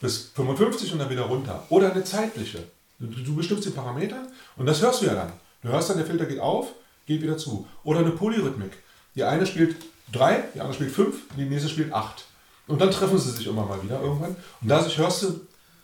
[0.00, 1.64] bis 55 und dann wieder runter.
[1.68, 2.64] Oder eine zeitliche.
[2.98, 5.32] Du, bestimmst die Parameter und das hörst du ja dann.
[5.62, 6.68] Du hörst dann, der Filter geht auf,
[7.06, 7.68] geht wieder zu.
[7.84, 8.72] Oder eine Polyrhythmik.
[9.14, 9.76] Die eine spielt
[10.10, 12.24] drei, die andere spielt fünf, die nächste spielt acht.
[12.66, 14.34] Und dann treffen sie sich immer mal wieder irgendwann.
[14.60, 15.40] Und dadurch hörst du,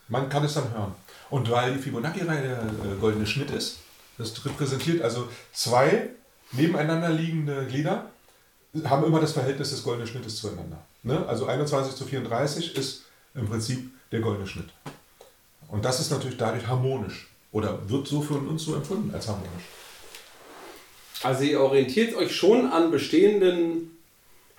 [0.07, 0.95] man kann es dann hören.
[1.29, 3.77] Und weil die Fibonacci-Reihe der äh, goldene Schnitt ist,
[4.17, 6.09] das repräsentiert also zwei
[6.51, 8.11] nebeneinander liegende Glieder,
[8.85, 10.83] haben immer das Verhältnis des goldenen Schnittes zueinander.
[11.03, 11.25] Ne?
[11.27, 13.03] Also 21 zu 34 ist
[13.35, 14.69] im Prinzip der goldene Schnitt.
[15.67, 17.29] Und das ist natürlich dadurch harmonisch.
[17.51, 19.63] Oder wird so für uns so empfunden als harmonisch.
[21.21, 23.92] Also ihr orientiert euch schon an bestehenden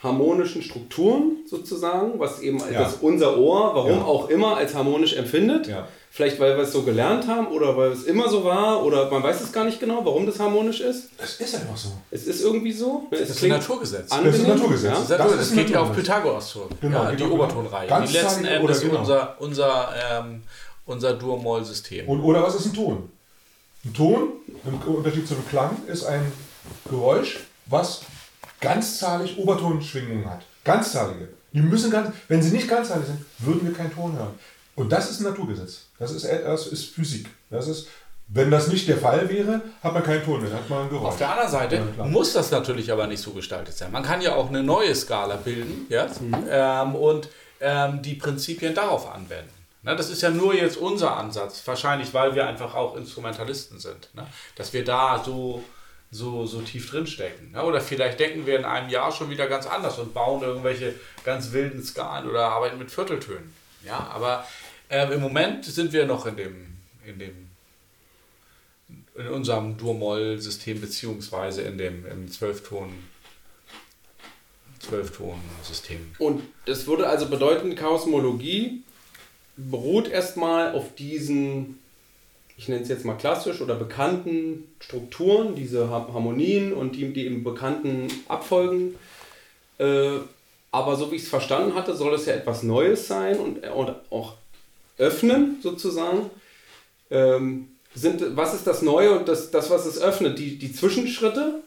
[0.05, 2.83] harmonischen Strukturen sozusagen, was eben ja.
[2.83, 4.05] das unser Ohr, warum ja.
[4.05, 5.67] auch immer, als harmonisch empfindet.
[5.67, 5.89] Ja.
[6.11, 9.21] Vielleicht weil wir es so gelernt haben oder weil es immer so war oder man
[9.21, 11.09] weiß es gar nicht genau, warum das harmonisch ist.
[11.19, 11.89] Es ist einfach so.
[12.13, 13.09] Es ist irgendwie so.
[13.11, 14.13] Es, es ist ein Naturgesetz.
[14.13, 14.33] Angenehm.
[14.33, 14.93] Das ist ein Naturgesetz.
[14.93, 15.17] Ja?
[15.17, 16.71] Das, das, das geht ja auf Pythagoras zurück.
[16.81, 18.07] Genau, ja, die Obertonreihe.
[18.07, 19.01] Die letzten Endes genau.
[19.01, 20.43] unser, unser, ähm,
[20.87, 22.09] unser Dur-Moll-System.
[22.09, 23.11] Oder was ist ein Ton?
[23.85, 24.29] Ein Ton,
[24.65, 26.31] im Unterschied zum Klang, ist ein
[26.89, 28.03] Geräusch, was
[28.65, 30.43] ganzzahlig Obertonschwingungen hat.
[30.65, 31.29] Ganzzahlige.
[31.53, 34.35] Die müssen ganz, wenn sie nicht ganzzahlig sind, würden wir keinen Ton hören.
[34.75, 35.83] Und das ist ein Naturgesetz.
[35.99, 37.29] Das ist, das ist Physik.
[37.51, 37.87] Das ist,
[38.29, 41.09] wenn das nicht der Fall wäre, hat man keinen Ton mehr, hat man ein Geräusch.
[41.09, 43.93] Auf der anderen Seite ja, muss das natürlich aber nicht so gestaltet sein.
[43.93, 46.07] Man kann ja auch eine neue Skala bilden ja?
[46.07, 46.35] Mhm.
[46.49, 47.29] Ähm, und
[47.61, 49.51] ähm, die Prinzipien darauf anwenden.
[49.83, 54.09] Na, das ist ja nur jetzt unser Ansatz, wahrscheinlich weil wir einfach auch Instrumentalisten sind,
[54.15, 54.27] ne?
[54.57, 55.63] dass wir da so,
[56.15, 57.51] so, so tief drinstecken.
[57.51, 57.65] Ne?
[57.65, 61.51] Oder vielleicht denken wir in einem Jahr schon wieder ganz anders und bauen irgendwelche ganz
[61.51, 63.53] wilden Skalen oder arbeiten mit Vierteltönen.
[63.85, 64.47] Ja, aber
[64.89, 66.67] äh, im Moment sind wir noch in dem,
[67.05, 67.51] in dem
[69.17, 72.93] in unserem Dur-Moll-System beziehungsweise in dem im Zwölfton
[74.81, 76.13] Zwölfton-System.
[76.19, 78.83] Und das würde also bedeuten, Chaosmologie
[79.57, 81.79] beruht erstmal auf diesen,
[82.57, 87.43] ich nenne es jetzt mal klassisch oder bekannten Strukturen, diese Harmonien und die, die im
[87.43, 88.97] bekannten Abfolgen.
[89.79, 90.19] Äh,
[90.71, 93.95] aber so wie ich es verstanden hatte, soll es ja etwas Neues sein und, und
[94.11, 94.35] auch
[94.99, 96.31] öffnen sozusagen.
[97.11, 100.39] Ähm, sind, was ist das Neue und das, das was es öffnet?
[100.39, 101.61] Die, die Zwischenschritte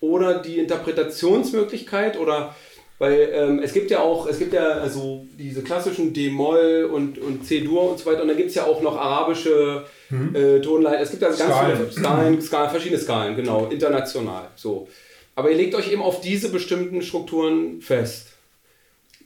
[0.00, 2.54] oder die Interpretationsmöglichkeit oder
[2.98, 7.44] weil ähm, es gibt ja auch, es gibt ja also diese klassischen D-Moll und, und
[7.44, 10.34] C-Dur und so weiter und dann gibt es ja auch noch arabische mhm.
[10.34, 11.00] äh, Tonleiter.
[11.00, 11.76] Es gibt ja ganz Skalen.
[11.76, 14.48] viele Skalen, Skalen, verschiedene Skalen, genau, international.
[14.54, 14.88] So.
[15.34, 18.28] Aber ihr legt euch eben auf diese bestimmten Strukturen fest.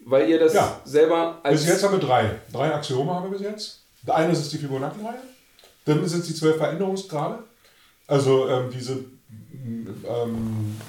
[0.06, 0.80] Weil ihr das ja.
[0.86, 1.60] selber als.
[1.60, 2.30] Bis jetzt haben wir drei.
[2.50, 3.82] Drei Axiome haben wir bis jetzt.
[4.06, 5.20] Der eine ist die Fibonacci-Reihe.
[5.84, 7.40] Dann sind es die zwölf Veränderungsgrade.
[8.06, 9.04] Also ähm, diese
[9.62, 10.80] ähm,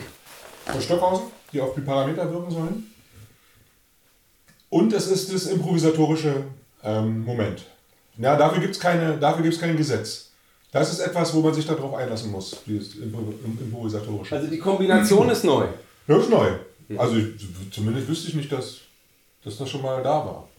[0.66, 2.92] von Stockhausen die auf die Parameter wirken sollen.
[4.70, 6.44] Und es ist das improvisatorische
[6.84, 7.66] ähm, Moment.
[8.18, 10.30] Ja, dafür gibt es kein Gesetz.
[10.72, 14.36] Das ist etwas, wo man sich darauf einlassen muss, dieses improvisatorische.
[14.36, 15.66] Also die Kombination ist neu.
[16.08, 16.52] Ja, ist neu.
[16.98, 17.16] Also
[17.72, 18.78] zumindest wüsste ich nicht, dass,
[19.44, 20.50] dass das schon mal da war.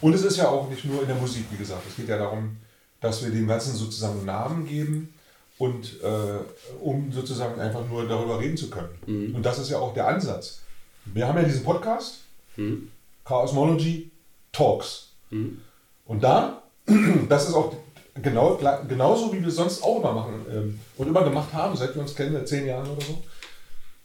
[0.00, 1.82] Und es ist ja auch nicht nur in der Musik, wie gesagt.
[1.88, 2.56] Es geht ja darum,
[3.00, 5.12] dass wir dem Ganzen sozusagen Namen geben
[5.58, 6.38] und äh,
[6.80, 8.90] um sozusagen einfach nur darüber reden zu können.
[9.06, 9.34] Mhm.
[9.34, 10.60] Und das ist ja auch der Ansatz.
[11.04, 12.20] Wir haben ja diesen Podcast,
[12.56, 12.90] mhm.
[13.24, 14.10] Chaosmology
[14.52, 15.08] Talks.
[15.30, 15.60] Mhm.
[16.06, 16.62] Und da,
[17.28, 17.74] das ist auch
[18.20, 18.58] genau,
[18.88, 22.14] genauso, wie wir sonst auch immer machen ähm, und immer gemacht haben, seit wir uns
[22.14, 23.22] kennen, seit zehn Jahren oder so.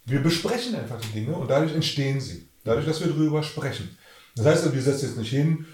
[0.05, 2.47] Wir besprechen einfach die Dinge und dadurch entstehen sie.
[2.63, 3.97] Dadurch, dass wir darüber sprechen.
[4.35, 5.65] Das heißt, wir setzen jetzt nicht hin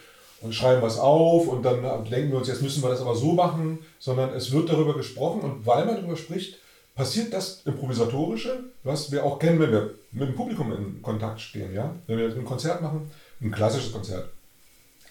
[0.43, 3.31] und schreiben was auf und dann denken wir uns, jetzt müssen wir das aber so
[3.31, 6.59] machen, sondern es wird darüber gesprochen und weil man darüber spricht,
[6.95, 11.73] passiert das Improvisatorische, was wir auch kennen, wenn wir mit dem Publikum in Kontakt stehen.
[11.73, 11.95] Ja?
[12.07, 13.09] Wenn wir ein Konzert machen,
[13.41, 14.29] ein klassisches Konzert,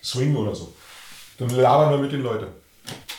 [0.03, 0.73] Swing oder so,
[1.39, 2.47] dann labern wir mit den Leuten.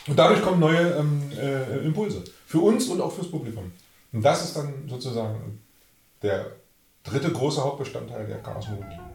[0.06, 2.22] Und dadurch kommen neue ähm, äh, Impulse.
[2.46, 3.72] Für uns und auch fürs Publikum.
[4.12, 5.60] Und das ist dann sozusagen
[6.22, 6.46] der
[7.02, 9.13] dritte große Hauptbestandteil der ist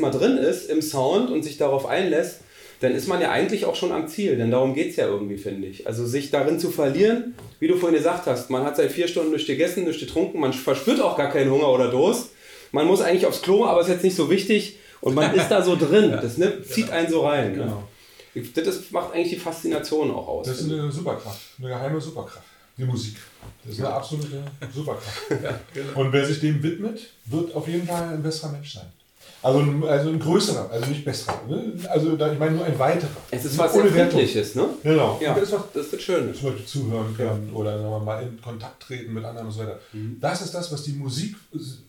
[0.00, 2.40] erstmal drin ist im Sound und sich darauf einlässt,
[2.80, 5.36] dann ist man ja eigentlich auch schon am Ziel, denn darum geht es ja irgendwie,
[5.36, 5.86] finde ich.
[5.86, 9.32] Also sich darin zu verlieren, wie du vorhin gesagt hast, man hat seit vier Stunden
[9.32, 12.30] nicht gegessen, nicht getrunken, man verspürt auch gar keinen Hunger oder Durst.
[12.72, 15.62] Man muss eigentlich aufs Klo, aber ist jetzt nicht so wichtig und man ist da
[15.62, 16.10] so drin.
[16.22, 16.96] Das ne, zieht genau.
[16.96, 17.52] einen so rein.
[17.52, 17.58] Ne?
[17.58, 17.82] Genau.
[18.34, 18.62] Ne?
[18.64, 20.46] Das macht eigentlich die Faszination auch aus.
[20.46, 22.46] Das ist eine Superkraft, eine geheime Superkraft,
[22.78, 23.16] die Musik.
[23.64, 24.42] Das ist eine absolute
[24.74, 25.30] Superkraft.
[25.42, 26.00] ja, genau.
[26.00, 28.86] Und wer sich dem widmet, wird auf jeden Fall ein besserer Mensch sein.
[29.42, 31.40] Also, also ein größerer, also nicht besserer.
[31.48, 31.72] Ne?
[31.88, 33.08] Also ich meine nur ein weiterer.
[33.30, 34.68] Es ist was Empfindliches, ne?
[34.82, 35.18] Genau.
[35.22, 36.34] Ja, das, ist was, das wird schön.
[36.34, 37.56] Zum Beispiel zuhören können ja.
[37.56, 39.80] oder sagen wir mal in Kontakt treten mit anderen und so weiter.
[39.92, 40.18] Mhm.
[40.20, 41.36] Das ist das, was die Musik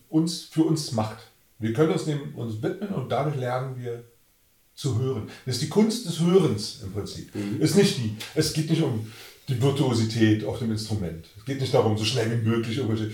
[0.08, 1.18] uns für uns macht.
[1.58, 4.02] Wir können uns dem uns widmen und dadurch lernen wir
[4.74, 5.28] zu hören.
[5.44, 7.34] Das ist die Kunst des Hörens im Prinzip.
[7.34, 7.60] Mhm.
[7.60, 8.16] Ist nicht die.
[8.34, 9.06] Es geht nicht um
[9.48, 11.26] die Virtuosität auf dem Instrument.
[11.36, 13.12] Es geht nicht darum, so schnell wie möglich irgendwelche.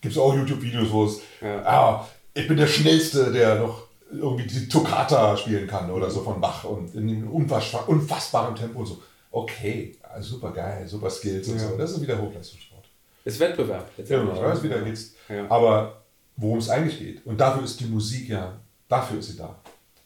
[0.00, 1.62] Gibt es auch YouTube-Videos, wo es ja.
[1.66, 2.08] ah,
[2.40, 6.64] ich bin der Schnellste, der noch irgendwie die Toccata spielen kann oder so von Bach
[6.64, 9.02] und in einem unfassbaren Tempo und so.
[9.30, 11.68] Okay, super geil, super Skills und ja.
[11.68, 11.76] so.
[11.76, 12.84] Das ist wieder Hochleistungssport.
[13.24, 13.88] Ist Wettbewerb.
[13.96, 15.14] Ja, ich weiß, wieder geht's.
[15.28, 15.48] Ja.
[15.48, 16.02] Aber
[16.36, 18.58] worum es eigentlich geht, und dafür ist die Musik ja,
[18.88, 19.56] dafür ist sie da.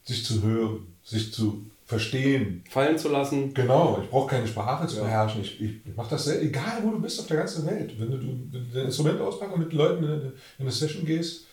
[0.04, 2.64] Sich zu hören, sich zu verstehen.
[2.68, 3.54] Fallen zu lassen.
[3.54, 5.40] Genau, ich brauche keine Sprache zu beherrschen.
[5.40, 7.98] Ich, ich, ich mache das sehr, egal wo du bist auf der ganzen Welt.
[7.98, 11.06] Wenn du, wenn du ein Instrument auspackst und mit Leuten in eine, in eine Session
[11.06, 11.46] gehst,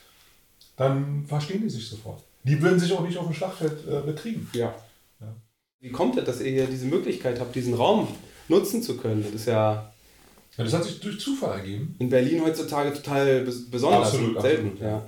[0.81, 2.23] dann verstehen die sich sofort.
[2.43, 4.49] Die würden sich auch nicht auf dem Schlachtfeld äh, bekriegen.
[4.53, 4.73] Ja.
[5.19, 5.27] ja.
[5.79, 8.07] Wie kommt es, dass ihr hier diese Möglichkeit habt, diesen Raum
[8.47, 9.23] nutzen zu können?
[9.23, 9.91] Das ist ja.
[10.57, 11.95] Ja, das hat sich durch Zufall ergeben.
[11.99, 14.69] In Berlin heutzutage total besonders absolut, selten.
[14.69, 15.03] Absolut, ja.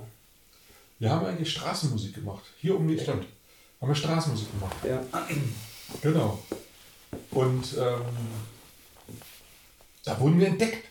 [1.00, 2.44] Wir haben eigentlich Straßenmusik gemacht.
[2.60, 3.12] Hier um die Ecke.
[3.80, 4.76] Haben wir Straßenmusik gemacht.
[4.88, 5.02] Ja.
[6.00, 6.42] Genau.
[7.30, 8.00] Und ähm,
[10.02, 10.88] da wurden wir entdeckt.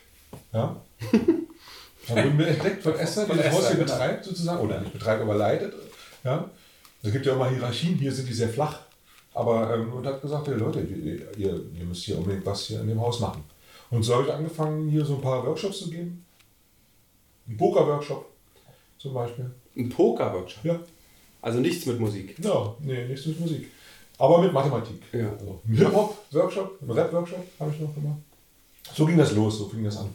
[0.52, 0.80] Ja?
[2.08, 3.92] Wurden wir entdeckt von Esther, die das Haus hier genau.
[3.92, 5.74] betreibt sozusagen, oder nicht betreibt, aber leitet.
[6.22, 6.50] Ja?
[7.02, 8.80] Es gibt ja auch mal Hierarchien, hier sind die sehr flach.
[9.34, 12.88] Aber ähm, und hat gesagt, hey Leute, ihr, ihr, müsst hier unbedingt was hier in
[12.88, 13.42] dem Haus machen.
[13.90, 16.24] Und so habe ich angefangen, hier so ein paar Workshops zu geben.
[17.48, 18.26] Ein Poker-Workshop
[18.98, 19.50] zum Beispiel.
[19.76, 20.64] Ein Poker-Workshop?
[20.64, 20.80] Ja.
[21.42, 22.36] Also nichts mit Musik?
[22.42, 23.68] Ja, nee, nichts mit Musik.
[24.16, 25.02] Aber mit Mathematik.
[25.12, 25.32] Ja.
[25.32, 28.18] Also, ein Hip-Hop-Workshop, ein Rap-Workshop habe ich noch gemacht.
[28.94, 30.10] So ging das los, so fing das an.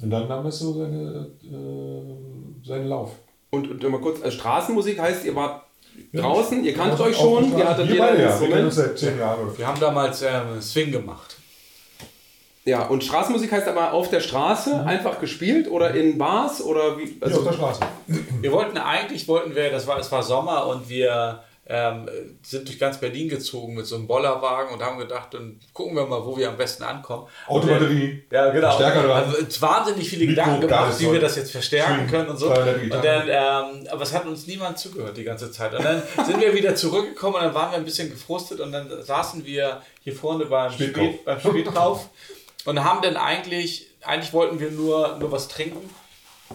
[0.00, 3.12] Und dann nahm das so seine, äh, seinen Lauf.
[3.50, 5.62] Und, und mal kurz, also Straßenmusik heißt, ihr wart
[6.12, 8.98] ja, draußen, ihr kanntet euch schon, ihr hattet jeder ein ja, wir kennen uns seit
[8.98, 9.56] zehn Jahren.
[9.56, 11.36] Wir haben damals äh, Swing gemacht.
[12.64, 14.86] Ja, und Straßenmusik heißt aber auf der Straße mhm.
[14.86, 17.16] einfach gespielt oder in Bars oder wie?
[17.20, 17.80] Also, ja, auf der Straße.
[18.40, 22.08] Wir wollten eigentlich, wollten wir, das war, es war Sommer und wir ähm,
[22.42, 26.06] sind durch ganz Berlin gezogen mit so einem Bollerwagen und haben gedacht, dann gucken wir
[26.06, 27.26] mal, wo wir am besten ankommen.
[27.46, 28.24] Autobatterie.
[28.30, 28.72] Ja, genau.
[28.72, 29.14] Stärker.
[29.14, 32.10] Also, wahnsinnig viele Mikro, Gedanken gemacht, wie wir das jetzt verstärken Schön.
[32.10, 32.48] können und so.
[32.48, 35.74] Und dann, ähm, aber es hat uns niemand zugehört die ganze Zeit.
[35.74, 38.90] Und dann sind wir wieder zurückgekommen und dann waren wir ein bisschen gefrustet und dann
[39.02, 42.08] saßen wir hier vorne beim Spätkauf, Spät, beim Spätkauf
[42.64, 45.90] und haben dann eigentlich, eigentlich wollten wir nur, nur was trinken.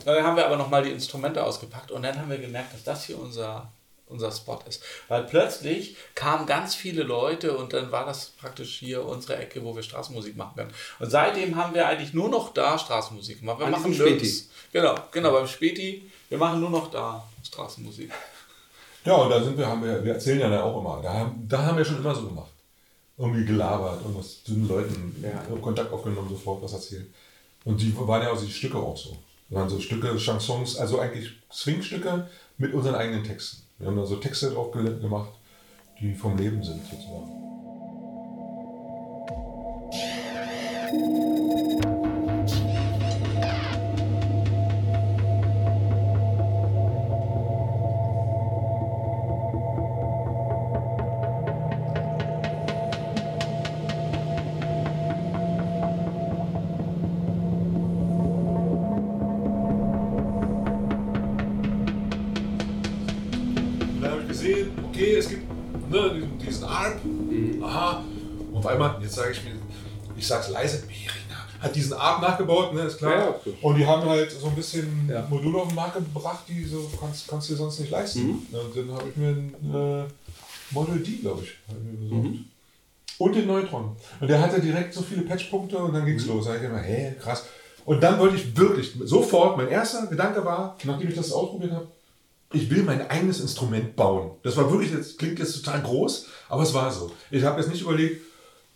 [0.06, 3.06] Dann haben wir aber nochmal die Instrumente ausgepackt und dann haben wir gemerkt, dass das
[3.06, 3.72] hier unser
[4.08, 4.84] unser Spot ist.
[5.08, 9.76] Weil plötzlich kamen ganz viele Leute und dann war das praktisch hier unsere Ecke, wo
[9.76, 10.74] wir Straßenmusik machen können.
[11.00, 13.60] Und seitdem haben wir eigentlich nur noch da Straßenmusik gemacht.
[13.60, 14.44] Wir An machen Späti.
[14.72, 16.10] Genau, genau, beim Späti.
[16.30, 18.12] Wir machen nur noch da Straßenmusik.
[19.06, 21.66] Ja, und da sind wir, haben wir, wir erzählen ja auch immer, da haben, da
[21.66, 22.52] haben wir schon immer so gemacht.
[23.18, 25.44] Irgendwie gelabert, irgendwas zu den Leuten, ja.
[25.58, 27.08] Kontakt aufgenommen, sofort was erzählt.
[27.66, 29.18] Und die waren ja auch die Stücke auch so.
[29.50, 33.63] Das waren so Stücke, Chansons, also eigentlich Swingstücke mit unseren eigenen Texten.
[33.80, 35.32] Wir haben da so Texte drauf gemacht,
[36.00, 37.44] die vom Leben sind sozusagen.
[70.42, 73.40] Ich es leise, Mirina hat diesen Art nachgebaut, ne, ist klar.
[73.46, 75.26] Ja, und die haben halt so ein bisschen ja.
[75.30, 78.28] Module auf den Markt gebracht, die so kannst, kannst du dir sonst nicht leisten.
[78.28, 78.48] Mhm.
[78.52, 80.04] Und dann habe ich mir ein äh,
[80.72, 82.26] Model D, glaube ich, mir besorgt.
[82.26, 82.46] Mhm.
[83.18, 83.96] Und den Neutron.
[84.20, 86.34] Und der hatte direkt so viele Patchpunkte und dann ging es mhm.
[86.34, 86.46] los.
[86.46, 87.46] Da ich immer, hä, krass.
[87.86, 91.88] Und dann wollte ich wirklich sofort, mein erster Gedanke war, nachdem ich das ausprobiert habe,
[92.52, 94.32] ich will mein eigenes Instrument bauen.
[94.44, 97.12] Das war wirklich, das klingt jetzt total groß, aber es war so.
[97.32, 98.22] Ich habe jetzt nicht überlegt,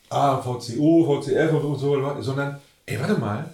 [0.10, 3.50] ah, VCO, VCF und so, sondern, ey, warte mal,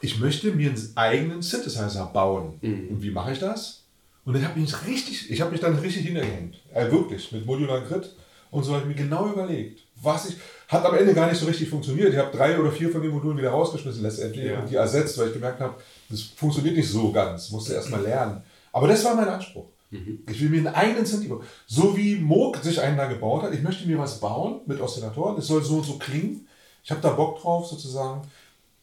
[0.00, 2.58] ich möchte mir einen eigenen Synthesizer bauen.
[2.62, 2.88] Mhm.
[2.90, 3.82] Und wie mache ich das?
[4.24, 6.56] Und dann habe ich mich richtig, ich habe mich dann richtig hintergehängt.
[6.74, 8.14] Äh, wirklich, mit Modular Grid.
[8.50, 10.36] Und so habe ich mir genau überlegt, was ich,
[10.68, 12.12] hat am Ende gar nicht so richtig funktioniert.
[12.12, 14.60] Ich habe drei oder vier von den Modulen wieder rausgeschmissen letztendlich ja.
[14.60, 15.74] und die ersetzt, weil ich gemerkt habe,
[16.08, 18.42] das funktioniert nicht so ganz, musste erst mal lernen.
[18.72, 19.66] Aber das war mein Anspruch.
[19.90, 20.20] Mhm.
[20.28, 21.32] Ich will mir einen eigenen Synthi
[21.66, 23.52] So wie Moog sich einen da gebaut hat.
[23.52, 25.38] Ich möchte mir was bauen mit Oszillatoren.
[25.38, 26.46] Es soll so und so klingen.
[26.82, 28.22] Ich habe da Bock drauf, sozusagen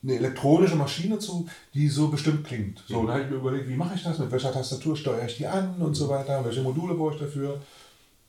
[0.03, 2.83] eine elektronische Maschine zu, die so bestimmt klingt.
[2.87, 3.07] So, mhm.
[3.07, 4.19] dann habe ich mir überlegt, wie mache ich das?
[4.19, 6.43] Mit welcher Tastatur steuere ich die an und so weiter?
[6.45, 7.59] Welche Module brauche ich dafür?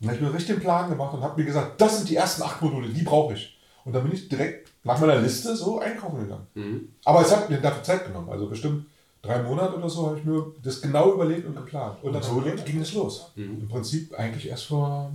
[0.01, 2.17] Dann habe ich mir richtig den Plan gemacht und habe mir gesagt, das sind die
[2.17, 3.59] ersten acht Module, die brauche ich.
[3.85, 6.47] Und dann bin ich direkt nach meiner Liste so einkaufen gegangen.
[6.55, 6.89] Mhm.
[7.05, 8.87] Aber es hat mir dafür Zeit genommen, also bestimmt
[9.23, 11.99] drei Monate oder so habe ich mir das genau überlegt und geplant.
[12.03, 13.33] Und, und so ging es los.
[13.35, 13.61] Mhm.
[13.63, 15.11] Im Prinzip eigentlich erst vor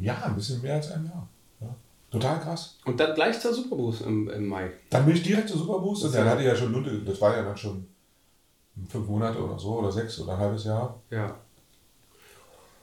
[0.00, 1.28] ja, ein bisschen mehr als einem Jahr.
[1.60, 1.74] Ja.
[2.10, 2.78] Total krass.
[2.84, 4.70] Und dann gleich zur Superboost im, im Mai.
[4.90, 7.36] Dann bin ich direkt zur Superboost und dann hatte ich ja schon Lunte, das war
[7.36, 7.86] ja dann schon
[8.88, 11.00] fünf Monate oder so oder sechs oder ein halbes Jahr.
[11.10, 11.36] Ja.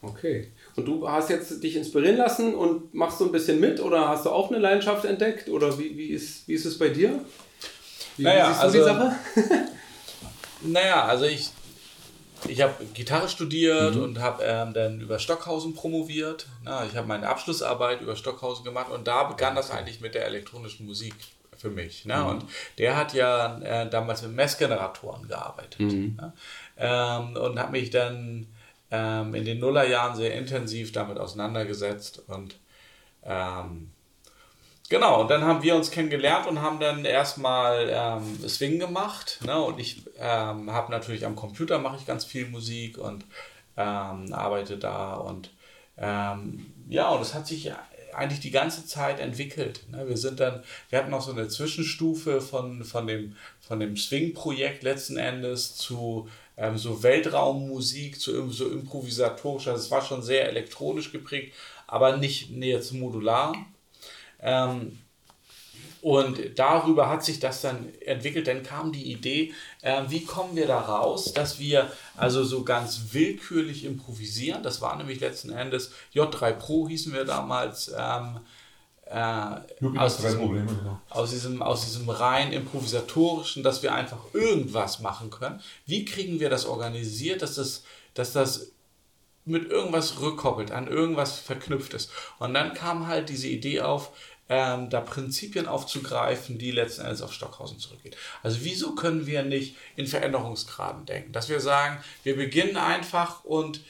[0.01, 0.51] Okay.
[0.75, 4.25] Und du hast jetzt dich inspirieren lassen und machst so ein bisschen mit oder hast
[4.25, 7.19] du auch eine Leidenschaft entdeckt oder wie, wie, ist, wie ist es bei dir?
[8.17, 9.15] Wie, naja, siehst du also, die Sache?
[10.61, 11.51] Naja, also ich,
[12.47, 14.03] ich habe Gitarre studiert mhm.
[14.03, 16.47] und habe ähm, dann über Stockhausen promoviert.
[16.63, 20.25] Na, ich habe meine Abschlussarbeit über Stockhausen gemacht und da begann das eigentlich mit der
[20.25, 21.15] elektronischen Musik
[21.57, 22.05] für mich.
[22.05, 22.17] Ne?
[22.17, 22.25] Mhm.
[22.25, 22.45] Und
[22.77, 25.79] der hat ja äh, damals mit Messgeneratoren gearbeitet.
[25.79, 26.17] Mhm.
[26.19, 26.33] Ne?
[26.77, 28.55] Ähm, und hat mich dann, äh,
[28.91, 32.55] ähm, in den Nullerjahren sehr intensiv damit auseinandergesetzt und
[33.23, 33.91] ähm,
[34.87, 39.39] Genau, und dann haben wir uns kennengelernt und haben dann erstmal ähm, Swing gemacht.
[39.43, 39.59] Ne?
[39.59, 43.25] Und ich ähm, habe natürlich am Computer mache ich ganz viel Musik und
[43.77, 45.15] ähm, arbeite da.
[45.15, 45.49] Und
[45.97, 47.71] ähm, ja, und es hat sich
[48.13, 49.81] eigentlich die ganze Zeit entwickelt.
[49.89, 50.07] Ne?
[50.07, 54.83] Wir sind dann, wir hatten noch so eine Zwischenstufe von, von dem, von dem Swing-Projekt
[54.83, 59.67] letzten Endes zu ähm, so Weltraummusik, zu so improvisatorisch.
[59.67, 61.53] Also es war schon sehr elektronisch geprägt,
[61.87, 63.55] aber nicht näher zu modular.
[64.45, 64.99] Ähm,
[66.01, 68.45] und darüber hat sich das dann entwickelt.
[68.47, 73.13] Dann kam die Idee, äh, wie kommen wir da raus, dass wir also so ganz
[73.13, 74.61] willkürlich improvisieren.
[74.61, 77.91] Das war nämlich letzten Endes J3 Pro hießen wir damals.
[77.97, 78.39] Ähm,
[79.07, 80.99] äh, aus, diesem, Probleme, genau.
[81.09, 85.59] aus, diesem, aus diesem rein improvisatorischen, dass wir einfach irgendwas machen können.
[85.87, 88.71] Wie kriegen wir das organisiert, dass das, dass das
[89.45, 92.09] mit irgendwas rückkoppelt, an irgendwas verknüpft ist.
[92.39, 94.11] Und dann kam halt diese Idee auf,
[94.47, 98.15] ähm, da Prinzipien aufzugreifen, die letzten Endes auf Stockhausen zurückgehen.
[98.43, 101.31] Also wieso können wir nicht in Veränderungsgraden denken?
[101.31, 103.81] Dass wir sagen, wir beginnen einfach und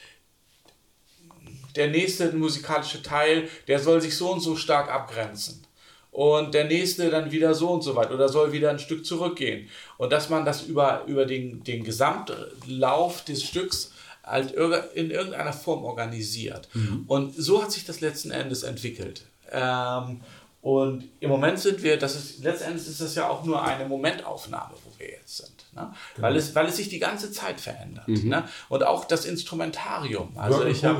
[1.76, 5.62] der nächste musikalische Teil, der soll sich so und so stark abgrenzen.
[6.10, 9.68] Und der nächste dann wieder so und so weit oder soll wieder ein Stück zurückgehen.
[9.98, 13.92] Und dass man das über, über den, den Gesamtlauf des Stücks
[14.24, 14.52] halt
[14.94, 16.70] in irgendeiner Form organisiert.
[16.72, 17.04] Mhm.
[17.06, 19.26] Und so hat sich das letzten Endes entwickelt.
[19.52, 20.22] Ähm,
[20.66, 24.74] und im Moment sind wir, das ist, letztendlich ist das ja auch nur eine Momentaufnahme,
[24.84, 25.64] wo wir jetzt sind.
[25.72, 25.92] Ne?
[26.16, 26.26] Genau.
[26.26, 28.08] Weil, es, weil es sich die ganze Zeit verändert.
[28.08, 28.30] Mhm.
[28.30, 28.48] Ne?
[28.68, 30.32] Und auch das Instrumentarium.
[30.34, 30.96] Also ich hab,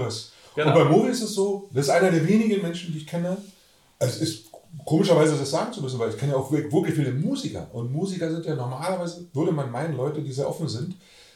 [0.55, 0.69] genau.
[0.69, 3.39] Und bei Movi ist es so, das ist einer der wenigen Menschen, die ich kenne.
[3.99, 4.53] Es ist
[4.85, 7.67] komischerweise das sagen zu müssen, weil ich kenne ja auch wirklich viele Musiker.
[7.73, 10.95] Und Musiker sind ja normalerweise, würde man meinen, Leute, die sehr offen sind.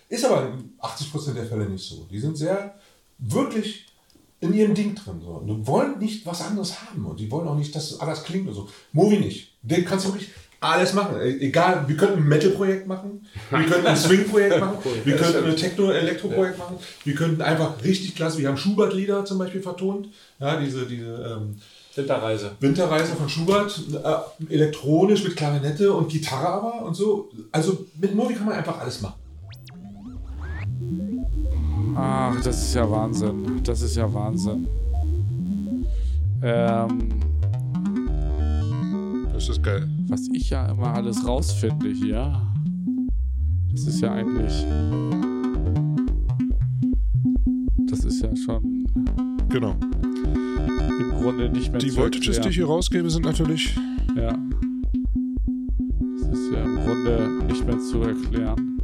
[0.09, 2.07] Ist aber in 80% der Fälle nicht so.
[2.09, 2.77] Die sind sehr,
[3.19, 3.90] wirklich
[4.41, 5.21] in ihrem Ding drin.
[5.23, 5.31] So.
[5.31, 7.05] Und wollen nicht was anderes haben.
[7.05, 8.69] Und die wollen auch nicht, dass alles klingt und so.
[8.93, 9.53] Movi nicht.
[9.63, 10.31] Den kannst du wirklich
[10.61, 11.17] alles machen.
[11.21, 15.57] E-, egal, wir könnten ein Metal-Projekt machen, wir könnten ein Swing-Projekt machen, wir könnten ein
[15.57, 20.09] Techno-Elektro-Projekt machen, wir könnten einfach richtig klasse, wir haben Schubert-Lieder zum Beispiel vertont,
[20.39, 21.57] ja, diese, diese ähm,
[21.95, 22.53] Winterreise.
[22.61, 27.31] Winterreise von Schubert, äh, elektronisch mit Klarinette und Gitarre aber und so.
[27.51, 29.20] Also mit Movi kann man einfach alles machen.
[31.95, 33.61] Ach, das ist ja Wahnsinn.
[33.65, 34.67] Das ist ja Wahnsinn.
[36.43, 37.09] Ähm,
[39.33, 39.89] das ist geil.
[40.09, 42.41] Was ich ja immer alles rausfinde hier,
[43.71, 44.67] das ist ja eigentlich.
[47.89, 48.87] Das ist ja schon.
[49.49, 49.75] Genau.
[51.01, 53.77] Im Grunde nicht mehr Die Voltages, die ich hier rausgebe, sind natürlich.
[54.17, 54.37] Ja.
[56.19, 58.79] Das ist ja im Grunde nicht mehr zu erklären.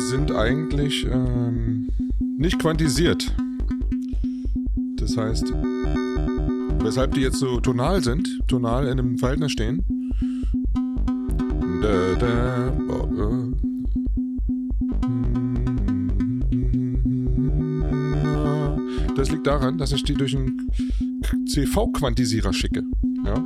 [0.00, 1.88] Sind eigentlich ähm,
[2.36, 3.34] nicht quantisiert.
[4.96, 5.52] Das heißt,
[6.82, 9.84] weshalb die jetzt so tonal sind, tonal in einem Verhältnis stehen.
[11.82, 13.60] Da, da, oh, äh.
[19.16, 20.70] Das liegt daran, dass ich die durch einen
[21.46, 22.82] CV-Quantisierer schicke.
[23.24, 23.44] Ja?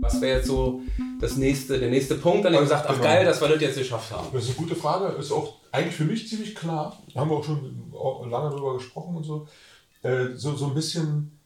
[0.00, 0.82] Was wäre jetzt so
[1.20, 3.04] das nächste, der nächste Punkt, an dem also, sagt, ach genau.
[3.04, 4.28] geil, dass wir das jetzt geschafft haben?
[4.32, 6.96] Das ist eine gute Frage, ist auch eigentlich für mich ziemlich klar.
[7.12, 7.92] Da haben wir auch schon
[8.30, 9.46] lange drüber gesprochen und so.
[10.02, 11.38] Äh, so, so ein bisschen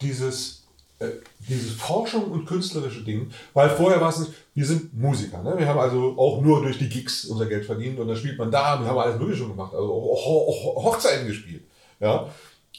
[0.00, 0.66] dieses,
[0.98, 1.08] äh,
[1.48, 5.54] dieses Forschung und künstlerische Ding, weil vorher war es nicht, wir sind Musiker, ne?
[5.58, 8.50] wir haben also auch nur durch die Gigs unser Geld verdient und dann spielt man
[8.50, 11.62] da, wir haben alles Mögliche schon gemacht, also auch, auch Hochzeiten gespielt.
[12.00, 12.28] Ja?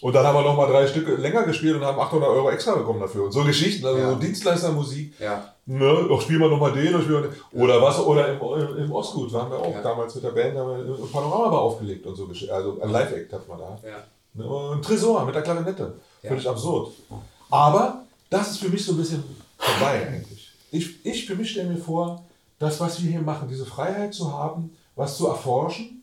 [0.02, 2.76] Und dann haben wir noch mal drei Stücke länger gespielt und haben 800 Euro extra
[2.76, 3.26] bekommen dafür.
[3.26, 4.10] Und so Geschichten, also ja.
[4.10, 5.14] so Dienstleistermusik.
[5.20, 5.54] Ja.
[5.68, 8.92] Ne, auch spielen wir noch mal den, oder, spielen wir oder was, oder im, im
[8.92, 9.82] Ostgut waren wir auch ja.
[9.82, 12.28] damals mit der Band, haben wir ein Panorama war aufgelegt und so.
[12.52, 13.80] Also ein Live-Act hat man da.
[13.84, 13.98] Ja.
[14.34, 15.94] Ne, und ein Tresor mit der Klarinette.
[16.24, 16.94] Völlig absurd.
[17.52, 19.24] Aber das ist für mich so ein bisschen
[19.58, 20.50] vorbei eigentlich.
[20.72, 22.24] Ich, ich für mich stelle mir vor,
[22.58, 26.01] das, was wir hier machen, diese Freiheit zu haben, was zu erforschen,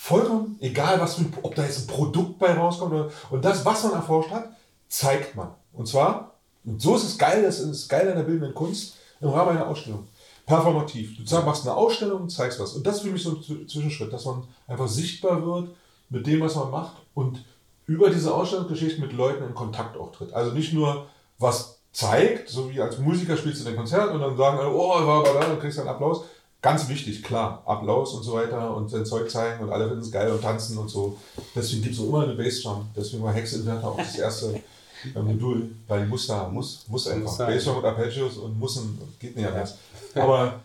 [0.00, 2.94] vollkommen egal, was für ob da jetzt ein Produkt bei rauskommt.
[2.94, 4.48] Oder, und das, was man erforscht hat,
[4.88, 5.48] zeigt man.
[5.72, 6.34] Und zwar,
[6.64, 9.66] und so ist es geil, das ist geil an der bildenden Kunst, im Rahmen einer
[9.66, 10.06] Ausstellung.
[10.46, 11.16] Performativ.
[11.16, 12.74] Du machst eine Ausstellung und zeigst was.
[12.74, 15.70] Und das ist für mich so ein Zwischenschritt, dass man einfach sichtbar wird
[16.08, 17.44] mit dem, was man macht und
[17.86, 20.32] über diese Ausstellungsgeschichte mit Leuten in Kontakt auch tritt.
[20.32, 21.06] Also nicht nur
[21.38, 25.24] was zeigt, so wie als Musiker spielst du den Konzert und dann sagen oh, war
[25.24, 26.24] da, und kriegst einen Applaus.
[26.60, 30.10] Ganz wichtig, klar, Applaus und so weiter und sein Zeug zeigen und alle finden es
[30.10, 31.16] geil und tanzen und so.
[31.54, 32.88] Deswegen gibt es immer eine Bassdrum.
[32.96, 34.60] Deswegen war Inverter auch das erste
[35.14, 37.38] äh, Modul, weil muss da, muss, muss einfach.
[37.38, 39.78] Bassdrum und Arpeggios und müssen, geht nicht anders.
[40.14, 40.60] Aber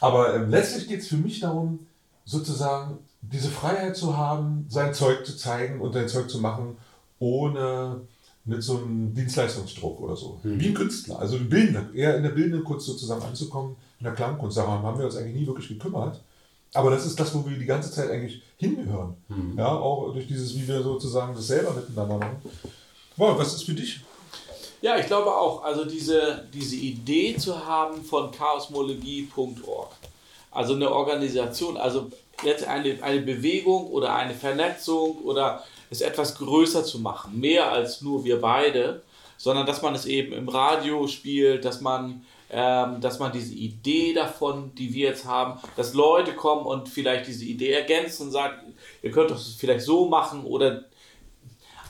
[0.00, 1.80] Aber äh, letztlich geht es für mich darum,
[2.24, 6.76] sozusagen diese Freiheit zu haben, sein Zeug zu zeigen und sein Zeug zu machen,
[7.18, 8.00] ohne
[8.44, 10.40] mit so einem Dienstleistungsdruck oder so.
[10.42, 10.60] Mhm.
[10.60, 14.14] Wie ein Künstler, also ein Bildender, eher in der bildenden Kunst sozusagen anzukommen, in der
[14.14, 14.56] Klangkunst.
[14.56, 16.20] Darum haben wir uns eigentlich nie wirklich gekümmert.
[16.74, 19.16] Aber das ist das, wo wir die ganze Zeit eigentlich hingehören.
[19.28, 19.56] Mhm.
[19.56, 22.42] Ja, auch durch dieses, wie wir sozusagen das selber miteinander machen.
[23.16, 24.00] Wow, was ist für dich?
[24.80, 25.62] Ja, ich glaube auch.
[25.62, 29.92] Also diese, diese Idee zu haben von chaosmologie.org.
[30.50, 32.10] Also eine Organisation, also
[32.42, 38.00] jetzt eine, eine Bewegung oder eine Vernetzung oder es etwas größer zu machen, mehr als
[38.00, 39.02] nur wir beide,
[39.36, 44.12] sondern dass man es eben im Radio spielt, dass man, ähm, dass man diese Idee
[44.12, 48.74] davon, die wir jetzt haben, dass Leute kommen und vielleicht diese Idee ergänzen und sagen,
[49.02, 50.84] ihr könnt es vielleicht so machen oder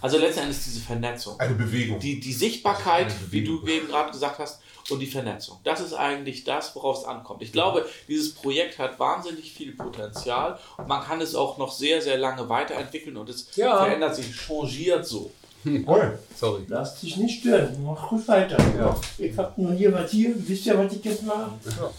[0.01, 1.39] also letztendlich diese Vernetzung.
[1.39, 1.99] Eine Bewegung.
[2.01, 4.61] Die, die Sichtbarkeit, wie du eben gerade gesagt hast,
[4.91, 5.59] und die Vernetzung.
[5.65, 7.43] Das ist eigentlich das, worauf es ankommt.
[7.43, 12.03] Ich glaube, dieses Projekt hat wahnsinnig viel Potenzial und man kann es auch noch sehr,
[12.03, 13.85] sehr lange weiterentwickeln und es ja.
[13.85, 15.31] verändert sich, changiert so.
[15.65, 15.85] Hm.
[15.87, 15.97] Oh,
[16.35, 16.63] sorry.
[16.67, 18.57] Lass dich nicht stören, mach gut weiter.
[18.77, 18.99] Ja.
[19.17, 21.53] Ich hab nur hier was hier, wisst ihr, was ich jetzt mache?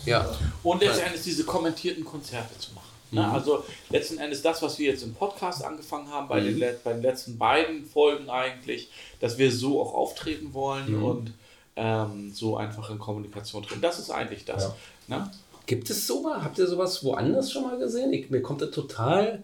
[0.05, 0.29] Ja.
[0.63, 2.89] Und letztendlich diese kommentierten Konzerte zu machen.
[3.11, 3.21] Ne?
[3.21, 3.31] Mhm.
[3.31, 6.59] Also letzten Endes das, was wir jetzt im Podcast angefangen haben, bei, mhm.
[6.59, 11.03] den, bei den letzten beiden Folgen eigentlich, dass wir so auch auftreten wollen mhm.
[11.05, 11.33] und
[11.75, 13.79] ähm, so einfach in Kommunikation drin.
[13.81, 14.73] Das ist eigentlich das.
[15.07, 15.17] Ja.
[15.19, 15.31] Ne?
[15.65, 16.43] Gibt es sowas?
[16.43, 18.11] Habt ihr sowas woanders schon mal gesehen?
[18.11, 19.43] Ich, mir kommt das total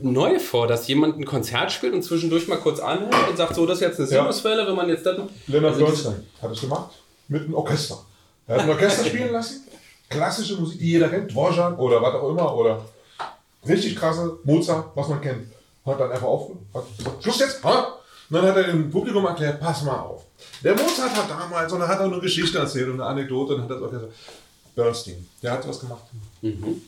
[0.00, 3.66] neu vor, dass jemand ein Konzert spielt und zwischendurch mal kurz anhört und sagt, so,
[3.66, 4.68] das ist jetzt eine Sinuswelle, ja.
[4.68, 5.28] wenn man jetzt dann...
[5.46, 6.90] Leonard also Bernstein hat es gemacht,
[7.28, 7.98] mit einem Orchester.
[8.46, 9.66] Er hat ein Orchester spielen lassen,
[10.08, 12.84] klassische Musik, die jeder kennt, Dvorak oder was auch immer, oder
[13.66, 15.48] richtig krasse Mozart, was man kennt.
[15.84, 16.86] Hat dann einfach aufgehört,
[17.20, 17.98] Schluss jetzt, ha?
[18.30, 20.24] Und dann hat er dem Publikum erklärt, pass mal auf.
[20.62, 23.62] Der Mozart hat damals, und er hat auch eine Geschichte erzählt und eine Anekdote und
[23.62, 24.12] hat das gesagt.
[24.74, 26.04] Bernstein, der hat was gemacht.
[26.40, 26.80] Mhm.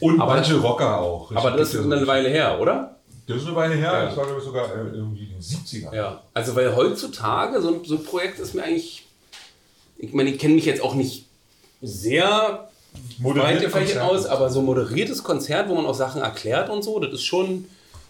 [0.00, 1.34] Und aber manche Rocker auch.
[1.34, 2.96] Aber das ist eine Weile her, oder?
[3.26, 4.04] Das ist eine Weile her, ja.
[4.06, 5.94] das war glaube ich sogar äh, irgendwie in den 70ern.
[5.94, 9.06] Ja, also weil heutzutage so ein, so ein Projekt ist mir eigentlich,
[9.96, 11.26] ich meine, ich kenne mich jetzt auch nicht
[11.80, 12.68] sehr
[13.18, 17.14] weit gefächert aus, aber so moderiertes Konzert, wo man auch Sachen erklärt und so, das
[17.14, 17.66] ist schon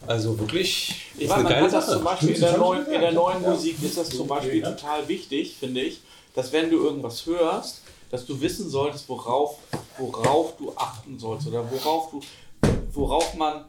[0.06, 0.94] also wirklich.
[1.16, 3.96] Ich meine, man hat das zum Beispiel in der, neuen, in der neuen Musik ist
[3.96, 6.00] das zum Beispiel total wichtig, finde ich,
[6.34, 7.80] dass wenn du irgendwas hörst,
[8.14, 9.58] dass du wissen solltest, worauf,
[9.98, 12.20] worauf du achten sollst oder worauf du,
[12.92, 13.64] worauf man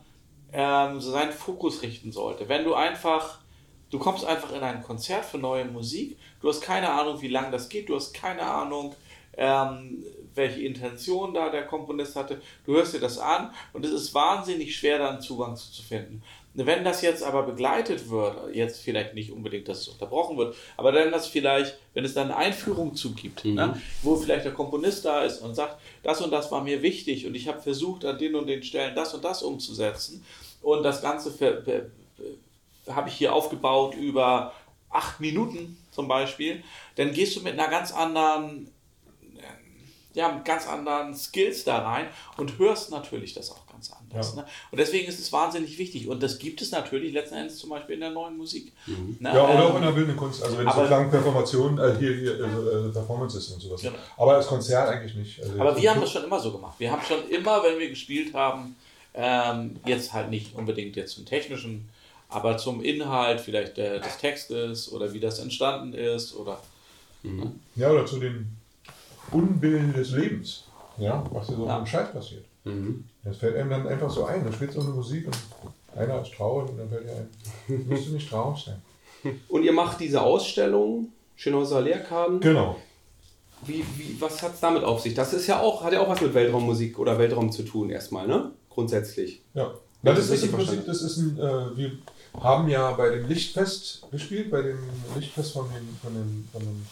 [0.53, 2.47] ähm, seinen Fokus richten sollte.
[2.47, 3.39] Wenn du einfach,
[3.89, 7.49] du kommst einfach in ein Konzert für neue Musik, du hast keine Ahnung, wie lange
[7.49, 8.93] das geht, du hast keine Ahnung,
[9.35, 10.05] ähm,
[10.35, 12.39] welche Intention da der Komponist hatte.
[12.67, 15.81] Du hörst dir das an und es ist wahnsinnig schwer, da einen Zugang zu, zu
[15.81, 16.21] finden.
[16.57, 20.93] Wenn das jetzt aber begleitet wird, jetzt vielleicht nicht unbedingt, dass es unterbrochen wird, aber
[20.93, 23.55] dann das vielleicht, wenn es dann eine Einführung zugibt, mhm.
[23.55, 27.25] ne, wo vielleicht der Komponist da ist und sagt, das und das war mir wichtig
[27.25, 30.25] und ich habe versucht, an den und den Stellen das und das umzusetzen
[30.61, 31.33] und das Ganze
[32.87, 34.53] habe ich hier aufgebaut über
[34.89, 36.63] acht Minuten zum Beispiel,
[36.95, 38.71] dann gehst du mit einer ganz anderen
[40.15, 42.07] ja, mit ganz anderen Skills da rein
[42.37, 43.64] und hörst natürlich das auch
[44.15, 44.35] anders.
[44.35, 44.41] Ja.
[44.41, 44.47] Ne?
[44.71, 46.07] Und deswegen ist es wahnsinnig wichtig.
[46.07, 48.71] Und das gibt es natürlich letzten Endes zum Beispiel in der neuen Musik.
[48.85, 49.17] Mhm.
[49.19, 49.29] Ne?
[49.33, 50.43] Ja, oder ähm, auch in der bildenden Kunst.
[50.43, 53.81] Also wenn es so lange Performation, äh, hier, hier äh, Performance ist und sowas.
[53.81, 53.95] Genau.
[54.17, 55.41] Aber als Konzert eigentlich nicht.
[55.41, 56.75] Also aber wir haben das schon immer so gemacht.
[56.77, 58.75] Wir haben schon immer, wenn wir gespielt haben,
[59.13, 61.89] ähm, jetzt halt nicht unbedingt jetzt zum technischen,
[62.29, 66.59] aber zum Inhalt vielleicht der, des Textes oder wie das entstanden ist oder.
[67.23, 67.59] Mhm.
[67.75, 68.55] Ja, oder zu den
[69.31, 70.65] Unbillen des Lebens,
[70.97, 71.77] ja, was dir so ja.
[71.77, 72.45] im Scheiß passiert.
[72.65, 73.05] Mhm.
[73.23, 74.43] Das fällt einem dann einfach so ein.
[74.43, 75.37] Da spielt so eine Musik und
[75.97, 78.81] einer ist traurig und dann fällt dir ein, musst du nicht traurig sein.
[79.47, 82.39] Und ihr macht diese Ausstellung, Schönhauser Lehrkarten.
[82.39, 82.77] Genau.
[83.65, 85.13] Wie, wie, was hat es damit auf sich?
[85.13, 88.27] Das ist ja auch, hat ja auch was mit Weltraummusik oder Weltraum zu tun, erstmal,
[88.27, 88.51] ne?
[88.69, 89.41] Grundsätzlich.
[89.53, 89.73] Ja.
[90.03, 91.91] Na, das, das, ist im Prinzip, das ist ein, äh, wir
[92.39, 94.77] haben ja bei dem Lichtfest gespielt, bei dem
[95.15, 96.85] Lichtfest von den, von den, von den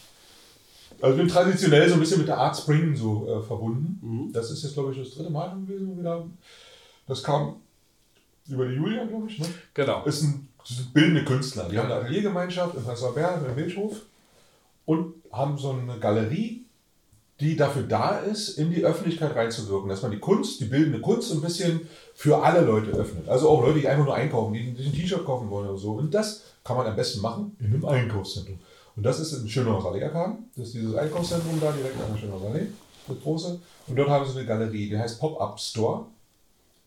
[1.00, 3.98] also bin traditionell so ein bisschen mit der Art Spring so äh, verbunden.
[4.02, 4.32] Mhm.
[4.32, 6.24] Das ist jetzt, glaube ich, das dritte Mal gewesen, wo wir da.
[7.06, 7.56] Das kam
[8.48, 9.38] über die Julia, glaube ich.
[9.38, 9.46] Ne?
[9.74, 10.04] Genau.
[10.04, 11.68] Ist ein, sind bildende Künstler.
[11.68, 14.02] Die haben eine Ateliergemeinschaft in Prenzlauer Berg, im Wildhof
[14.86, 16.64] und haben so eine Galerie,
[17.40, 21.32] die dafür da ist, in die Öffentlichkeit reinzuwirken, dass man die Kunst, die bildende Kunst
[21.32, 23.28] ein bisschen für alle Leute öffnet.
[23.28, 25.92] Also auch Leute, die einfach nur einkaufen, die sich ein T-Shirt kaufen wollen oder so.
[25.92, 28.58] Und das kann man am besten machen in einem Einkaufszentrum.
[28.96, 30.40] Und das ist in Schönhauser Allee erkannt.
[30.56, 32.66] Das ist dieses Einkaufszentrum da direkt an der Schönhauser Allee,
[33.08, 33.60] das große.
[33.86, 36.06] Und dort haben sie eine Galerie, die heißt Pop-Up Store.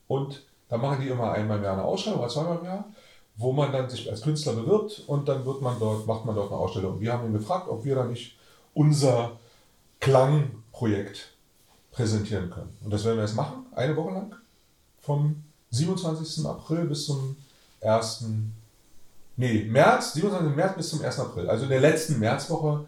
[0.08, 2.86] Und da machen die immer einmal im Jahr eine Ausstellung oder zweimal im Jahr,
[3.36, 6.52] wo man dann sich als Künstler bewirbt und dann wird man dort, macht man dort
[6.52, 6.94] eine Ausstellung.
[6.94, 8.38] Und wir haben ihn gefragt, ob wir da nicht
[8.74, 9.38] unser
[10.00, 11.32] Klangprojekt
[11.92, 12.76] präsentieren können.
[12.84, 14.36] Und das werden wir jetzt machen, eine Woche lang,
[15.02, 16.46] vom 27.
[16.46, 17.36] April bis zum
[17.82, 18.26] 1.
[19.40, 20.56] Nee, März, 27.
[20.56, 21.20] März bis zum 1.
[21.20, 21.48] April.
[21.48, 22.86] Also in der letzten Märzwoche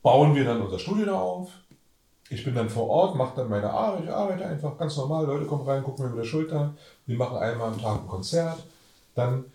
[0.00, 1.50] bauen wir dann unser Studio da auf.
[2.30, 5.26] Ich bin dann vor Ort, mache dann meine Arbeit, ich arbeite einfach ganz normal.
[5.26, 6.74] Leute kommen rein, gucken mir über die Schulter.
[7.06, 8.62] Wir machen einmal am Tag ein Konzert.
[9.16, 9.46] Dann,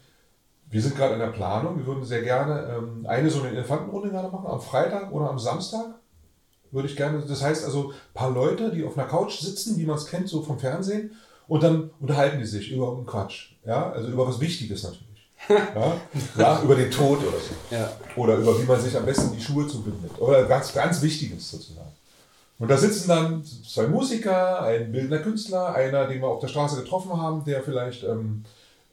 [0.70, 1.78] wir sind gerade in der Planung.
[1.78, 5.40] Wir würden sehr gerne ähm, eine so eine Elefantenrunde gerade machen, am Freitag oder am
[5.40, 5.96] Samstag.
[6.72, 7.22] Würde ich gerne.
[7.22, 10.28] Das heißt also, ein paar Leute, die auf einer Couch sitzen, wie man es kennt,
[10.28, 11.12] so vom Fernsehen,
[11.48, 13.54] und dann unterhalten die sich über einen Quatsch.
[13.66, 15.13] Ja, also über was Wichtiges natürlich.
[15.50, 15.98] Ja?
[16.38, 17.76] ja, über den Tod oder so.
[17.76, 17.92] Ja.
[18.16, 20.12] Oder über wie man sich am besten die Schuhe zubindet.
[20.20, 21.92] Oder ganz, ganz Wichtiges sozusagen.
[22.60, 26.82] Und da sitzen dann zwei Musiker, ein bildender Künstler, einer, den wir auf der Straße
[26.82, 28.46] getroffen haben, der vielleicht ähm,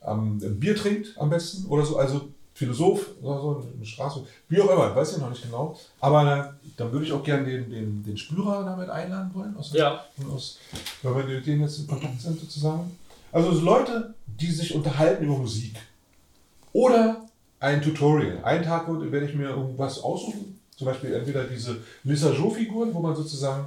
[0.04, 4.70] ähm, Bier trinkt am besten oder so, also Philosoph oder so, eine Straße, wie auch
[4.70, 5.78] immer, weiß ich noch nicht genau.
[6.00, 9.72] Aber äh, dann würde ich auch gerne den, den, den Spürer damit einladen wollen, aus,
[9.72, 10.04] Ja.
[10.34, 10.58] aus,
[11.02, 12.96] weil wir mit denen jetzt in Kontakt sind sozusagen.
[13.30, 15.76] Also so Leute, die sich unterhalten über Musik.
[16.72, 17.26] Oder
[17.58, 18.42] ein Tutorial.
[18.42, 20.58] Einen Tag werde ich mir irgendwas aussuchen.
[20.76, 23.66] Zum Beispiel entweder diese Lissajot-Figuren, wo man sozusagen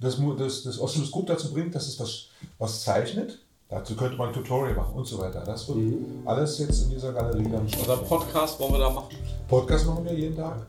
[0.00, 2.26] das, das, das Oszilloskop dazu bringt, dass es was,
[2.58, 3.38] was zeichnet.
[3.68, 5.42] Dazu könnte man ein Tutorial machen und so weiter.
[5.44, 5.78] Das wird
[6.24, 8.08] alles jetzt in dieser Galerie dann Unser stattfinden.
[8.08, 9.16] Podcast wollen wir da machen.
[9.48, 10.66] Podcast machen wir jeden Tag.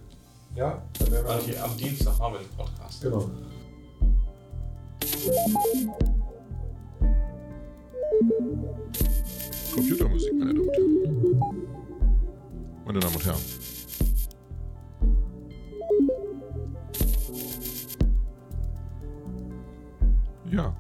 [0.56, 3.02] Ja, dann werden wir Also hier am Dienstag haben wir den Podcast.
[3.02, 3.30] Genau.
[9.74, 10.85] Computermusik, meine Damen und Herren.
[12.86, 13.42] Meine Damen und Herren.
[20.52, 20.76] Ja.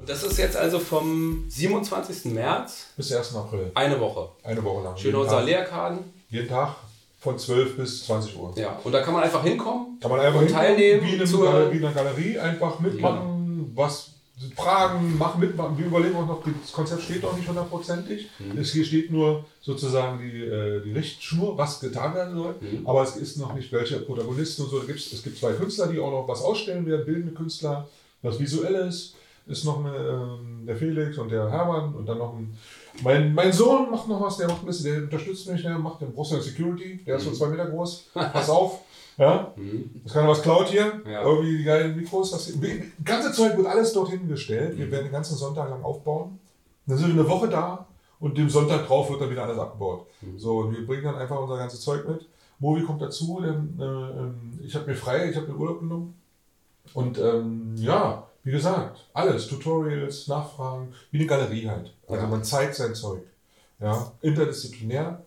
[0.00, 2.32] Und das ist jetzt also vom 27.
[2.32, 3.34] März Bis 1.
[3.36, 3.70] April.
[3.74, 4.28] eine Woche.
[4.42, 4.96] Eine Woche lang.
[4.96, 5.42] Schön unser.
[5.42, 5.98] Lehrkarten.
[6.30, 6.76] Jeden Tag
[7.20, 8.52] von 12 bis 20 Uhr.
[8.56, 9.98] Ja, und da kann man einfach hinkommen.
[10.00, 11.40] Kann man einfach teilnehmen, wie in, einem.
[11.40, 14.12] Gal- wie in einer Galerie, einfach mitmachen, was
[14.54, 15.78] Fragen, machen, mitmachen.
[15.78, 18.28] Wir überlegen auch noch, das Konzept steht noch nicht hundertprozentig.
[18.38, 18.58] Mhm.
[18.58, 22.54] Es hier steht nur sozusagen die, äh, die Richtschnur, was getan werden soll.
[22.60, 22.86] Mhm.
[22.86, 24.78] Aber es ist noch nicht, welche Protagonisten und so.
[24.80, 27.88] Da gibt's, es gibt zwei Künstler, die auch noch was ausstellen werden, bildende Künstler.
[28.20, 29.14] Was Visuelles
[29.46, 32.56] ist noch eine, ähm, der Felix und der Hermann und dann noch ein.
[33.02, 36.00] Mein, mein Sohn macht noch was, der macht ein bisschen, der unterstützt mich, der macht
[36.00, 37.30] den Brustern Security, der ist Mhm.
[37.30, 38.06] so zwei Meter groß.
[38.12, 38.80] Pass auf.
[39.18, 39.54] Ja,
[40.04, 41.00] das kann was klaut hier.
[41.06, 41.22] Ja.
[41.22, 42.32] Irgendwie die geilen Mikros.
[42.32, 42.52] Das,
[43.04, 44.76] ganze Zeug wird alles dorthin gestellt.
[44.76, 46.38] Wir werden den ganzen Sonntag lang aufbauen.
[46.86, 47.86] Dann sind wir eine Woche da
[48.20, 50.06] und dem Sonntag drauf wird dann wieder alles abgebaut.
[50.36, 52.26] So, und wir bringen dann einfach unser ganzes Zeug mit.
[52.58, 56.14] Movi kommt dazu, denn, äh, ähm, ich habe mir frei, ich habe mir Urlaub genommen.
[56.94, 61.92] Und ähm, ja, wie gesagt, alles, Tutorials, Nachfragen, wie eine Galerie halt.
[62.08, 62.28] Also Ja.
[62.28, 63.22] man zeigt sein Zeug.
[63.80, 65.22] Ja, interdisziplinär.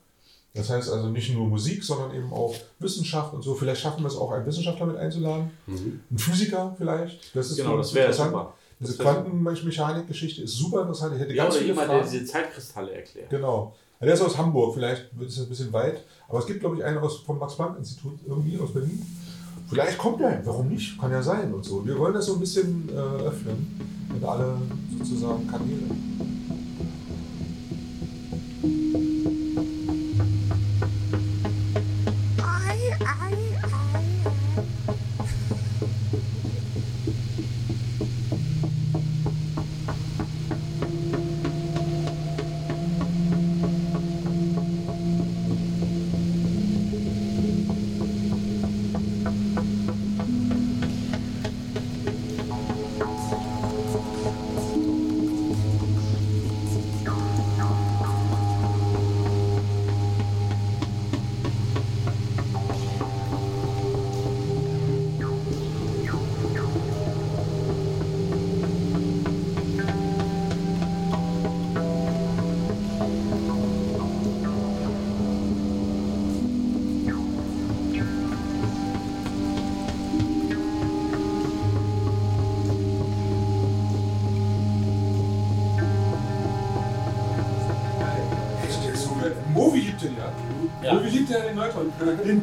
[0.54, 3.54] Das heißt also nicht nur Musik, sondern eben auch Wissenschaft und so.
[3.54, 5.52] Vielleicht schaffen wir es auch, einen Wissenschaftler mit einzuladen.
[5.68, 7.36] Ein Physiker vielleicht.
[7.36, 8.54] Das ist Genau, das wäre super.
[8.80, 8.98] Diese.
[8.98, 11.14] Quantenmechanik-Geschichte ist super interessant.
[11.16, 12.12] Ich hätte Ja, ganz oder jemand, der Fragen.
[12.12, 13.30] diese Zeitkristalle erklärt.
[13.30, 13.76] Genau.
[14.02, 16.02] Der ist aus Hamburg, vielleicht ist es ein bisschen weit.
[16.30, 19.06] Aber es gibt, glaube ich, einen aus, vom Max-Planck-Institut irgendwie aus Berlin.
[19.70, 20.98] Vielleicht kommt der, warum nicht?
[21.00, 21.86] Kann ja sein und so.
[21.86, 23.80] Wir wollen das so ein bisschen äh, öffnen
[24.14, 24.56] mit alle
[24.98, 25.84] sozusagen Kanäle.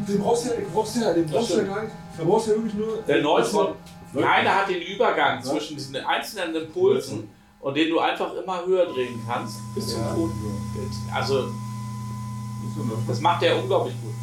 [0.09, 1.95] Den, brauchst du ja, den brauchst du ja, den brauchst du ja gar nicht.
[2.17, 3.03] Da brauchst du ja wirklich nur.
[3.03, 3.75] Der Neutron,
[4.15, 7.29] keiner hat den Übergang zwischen diesen einzelnen Impulsen
[7.61, 10.33] und den du einfach immer höher drehen kannst, bis zum Ton.
[11.13, 11.49] Also,
[13.09, 14.15] das macht der unglaublich gut.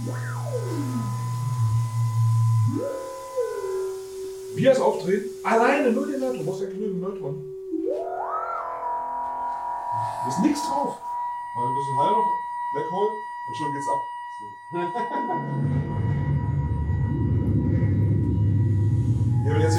[4.56, 6.38] Wie er es aufdreht, alleine nur den Neutron.
[6.38, 7.44] Du brauchst nur den Neutron.
[10.24, 10.98] Da ist nichts drauf.
[11.56, 12.30] Mal ein bisschen Hall noch,
[12.74, 13.10] Black Hole
[13.48, 14.13] und schon geht's ab.
[14.74, 14.80] Ja,
[19.52, 19.78] aber jetzt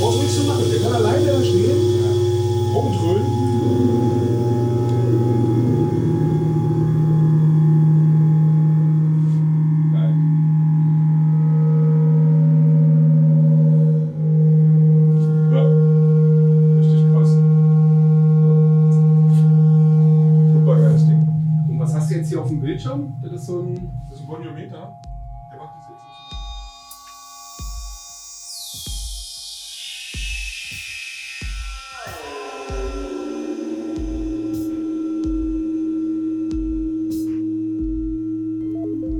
[0.00, 0.70] Brauchst du nichts zu machen.
[0.70, 3.51] Der kann alleine da stehen, rumtrölen.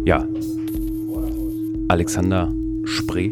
[0.05, 0.27] Ja,
[1.87, 2.53] Alexander
[2.85, 3.31] Spree,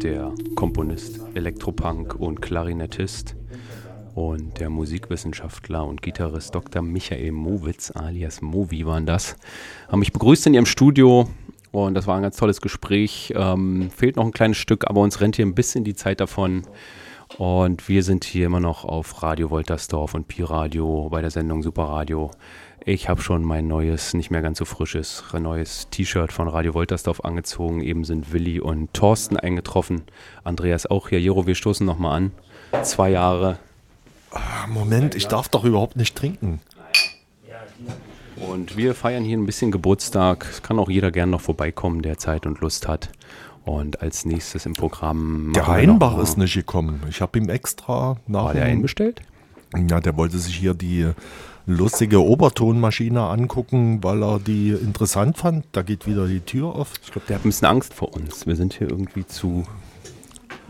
[0.00, 3.34] der Komponist, Elektropunk und Klarinettist
[4.14, 6.82] und der Musikwissenschaftler und Gitarrist Dr.
[6.82, 9.36] Michael Mowitz alias Movi waren das,
[9.88, 11.28] haben mich begrüßt in ihrem Studio
[11.84, 13.32] und das war ein ganz tolles Gespräch.
[13.36, 16.62] Ähm, fehlt noch ein kleines Stück, aber uns rennt hier ein bisschen die Zeit davon.
[17.38, 21.62] Und wir sind hier immer noch auf Radio Woltersdorf und Pi Radio bei der Sendung
[21.62, 22.30] Superradio.
[22.84, 27.20] Ich habe schon mein neues, nicht mehr ganz so frisches, neues T-Shirt von Radio Woltersdorf
[27.24, 27.82] angezogen.
[27.82, 30.02] Eben sind Willi und Thorsten eingetroffen.
[30.44, 31.20] Andreas auch hier.
[31.20, 32.84] Jero, wir stoßen nochmal an.
[32.84, 33.58] Zwei Jahre.
[34.30, 36.60] Ah, Moment, ich darf doch überhaupt nicht trinken.
[38.36, 40.46] Und wir feiern hier ein bisschen Geburtstag.
[40.50, 43.10] Es kann auch jeder gern noch vorbeikommen, der Zeit und Lust hat.
[43.64, 45.52] Und als nächstes im Programm.
[45.54, 47.00] Der mal- ist nicht gekommen.
[47.08, 48.44] Ich habe ihm extra nach.
[48.44, 49.22] War der einbestellt?
[49.88, 51.10] Ja, der wollte sich hier die
[51.66, 55.64] lustige Obertonmaschine angucken, weil er die interessant fand.
[55.72, 56.92] Da geht wieder die Tür auf.
[57.02, 58.46] Ich glaube, der hat ein bisschen Angst vor uns.
[58.46, 59.64] Wir sind hier irgendwie zu,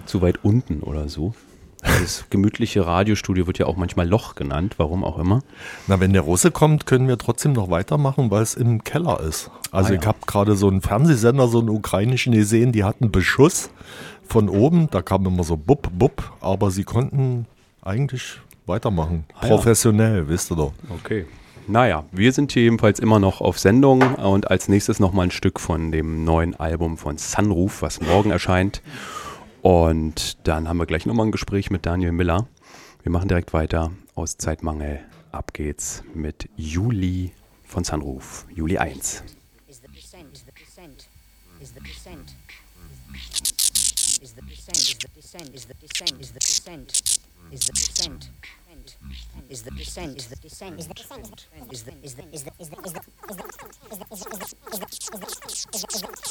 [0.06, 1.34] zu weit unten oder so.
[1.82, 5.42] Das gemütliche Radiostudio wird ja auch manchmal Loch genannt, warum auch immer.
[5.86, 9.50] Na, wenn der Russe kommt, können wir trotzdem noch weitermachen, weil es im Keller ist.
[9.70, 10.00] Also Ah, ja.
[10.00, 13.70] ich habe gerade so einen Fernsehsender, so einen ukrainischen gesehen, die hatten Beschuss
[14.26, 14.88] von oben.
[14.90, 17.46] Da kam immer so bub, bub, aber sie konnten
[17.82, 19.24] eigentlich weitermachen.
[19.34, 19.48] Ah, ja.
[19.54, 20.72] Professionell, wisst ihr doch.
[20.90, 21.26] Okay.
[21.68, 25.58] Naja, wir sind hier jedenfalls immer noch auf Sendung und als nächstes nochmal ein Stück
[25.58, 28.82] von dem neuen Album von Sunroof, was morgen erscheint.
[29.66, 32.46] Und dann haben wir gleich nochmal ein Gespräch mit Daniel Miller.
[33.02, 35.00] Wir machen direkt weiter aus Zeitmangel.
[35.32, 37.32] Ab geht's mit Juli
[37.64, 38.46] von Sunroof.
[38.54, 39.24] Juli 1.
[39.66, 40.52] is the percent, is the
[41.82, 42.36] percent,
[44.22, 47.02] is the percent, is the percent,
[47.50, 48.30] is the percent,
[49.50, 50.94] is the percent, is the percent, is the
[51.72, 53.44] is the is the is the is the is the is the
[53.92, 56.26] is the is the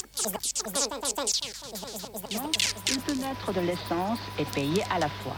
[2.88, 5.36] Une fenêtre de l'essence est payée à la fois.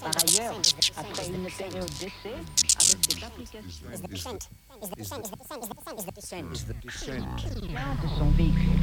[0.00, 0.54] Par ailleurs,
[0.96, 3.66] après une période d'essai, avec des applications
[4.02, 4.16] de
[8.18, 8.80] son véhicule,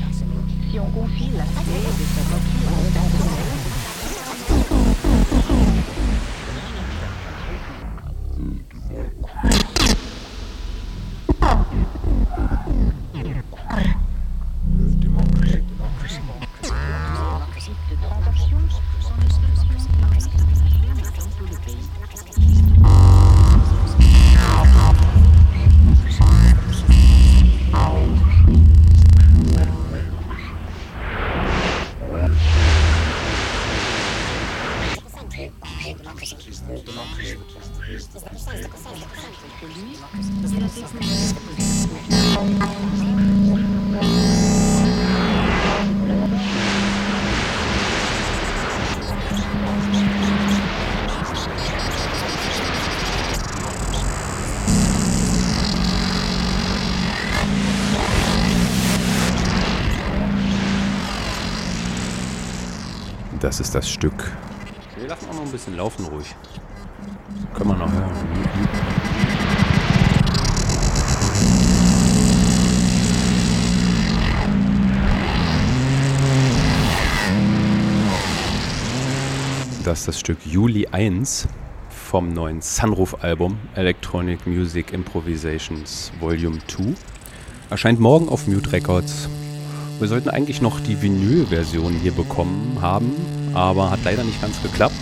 [0.71, 3.42] si on confie la clé de sa voiture
[8.93, 9.49] Yeah.
[63.53, 64.31] Das ist das Stück.
[64.97, 66.25] Wir lassen auch noch ein bisschen laufen ruhig.
[67.53, 68.09] Können wir noch hören.
[79.85, 81.47] Das ist das Stück Juli 1
[81.89, 86.95] vom neuen Sunroof-Album Electronic Music Improvisations Volume 2.
[87.69, 89.30] Erscheint morgen auf Mute Records.
[89.99, 93.13] Wir sollten eigentlich noch die Vinyl-Version hier bekommen haben,
[93.53, 94.95] aber hat leider nicht ganz geklappt,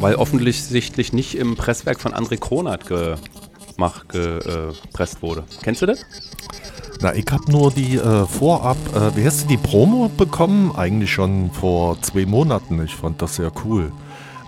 [0.00, 5.44] weil offensichtlich nicht im Presswerk von André Kronert gemacht, gepresst wurde.
[5.62, 6.04] Kennst du das?
[7.00, 10.74] Na, ich habe nur die äh, vorab, äh, wie heißt die, die Promo bekommen?
[10.74, 12.82] Eigentlich schon vor zwei Monaten.
[12.82, 13.92] Ich fand das sehr cool.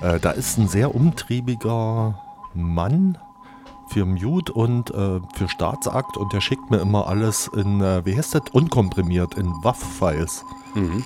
[0.00, 2.18] Äh, da ist ein sehr umtriebiger
[2.54, 3.18] Mann
[3.88, 8.16] für Mute und äh, für Staatsakt und der schickt mir immer alles in, äh, wie
[8.16, 10.44] heißt das, unkomprimiert, in WAV-Files.
[10.74, 11.04] Mhm.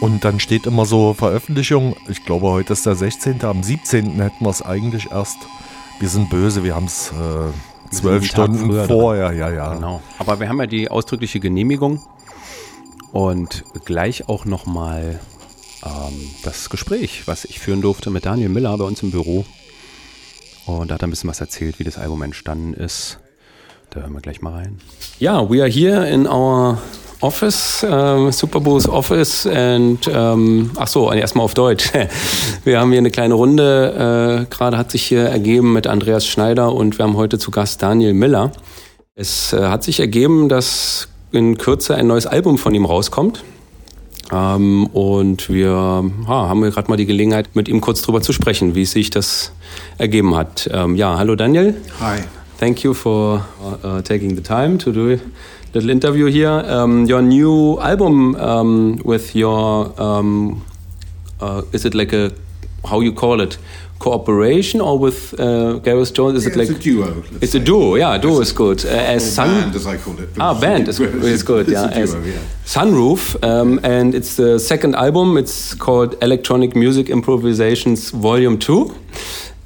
[0.00, 4.20] Und dann steht immer so Veröffentlichung, ich glaube heute ist der 16., am 17.
[4.20, 5.38] hätten wir es eigentlich erst,
[6.00, 9.74] wir sind böse, wir haben es äh, zwölf Stunden vorher, ja, ja.
[9.74, 12.02] Genau, aber wir haben ja die ausdrückliche Genehmigung
[13.12, 15.20] und gleich auch nochmal
[15.84, 19.44] ähm, das Gespräch, was ich führen durfte mit Daniel Miller bei uns im Büro.
[20.66, 23.18] Und da hat er ein bisschen was erzählt, wie das Album entstanden ist.
[23.90, 24.78] Da hören wir gleich mal rein.
[25.18, 26.78] Ja, yeah, we are here in our
[27.20, 31.90] office, uh, Superboo's office and um, ach so, erstmal auf Deutsch.
[32.64, 36.72] wir haben hier eine kleine Runde, äh, gerade hat sich hier ergeben mit Andreas Schneider
[36.72, 38.52] und wir haben heute zu Gast Daniel Miller.
[39.14, 43.42] Es äh, hat sich ergeben, dass in Kürze ein neues Album von ihm rauskommt.
[44.30, 48.74] Ähm, und wir ha, haben gerade mal die Gelegenheit, mit ihm kurz drüber zu sprechen,
[48.74, 49.52] wie sich das
[49.96, 50.68] ergeben hat.
[50.72, 51.74] Ähm, ja, hallo Daniel.
[52.00, 52.18] Hi.
[52.58, 53.44] Thank you for
[53.84, 55.18] uh, taking the time to do a
[55.74, 56.50] little interview here.
[56.50, 62.32] Um, your new album um, with your, uh, is it like a,
[62.84, 63.58] how you call it?
[63.98, 66.36] cooperation or with uh, Gareth Jones?
[66.38, 67.24] Is yeah, it like it's a duo?
[67.40, 67.58] It's say.
[67.58, 67.96] a duo.
[67.96, 68.84] Yeah, duo is good.
[68.84, 70.28] Uh, as Sun, band, as I call it.
[70.38, 71.00] Ah, band is,
[71.36, 71.68] is good.
[71.68, 72.38] yeah, duo, yeah.
[72.64, 75.36] Sunroof, um, and it's the second album.
[75.36, 78.94] It's called Electronic Music Improvisations Volume Two.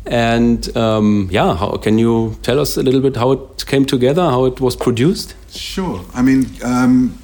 [0.06, 4.22] And um, yeah, how, can you tell us a little bit how it came together,
[4.22, 5.34] how it was produced?
[5.50, 6.04] Sure.
[6.14, 7.18] I mean, um,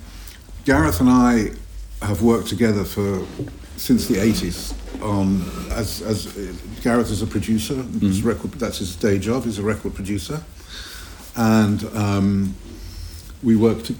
[0.64, 1.50] Gareth and I
[2.02, 3.26] have worked together for
[3.76, 6.26] since the 80s on as, as
[6.82, 7.74] Gareth is a producer.
[7.74, 8.24] Mm.
[8.24, 9.44] Record, that's his day job.
[9.44, 10.42] He's a record producer,
[11.36, 12.54] and um,
[13.42, 13.92] we worked.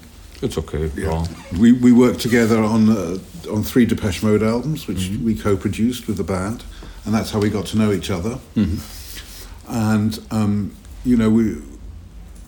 [0.43, 0.91] It's okay.
[0.97, 1.27] Yeah,
[1.59, 3.19] we we worked together on uh,
[3.51, 5.25] on three Depeche Mode albums, which mm-hmm.
[5.25, 6.65] we co-produced with the band,
[7.09, 8.39] and that's how we got to know each other.
[8.55, 9.75] Mm-hmm.
[9.75, 10.77] And um,
[11.07, 11.55] you know, we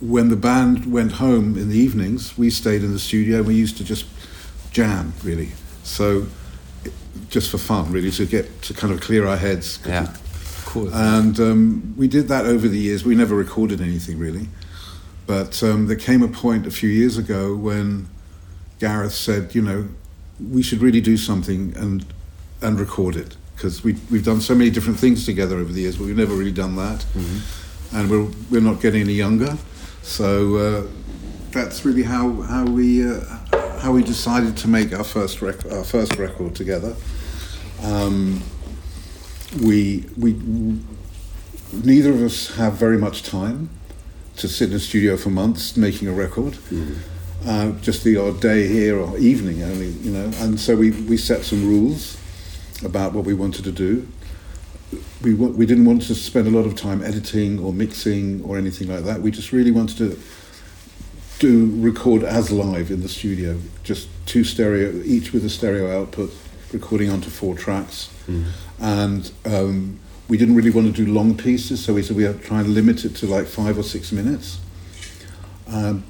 [0.02, 3.38] when the band went home in the evenings, we stayed in the studio.
[3.38, 4.04] and We used to just
[4.70, 5.52] jam, really.
[5.82, 6.26] So
[7.30, 9.78] just for fun, really, to get to kind of clear our heads.
[9.86, 10.14] Yeah,
[10.66, 10.94] cool.
[10.94, 13.02] And um, we did that over the years.
[13.02, 14.46] We never recorded anything really,
[15.26, 18.08] but um, there came a point a few years ago when
[18.78, 19.88] Gareth said, you know,
[20.38, 22.04] we should really do something and
[22.60, 25.96] and record it because we we've done so many different things together over the years,
[25.96, 27.96] but we've never really done that, mm-hmm.
[27.96, 29.56] and we're we're not getting any younger,
[30.02, 30.56] so.
[30.56, 30.86] Uh,
[31.52, 33.20] that's really how how we uh,
[33.80, 36.94] how we decided to make our first rec- our first record together.
[37.82, 38.40] Um,
[39.60, 40.34] we we
[41.72, 43.68] neither of us have very much time
[44.36, 46.52] to sit in a studio for months making a record.
[46.52, 47.48] Mm-hmm.
[47.48, 50.30] Uh, just the odd day here or evening only, you know.
[50.38, 52.19] And so we, we set some rules
[52.84, 54.06] about what we wanted to do.
[55.22, 58.88] We, we didn't want to spend a lot of time editing or mixing or anything
[58.88, 59.20] like that.
[59.20, 60.18] We just really wanted to
[61.38, 66.32] do record as live in the studio, just two stereo, each with a stereo output,
[66.72, 68.12] recording onto four tracks.
[68.26, 68.44] Mm.
[68.80, 72.64] And um, we didn't really want to do long pieces, so we said we trying
[72.64, 74.60] to limit it to like five or six minutes.
[75.68, 76.04] Um,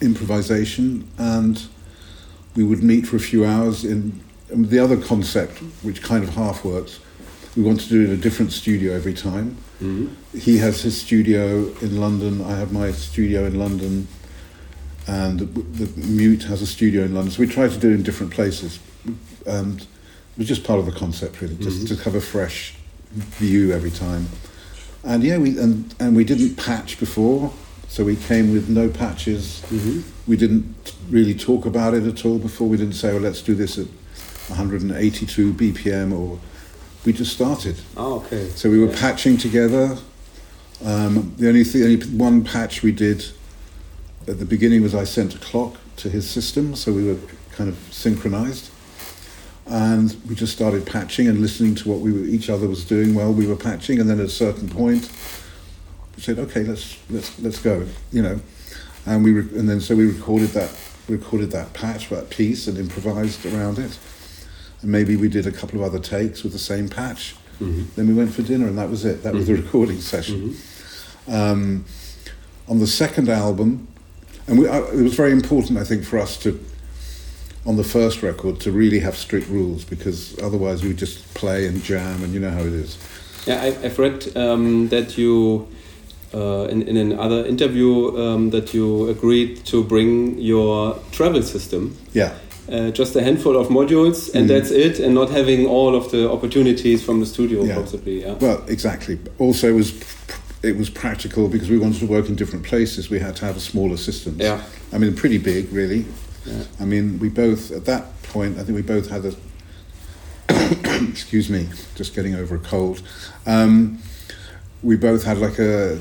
[0.00, 1.66] improvisation, and
[2.54, 3.84] we would meet for a few hours.
[3.84, 4.20] In
[4.50, 7.00] the other concept, which kind of half works,
[7.56, 9.56] we want to do it in a different studio every time.
[9.80, 10.38] Mm-hmm.
[10.38, 12.42] He has his studio in London.
[12.42, 14.08] I have my studio in London
[15.08, 17.32] and the, the, Mute has a studio in London.
[17.32, 18.78] So we try to do it in different places,
[19.46, 21.96] and it was just part of the concept, really, just mm-hmm.
[21.96, 22.74] to have a fresh
[23.10, 24.28] view every time.
[25.02, 27.52] And yeah, we and and we didn't patch before,
[27.88, 29.62] so we came with no patches.
[29.68, 30.00] Mm-hmm.
[30.30, 32.68] We didn't really talk about it at all before.
[32.68, 33.86] We didn't say, "Well, let's do this at
[34.48, 36.38] 182 BPM," or
[37.04, 37.76] we just started.
[37.96, 38.48] Oh, okay.
[38.50, 39.00] So we were yeah.
[39.00, 39.96] patching together.
[40.84, 43.24] Um, the only, th- only one patch we did
[44.28, 47.18] at the beginning was I sent a clock to his system, so we were
[47.52, 48.70] kind of synchronized.
[49.66, 53.14] And we just started patching and listening to what we were, each other was doing
[53.14, 54.00] while we were patching.
[54.00, 55.10] And then at a certain point,
[56.16, 58.40] we said, "Okay, let's let's let's go," you know.
[59.04, 60.70] And we re- and then so we recorded that
[61.06, 63.98] recorded that patch, that piece, and improvised around it.
[64.82, 67.34] And maybe we did a couple of other takes with the same patch.
[67.60, 67.84] Mm-hmm.
[67.96, 69.22] Then we went for dinner, and that was it.
[69.22, 69.62] That was the mm-hmm.
[69.62, 70.50] recording session.
[70.50, 71.32] Mm-hmm.
[71.34, 71.84] Um,
[72.68, 73.88] on the second album,
[74.46, 76.58] and we, uh, it was very important, I think, for us to,
[77.66, 81.66] on the first record, to really have strict rules because otherwise we would just play
[81.66, 82.98] and jam, and you know how it is.
[83.46, 85.68] Yeah, I, have read um, that you,
[86.32, 91.96] uh, in, in another interview, um, that you agreed to bring your travel system.
[92.12, 92.34] Yeah.
[92.68, 94.48] Uh, just a handful of modules and mm.
[94.48, 97.74] that's it and not having all of the opportunities from the studio yeah.
[97.74, 99.90] possibly yeah well exactly also it was
[100.62, 103.10] it was practical because we wanted to work in different places.
[103.10, 104.62] We had to have a smaller system Yeah.
[104.92, 106.04] I mean, pretty big, really.
[106.44, 106.64] Yeah.
[106.80, 108.58] I mean, we both at that point.
[108.58, 109.34] I think we both had a.
[111.08, 113.02] excuse me, just getting over a cold.
[113.46, 113.98] Um,
[114.82, 115.98] we both had like a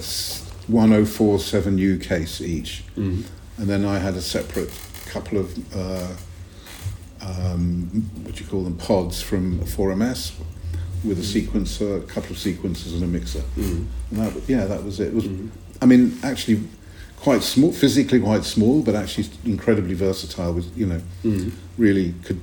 [0.70, 3.24] 1047U case each, Mhm.
[3.58, 4.72] and then I had a separate
[5.08, 6.14] couple of uh,
[7.28, 7.90] um,
[8.24, 10.32] what do you call them pods from 4MS
[11.04, 13.44] with a sequencer, a couple of sequencers, and a mixer.
[13.58, 13.86] Mhm.
[14.12, 15.08] And that, yeah, that was it.
[15.08, 15.26] It was,
[15.82, 16.62] I mean, actually
[17.20, 20.54] quite small, physically quite small, but actually incredibly versatile.
[20.54, 21.52] Was you know, Mhm.
[21.78, 22.40] really could,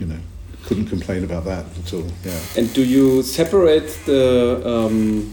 [0.00, 0.20] you know,
[0.66, 2.06] couldn't complain about that at all.
[2.24, 2.38] Yeah.
[2.56, 5.30] And do you separate the um,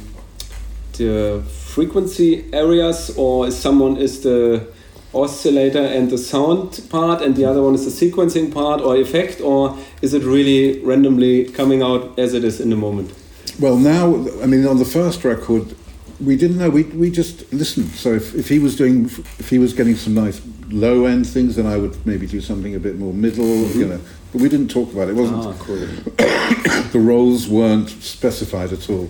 [0.98, 1.44] the
[1.76, 4.68] frequency areas, or is someone is the
[5.16, 9.42] oscillator and the sound part, and the other one is the sequencing part or effect,
[9.42, 13.14] or is it really randomly coming out as it is in the moment?
[13.60, 15.76] Well, now, I mean, on the first record,
[16.20, 16.70] we didn't know.
[16.70, 17.90] We, we just listened.
[17.92, 21.56] So if, if he was doing, if he was getting some nice low end things,
[21.56, 24.00] then I would maybe do something a bit more middle, you know.
[24.32, 25.12] But we didn't talk about it.
[25.12, 25.46] It wasn't.
[25.46, 25.78] Ah, cool.
[26.92, 29.10] the roles weren't specified at all.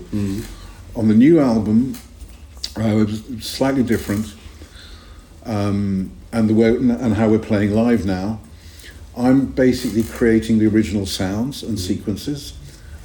[0.95, 1.95] On the new album,
[2.77, 4.33] uh, it was slightly different,
[5.45, 8.39] um, and the way and how we're playing live now.
[9.17, 12.53] I'm basically creating the original sounds and sequences,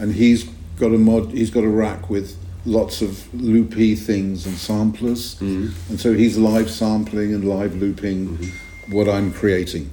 [0.01, 0.45] and he's
[0.79, 1.31] got a mod.
[1.33, 2.37] He's got a rack with
[2.67, 8.39] lots of loopy things and samplers, and so he's live sampling and live looping
[8.91, 9.91] what I'm creating.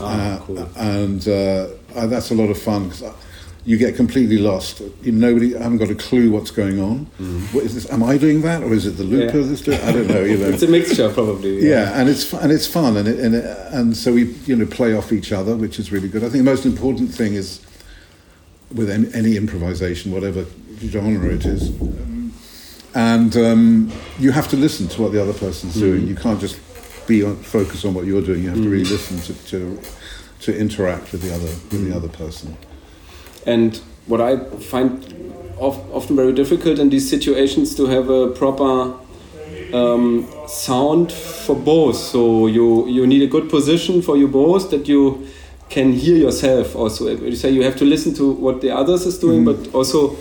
[0.00, 0.68] Ah, Uh, cool.
[0.76, 1.66] And uh,
[1.96, 3.02] uh, that's a lot of fun because
[3.66, 4.82] you get completely lost.
[5.02, 7.06] You, nobody, I haven't got a clue what's going on.
[7.18, 7.54] Mm.
[7.54, 7.90] What is this?
[7.90, 9.46] Am I doing that, or is it the looper Yeah.
[9.46, 9.80] that's doing?
[9.80, 10.22] I don't know.
[10.22, 10.48] You know.
[10.48, 11.66] It's a mixture, probably.
[11.66, 11.98] yeah.
[11.98, 14.94] and it's and it's fun, and it, and it, and so we you know play
[14.94, 16.22] off each other, which is really good.
[16.22, 17.60] I think the most important thing is
[18.74, 20.44] with any, any improvisation, whatever
[20.80, 21.70] genre it is,
[22.94, 26.02] and um, you have to listen to what the other person's doing.
[26.02, 26.08] Mm.
[26.08, 26.58] You can't just
[27.06, 28.42] be on, focus on what you're doing.
[28.42, 28.90] You have to really mm.
[28.90, 29.80] listen to, to
[30.40, 32.56] to interact with the other with the other person.
[33.46, 33.76] And
[34.06, 35.02] what I find
[35.60, 38.94] of, often very difficult in these situations to have a proper
[39.72, 41.96] um, sound for both.
[41.96, 45.26] So you you need a good position for you both that you
[45.70, 46.76] can hear yourself.
[46.76, 49.62] Also, you say you have to listen to what the others is doing, Mm-hmm.
[49.64, 50.16] but also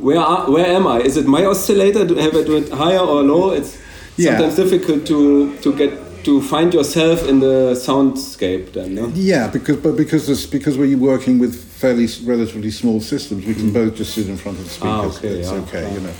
[0.00, 1.00] where are, where am I?
[1.00, 2.04] Is it my oscillator?
[2.06, 3.50] Do have I do it higher or low?
[3.52, 3.78] It's
[4.18, 4.30] Yeah.
[4.30, 5.18] sometimes difficult to
[5.62, 5.92] to get
[6.26, 8.72] to find yourself in the soundscape.
[8.72, 9.10] Then, no?
[9.14, 13.72] Yeah, because but because this, because we're working with fairly relatively small systems, we can
[13.72, 15.16] both just sit in front of the Ah, speakers.
[15.18, 15.94] okay, it's yeah, okay, yeah.
[15.94, 16.12] you know.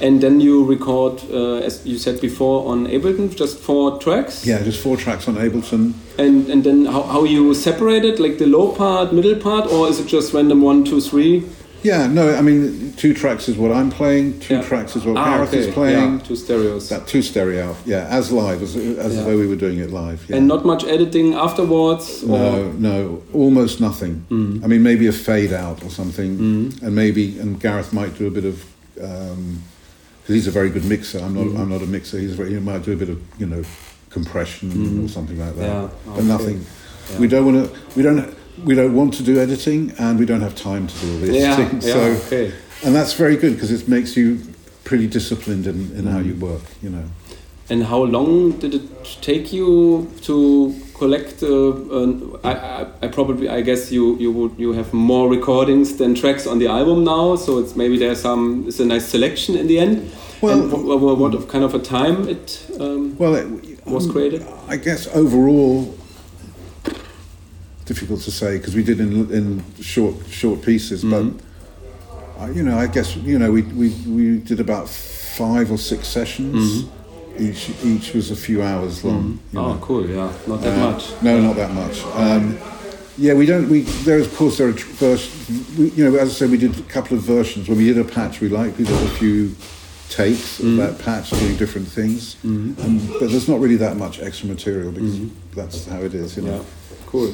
[0.00, 4.44] And then you record, uh, as you said before, on Ableton, just four tracks.
[4.44, 5.92] Yeah, just four tracks on Ableton.
[6.18, 9.88] And and then how, how you separate it, like the low part, middle part, or
[9.88, 11.42] is it just random one, two, three?
[11.84, 14.62] Yeah, no, I mean two tracks is what I'm playing, two Yeah.
[14.62, 16.12] tracks is what Ah, Gareth okay, is playing.
[16.14, 16.88] yeah, two stereos.
[16.88, 19.24] That two stereo, yeah, as live as as Yeah.
[19.24, 20.24] though we were doing it live.
[20.28, 20.36] Yeah.
[20.36, 22.22] And not much editing afterwards.
[22.24, 24.14] Or, No, no, almost nothing.
[24.30, 24.64] Mm.
[24.64, 26.82] I mean, maybe a fade out or something, Mm.
[26.84, 28.56] and maybe and Gareth might do a bit of
[28.94, 31.18] because he's a very good mixer.
[31.18, 31.46] I'm not.
[31.46, 31.58] Mm.
[31.60, 32.18] I'm not a mixer.
[32.18, 32.54] He's very.
[32.54, 33.62] He might do a bit of you know
[34.08, 35.04] compression Mm.
[35.04, 35.90] or something like that.
[36.06, 36.26] But okay.
[36.26, 36.58] nothing.
[37.18, 37.70] We don't want to.
[37.96, 38.24] We don't.
[38.62, 41.34] We don't want to do editing, and we don't have time to do all this.
[41.34, 42.52] Yeah, yeah, so, okay.
[42.84, 44.40] and that's very good because it makes you
[44.84, 46.62] pretty disciplined in, in how you work.
[46.82, 47.04] You know.
[47.70, 48.82] And how long did it
[49.22, 51.42] take you to collect?
[51.42, 55.96] Uh, an, I, I, I probably, I guess you you would you have more recordings
[55.96, 59.56] than tracks on the album now, so it's maybe there's some it's a nice selection
[59.56, 60.12] in the end.
[60.40, 63.46] Well- and what, what, kind of a time it um, Well, it,
[63.86, 64.46] was created?
[64.68, 65.94] I guess overall,
[67.86, 71.10] difficult to say because we did in in short short pieces, Mhm.
[71.10, 75.78] but uh, you know, I guess you know we we we did about five or
[75.78, 76.82] six sessions.
[76.84, 76.88] Mhm.
[77.38, 79.38] Each each was a few hours long.
[79.52, 79.78] you Oh, know.
[79.80, 80.06] cool!
[80.08, 81.02] Yeah, not that Uh, much.
[81.22, 81.96] No, not that much.
[82.14, 82.56] Um,
[83.18, 83.68] yeah, we don't.
[83.68, 85.28] We there of course there are tr- vers-
[85.76, 87.68] we, You know, as I said, we did a couple of versions.
[87.68, 89.50] When we did a patch we liked, we did a few
[90.08, 90.76] takes of Mm.
[90.78, 92.36] that patch doing different things.
[92.44, 92.76] Um,
[93.18, 95.18] but there's not really that much extra material because
[95.54, 96.36] that's how it is.
[96.36, 96.52] You know.
[96.56, 97.32] Yeah, cool.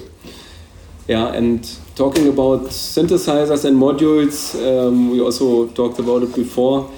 [1.09, 6.89] Yeah, and talking about synthesizers and modules, um, we also talked about it before.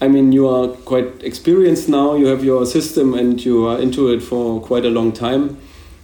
[0.00, 2.14] I mean, you are quite experienced now.
[2.14, 5.56] You have your system, and you are into it for quite a long time.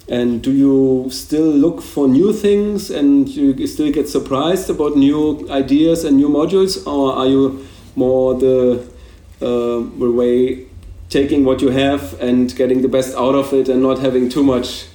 [0.09, 5.47] And do you still look for new things, and you still get surprised about new
[5.51, 7.61] ideas and new modules, or are you
[7.97, 8.87] more the
[9.41, 9.81] uh,
[10.13, 10.67] way
[11.09, 14.43] taking what you have and getting the best out of it, and not having too
[14.43, 14.87] much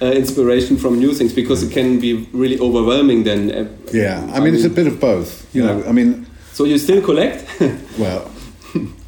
[0.00, 3.50] uh, inspiration from new things because it can be really overwhelming then.
[3.50, 5.54] uh, Yeah, I mean, it's a bit of both.
[5.54, 7.48] You know, I mean, So you still collect?
[7.98, 8.30] well,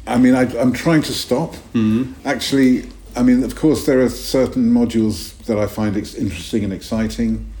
[0.07, 1.53] I mean, I, am trying to stop.
[1.73, 2.13] Mm-hmm.
[2.25, 6.73] Actually, I mean, of course, there are certain modules that I find ex- interesting and
[6.73, 7.51] exciting.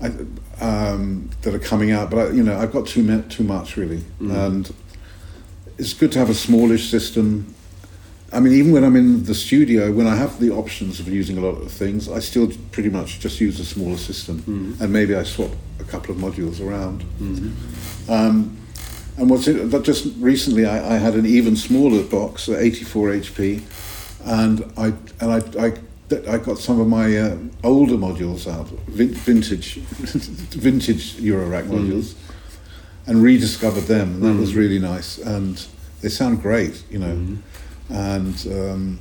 [0.00, 0.10] I,
[0.60, 3.98] um, that are coming out, but I, you know, I've got too too much really,
[3.98, 4.30] mm-hmm.
[4.30, 4.74] and
[5.78, 7.54] it's good to have a smallish system.
[8.32, 11.38] I mean, even when I'm in the studio, when I have the options of using
[11.38, 14.82] a lot of things, I still pretty much just use a smaller system, mm-hmm.
[14.82, 17.02] and maybe I swap a couple of modules around.
[17.20, 18.10] Mm-hmm.
[18.10, 18.58] Um,
[19.16, 19.70] and what's it?
[19.70, 23.62] But just recently, I, I, had an even smaller box, 84 HP,
[24.24, 24.86] and I
[25.20, 25.72] and I, I
[26.28, 29.74] I got some of my uh, older modules out, vintage,
[30.54, 32.25] vintage Eurorack modules, mm.
[33.06, 34.40] And rediscovered them, and that mm.
[34.40, 35.18] was really nice.
[35.18, 35.64] And
[36.00, 37.14] they sound great, you know.
[37.14, 37.38] Mm.
[37.88, 38.98] And um,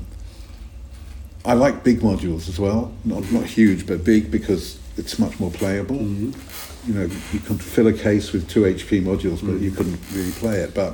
[1.43, 5.51] I like big modules as well, not not huge, but big because it's much more
[5.51, 5.97] playable.
[5.97, 6.87] Mm.
[6.87, 10.31] You know, you can fill a case with two HP modules, but you couldn't really
[10.31, 10.75] play it.
[10.75, 10.93] But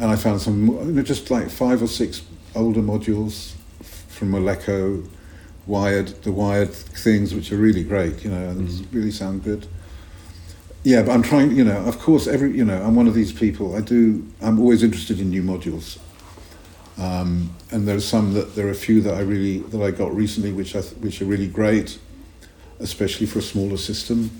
[0.00, 2.22] and I found some, you know, just like five or six
[2.54, 3.52] older modules
[4.08, 5.06] from Moleko,
[5.66, 8.96] wired the wired things, which are really great, you know, and mm-hmm.
[8.96, 9.66] really sound good.
[10.82, 13.32] Yeah, but I'm trying, you know, of course, every, you know, I'm one of these
[13.32, 13.76] people.
[13.76, 15.98] I do, I'm always interested in new modules.
[16.98, 20.14] Um, and there's some that there are a few that I really that I got
[20.14, 21.98] recently, which I which are really great,
[22.78, 24.30] especially for a smaller system.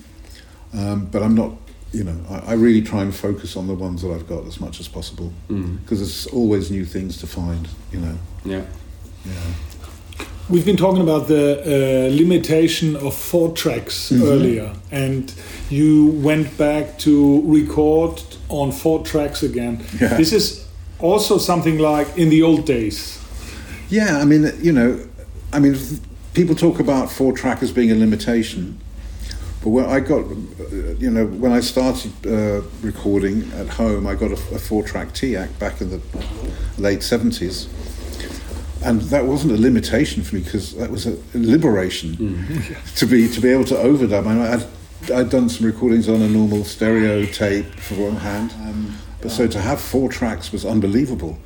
[0.73, 1.53] Um, but I'm not,
[1.91, 4.61] you know, I, I, really try and focus on the ones that I've got as
[4.61, 5.87] much as possible because mm.
[5.87, 8.17] there's always new things to find, you know.
[8.45, 8.63] Yeah.
[9.25, 9.33] Yeah.
[10.49, 14.23] We've been talking about the uh, limitation of four tracks mm-hmm.
[14.23, 15.33] earlier, and
[15.69, 19.81] you went back to record on four tracks again.
[19.99, 20.17] Yeah.
[20.17, 20.67] This is
[20.99, 23.17] also something like in the old days.
[23.89, 24.99] Yeah, I mean, you know,
[25.53, 25.77] I mean,
[26.33, 28.77] people talk about four track as being a limitation,
[29.63, 30.25] but when I got,
[30.99, 35.13] you know, when I started uh, recording at home, I got a, a four track
[35.13, 36.01] TEAC back in the
[36.77, 37.67] late 70s
[38.83, 42.95] and that wasn't a limitation for me because that was a liberation mm.
[42.95, 44.25] to be to be able to overdub.
[44.25, 48.53] I mean, I'd, I'd done some recordings on a normal stereo tape for one hand,
[48.63, 51.37] um, but so to have four tracks was unbelievable.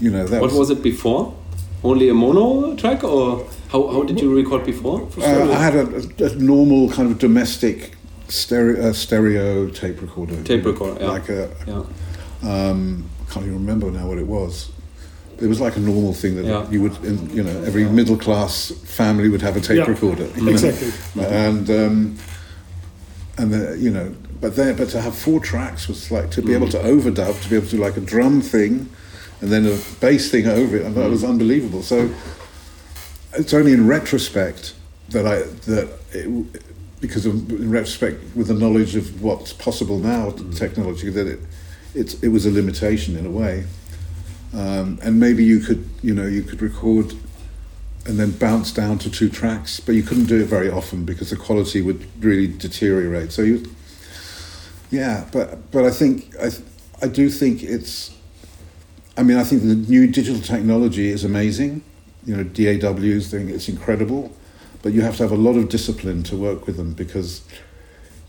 [0.00, 1.34] You know, that what was, was it before?
[1.84, 5.08] Only a mono track, or how, how did you record before?
[5.18, 7.96] Uh, I had a, a, normal kind of domestic
[8.28, 10.42] stereo uh, stereo tape recorder.
[10.44, 11.10] Tape recorder, yeah.
[11.10, 11.84] Like a, yeah.
[12.42, 14.71] Um, I can't even remember now what it was
[15.42, 16.68] it was like a normal thing that yeah.
[16.70, 16.96] you would,
[17.32, 19.90] you know, every middle class family would have a tape yeah.
[19.90, 20.28] recorder.
[20.36, 20.92] Exactly.
[21.14, 21.28] Know?
[21.28, 22.18] And um,
[23.38, 26.48] and the, you know, but there, but to have four tracks was like to be
[26.48, 26.56] mm.
[26.56, 28.88] able to overdub, to be able to do like a drum thing,
[29.40, 31.82] and then a bass thing over it, and that was unbelievable.
[31.82, 32.12] So
[33.34, 34.74] it's only in retrospect
[35.08, 36.62] that I that it,
[37.00, 40.56] because of in retrospect with the knowledge of what's possible now, mm.
[40.56, 41.40] technology, that it
[41.94, 43.64] it's, it was a limitation in a way.
[44.54, 47.14] Um, and maybe you could, you know, you could record
[48.04, 51.30] and then bounce down to two tracks, but you couldn't do it very often because
[51.30, 53.32] the quality would really deteriorate.
[53.32, 53.64] So you,
[54.90, 56.50] yeah, but but I think I
[57.00, 58.14] I do think it's.
[59.16, 61.82] I mean, I think the new digital technology is amazing.
[62.24, 64.34] You know, DAWs thing, it's incredible,
[64.82, 67.42] but you have to have a lot of discipline to work with them because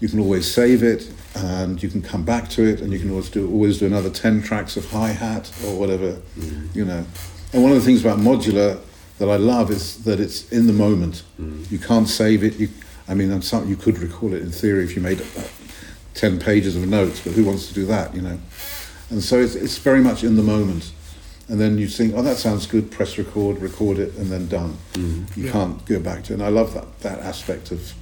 [0.03, 3.09] you can always save it and you can come back to it and you can
[3.09, 6.75] always do always do another 10 tracks of hi-hat or whatever mm.
[6.75, 7.05] you know
[7.53, 8.81] and one of the things about modular
[9.19, 11.71] that I love is that it's in the moment mm.
[11.71, 12.67] you can't save it you
[13.07, 15.47] I mean some, you could recall it in theory if you made uh,
[16.15, 18.37] 10 pages of notes but who wants to do that you know
[19.09, 20.91] and so it's, it's very much in the moment
[21.47, 24.75] and then you think oh that sounds good press record record it and then done
[24.95, 25.37] mm.
[25.37, 25.51] you yeah.
[25.53, 27.93] can't go back to it and I love that that aspect of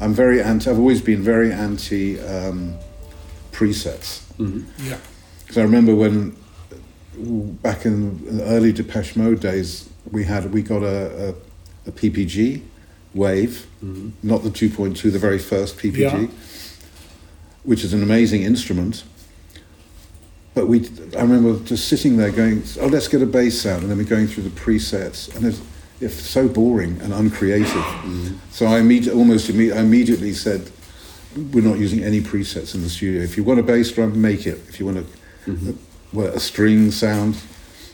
[0.00, 0.70] I'm very anti.
[0.70, 2.76] I've always been very anti um,
[3.52, 4.22] presets.
[4.38, 4.88] Mm-hmm.
[4.88, 4.98] Yeah.
[5.40, 6.36] Because I remember when
[7.62, 12.62] back in the early Depeche Mode days, we had we got a, a, a PPG
[13.14, 14.10] wave, mm-hmm.
[14.22, 16.26] not the 2.2, the very first PPG, yeah.
[17.64, 19.04] which is an amazing instrument.
[20.54, 23.90] But we, I remember just sitting there going, "Oh, let's get a bass sound," and
[23.90, 25.60] then we're going through the presets, and there's
[26.00, 27.66] if so boring and uncreative.
[27.66, 28.36] Mm-hmm.
[28.50, 30.70] So I imme- almost imme- I immediately said,
[31.52, 33.22] we're not using any presets in the studio.
[33.22, 34.58] If you want a bass drum, make it.
[34.68, 35.02] If you want a,
[35.50, 35.70] mm-hmm.
[35.70, 35.74] a,
[36.12, 37.36] well, a string sound,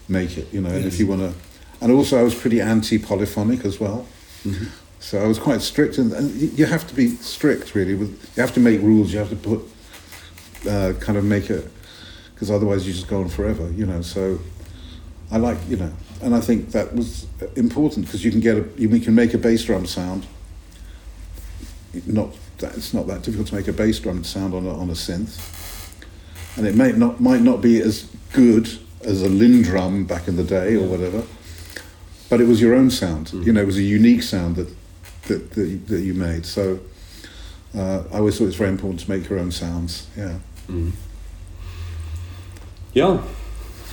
[0.08, 0.52] make it.
[0.52, 0.78] You know, yes.
[0.78, 1.34] and if you want to,
[1.80, 4.06] and also I was pretty anti-polyphonic as well.
[4.44, 4.66] Mm-hmm.
[5.00, 7.94] So I was quite strict, and, and, you have to be strict really.
[7.94, 9.12] With you have to make rules.
[9.12, 9.60] You have to put
[10.68, 11.70] uh, kind of make it
[12.34, 13.70] because otherwise you just go on forever.
[13.72, 14.38] You know, so
[15.30, 15.92] I like you know
[16.24, 19.38] and I think that was important because you can get a, you can make a
[19.38, 20.26] bass drum sound.
[22.06, 24.88] Not that it's not that difficult to make a bass drum sound on a, on
[24.88, 25.38] a synth,
[26.56, 28.68] and it may not might not be as good
[29.02, 31.24] as a Lindrum back in the day or whatever.
[32.30, 33.26] But it was your own sound.
[33.28, 33.44] Mm.
[33.44, 34.74] You know, it was a unique sound that
[35.28, 36.46] that that, that you made.
[36.46, 36.80] So
[37.76, 40.08] uh, I always thought it's very important to make your own sounds.
[40.16, 40.38] Yeah.
[40.68, 40.92] Mm.
[42.94, 43.22] Yeah.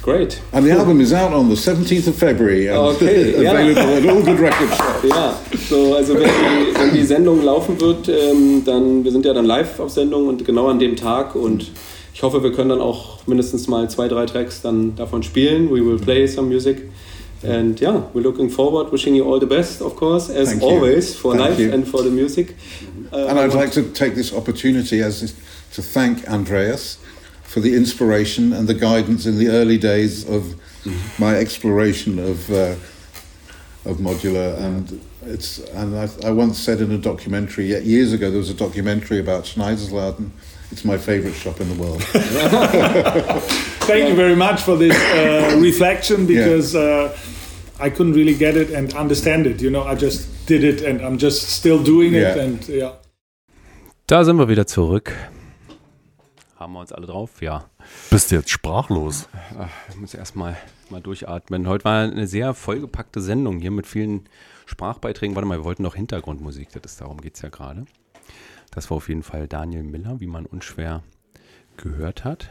[0.02, 0.42] Great.
[0.52, 3.98] And the album is out on the 17th of February and okay, available yeah.
[3.98, 5.04] at all good record shops.
[5.04, 5.38] Ja,
[5.70, 9.46] so, also wenn die, wenn die Sendung laufen wird, ähm, dann, wir sind ja dann
[9.46, 11.72] live auf Sendung und genau an dem Tag und
[12.14, 15.70] ich hoffe, wir können dann auch mindestens mal zwei, drei Tracks dann davon spielen.
[15.70, 16.90] We will play some music.
[17.44, 21.14] And yeah, we're looking forward, wishing you all the best, of course, as Thank always,
[21.14, 21.20] you.
[21.20, 21.74] for Thank life you.
[21.74, 22.56] and for the music.
[23.12, 25.34] Uh, and I'd like to take this opportunity as
[25.74, 26.98] to thank Andreas
[27.52, 30.56] for the inspiration and the guidance in the early days of
[31.20, 32.76] my exploration of uh,
[33.84, 34.58] of modular.
[34.58, 38.54] And it's and I, I, once said in a documentary years ago there was a
[38.54, 40.30] documentary about Schneidersladen
[40.72, 42.02] it's my favorite shop in the world.
[43.86, 46.80] Thank you very much for this uh, reflection because yeah.
[46.80, 47.18] uh,
[47.82, 49.62] I couldn't really get it and understand it.
[49.62, 52.44] You know I just did it and I'm just still doing it yeah.
[52.44, 52.92] and yeah.
[54.08, 55.14] Da sind wir wieder zurück
[56.62, 57.42] haben wir uns alle drauf?
[57.42, 57.66] Ja.
[58.10, 59.28] Bist du jetzt sprachlos?
[59.90, 60.56] Ich muss erstmal
[60.90, 61.68] mal durchatmen.
[61.68, 64.30] Heute war eine sehr vollgepackte Sendung hier mit vielen
[64.68, 65.36] Sprachbeiträgen.
[65.36, 67.86] Warte mal, wir wollten noch Hintergrundmusik, das ist, darum geht es ja gerade.
[68.70, 71.04] Das war auf jeden Fall Daniel Miller, wie man unschwer
[71.78, 72.50] gehört hat.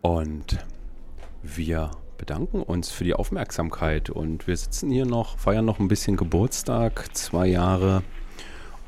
[0.00, 0.58] Und
[1.42, 6.16] wir bedanken uns für die Aufmerksamkeit und wir sitzen hier noch, feiern noch ein bisschen
[6.16, 8.02] Geburtstag, zwei Jahre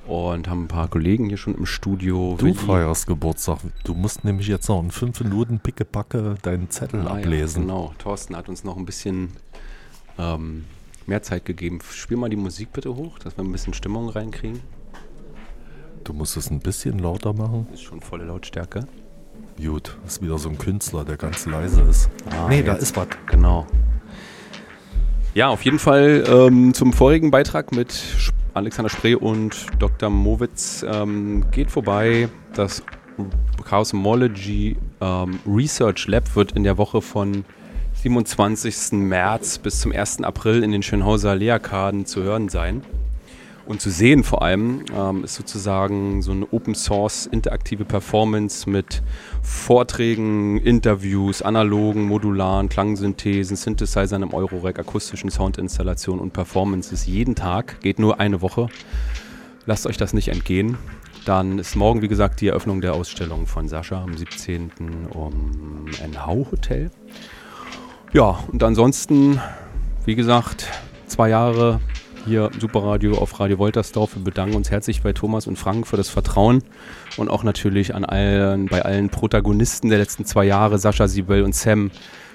[0.06, 2.36] und haben ein paar Kollegen hier schon im Studio.
[2.38, 3.58] Du feierst Geburtstag.
[3.84, 7.62] Du musst nämlich jetzt noch in fünf Minuten pickepacke deinen Zettel ah, ablesen.
[7.62, 7.94] Ja, genau.
[7.98, 9.30] Thorsten hat uns noch ein bisschen
[10.18, 10.64] ähm,
[11.06, 11.80] mehr Zeit gegeben.
[11.90, 14.60] Spiel mal die Musik bitte hoch, dass wir ein bisschen Stimmung reinkriegen.
[16.04, 17.66] Du musst es ein bisschen lauter machen.
[17.72, 18.86] Ist schon volle Lautstärke.
[19.56, 22.10] Gut, ist wieder so ein Künstler, der ganz leise ist.
[22.30, 23.08] Ah, nee, da ist was.
[23.26, 23.66] Genau.
[25.34, 27.90] Ja, auf jeden Fall ähm, zum vorigen Beitrag mit
[28.54, 30.10] Alexander Spree und Dr.
[30.10, 32.28] Mowitz ähm, geht vorbei.
[32.54, 32.84] Das
[33.64, 37.44] Chaosmology ähm, Research Lab wird in der Woche von
[37.94, 38.92] 27.
[38.92, 40.22] März bis zum 1.
[40.22, 42.82] April in den Schönhauser Lehrkarten zu hören sein.
[43.66, 49.02] Und zu sehen vor allem ähm, ist sozusagen so eine Open Source interaktive Performance mit
[49.42, 57.80] Vorträgen, Interviews, analogen, modularen Klangsynthesen, Synthesizern im Eurorack, akustischen Soundinstallationen und Performances jeden Tag.
[57.80, 58.68] Geht nur eine Woche.
[59.64, 60.76] Lasst euch das nicht entgehen.
[61.24, 64.72] Dann ist morgen, wie gesagt, die Eröffnung der Ausstellung von Sascha am 17.
[65.10, 66.90] um NH Hotel.
[68.12, 69.40] Ja, und ansonsten,
[70.04, 70.68] wie gesagt,
[71.06, 71.80] zwei Jahre
[72.24, 74.16] hier im Superradio auf Radio Woltersdorf.
[74.16, 76.62] Wir bedanken uns herzlich bei Thomas und Frank für das Vertrauen
[77.16, 81.54] und auch natürlich an allen, bei allen Protagonisten der letzten zwei Jahre, Sascha Siebel und
[81.54, 81.90] Sam,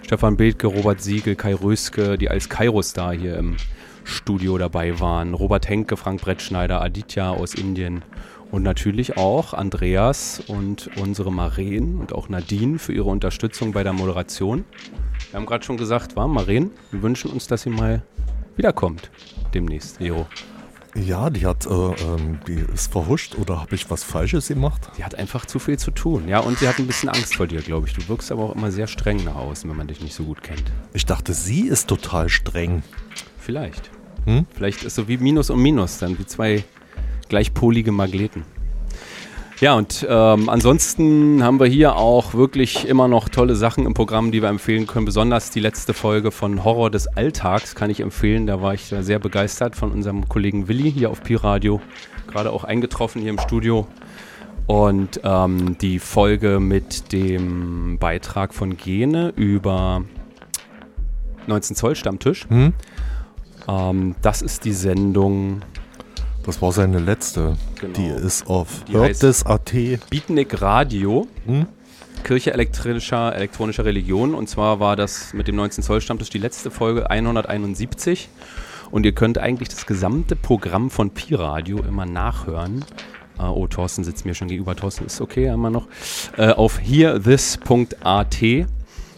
[0.06, 3.58] Stefan Bethke, Robert Siegel, Kai Röske, die als Kairo-Star hier im
[4.04, 8.04] Studio dabei waren, Robert Henke, Frank Brettschneider, Aditya aus Indien
[8.52, 13.94] und natürlich auch Andreas und unsere Maren und auch Nadine für ihre Unterstützung bei der
[13.94, 14.66] Moderation.
[15.32, 18.02] Wir haben gerade schon gesagt, war Maren, wir wünschen uns, dass sie mal
[18.60, 19.10] wiederkommt
[19.54, 20.28] demnächst, Leo.
[20.94, 24.90] Ja, die hat, äh, ähm, die ist verhuscht oder habe ich was Falsches gemacht?
[24.98, 27.48] Die hat einfach zu viel zu tun, ja, und sie hat ein bisschen Angst vor
[27.48, 27.94] dir, glaube ich.
[27.94, 30.44] Du wirkst aber auch immer sehr streng nach außen, wenn man dich nicht so gut
[30.44, 30.64] kennt.
[30.94, 32.84] Ich dachte, sie ist total streng.
[33.38, 33.92] Vielleicht.
[34.26, 34.46] Hm?
[34.54, 36.66] Vielleicht ist so wie Minus und Minus, dann wie zwei
[37.30, 38.44] gleichpolige Magneten.
[39.62, 44.32] Ja, und ähm, ansonsten haben wir hier auch wirklich immer noch tolle Sachen im Programm,
[44.32, 45.04] die wir empfehlen können.
[45.04, 48.48] Besonders die letzte Folge von Horror des Alltags kann ich empfehlen.
[48.48, 51.82] Da war ich sehr begeistert von unserem Kollegen Willi hier auf Pi-Radio.
[52.28, 53.86] Gerade auch eingetroffen hier im Studio.
[54.66, 60.06] Und ähm, die Folge mit dem Beitrag von Gene über
[61.48, 62.48] 19 Zoll Stammtisch.
[62.48, 62.72] Hm?
[63.68, 65.64] Ähm, das ist die Sendung
[66.50, 67.58] das war seine letzte.
[67.80, 67.94] Genau.
[67.94, 69.72] Die ist auf Hörtes.at.
[70.10, 71.28] Beatnik Radio.
[71.46, 71.68] Hm?
[72.24, 74.34] Kirche elektronischer, elektronischer Religion.
[74.34, 78.30] Und zwar war das mit dem 19 Zoll Stammtisch die letzte Folge 171.
[78.90, 82.84] Und ihr könnt eigentlich das gesamte Programm von Pi Radio immer nachhören.
[83.38, 84.76] Uh, oh, Thorsten sitzt mir schon gegenüber.
[84.76, 85.88] Thorsten ist okay, immer noch.
[86.36, 88.38] Uh, auf hearthis.at.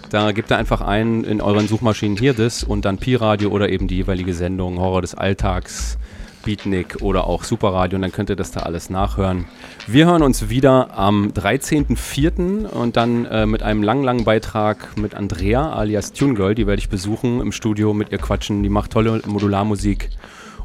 [0.10, 3.70] Da gebt ihr einfach ein in euren Suchmaschinen Hear This und dann Pi Radio oder
[3.70, 5.98] eben die jeweilige Sendung Horror des Alltags
[6.44, 9.46] Beatnik oder auch Superradio und dann könnt ihr das da alles nachhören.
[9.88, 12.68] Wir hören uns wieder am 13.04.
[12.68, 16.56] und dann äh, mit einem langen, langen Beitrag mit Andrea alias Tune Girl.
[16.56, 18.64] Die werde ich besuchen im Studio, mit ihr quatschen.
[18.64, 20.10] Die macht tolle Modularmusik.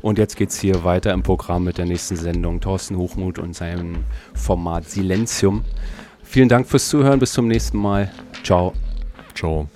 [0.03, 2.61] Und jetzt geht es hier weiter im Programm mit der nächsten Sendung.
[2.61, 4.05] Thorsten Hochmuth und seinem
[4.35, 5.65] Format Silenzium.
[6.23, 7.19] Vielen Dank fürs Zuhören.
[7.19, 8.11] Bis zum nächsten Mal.
[8.43, 8.73] Ciao.
[9.35, 9.69] Ciao.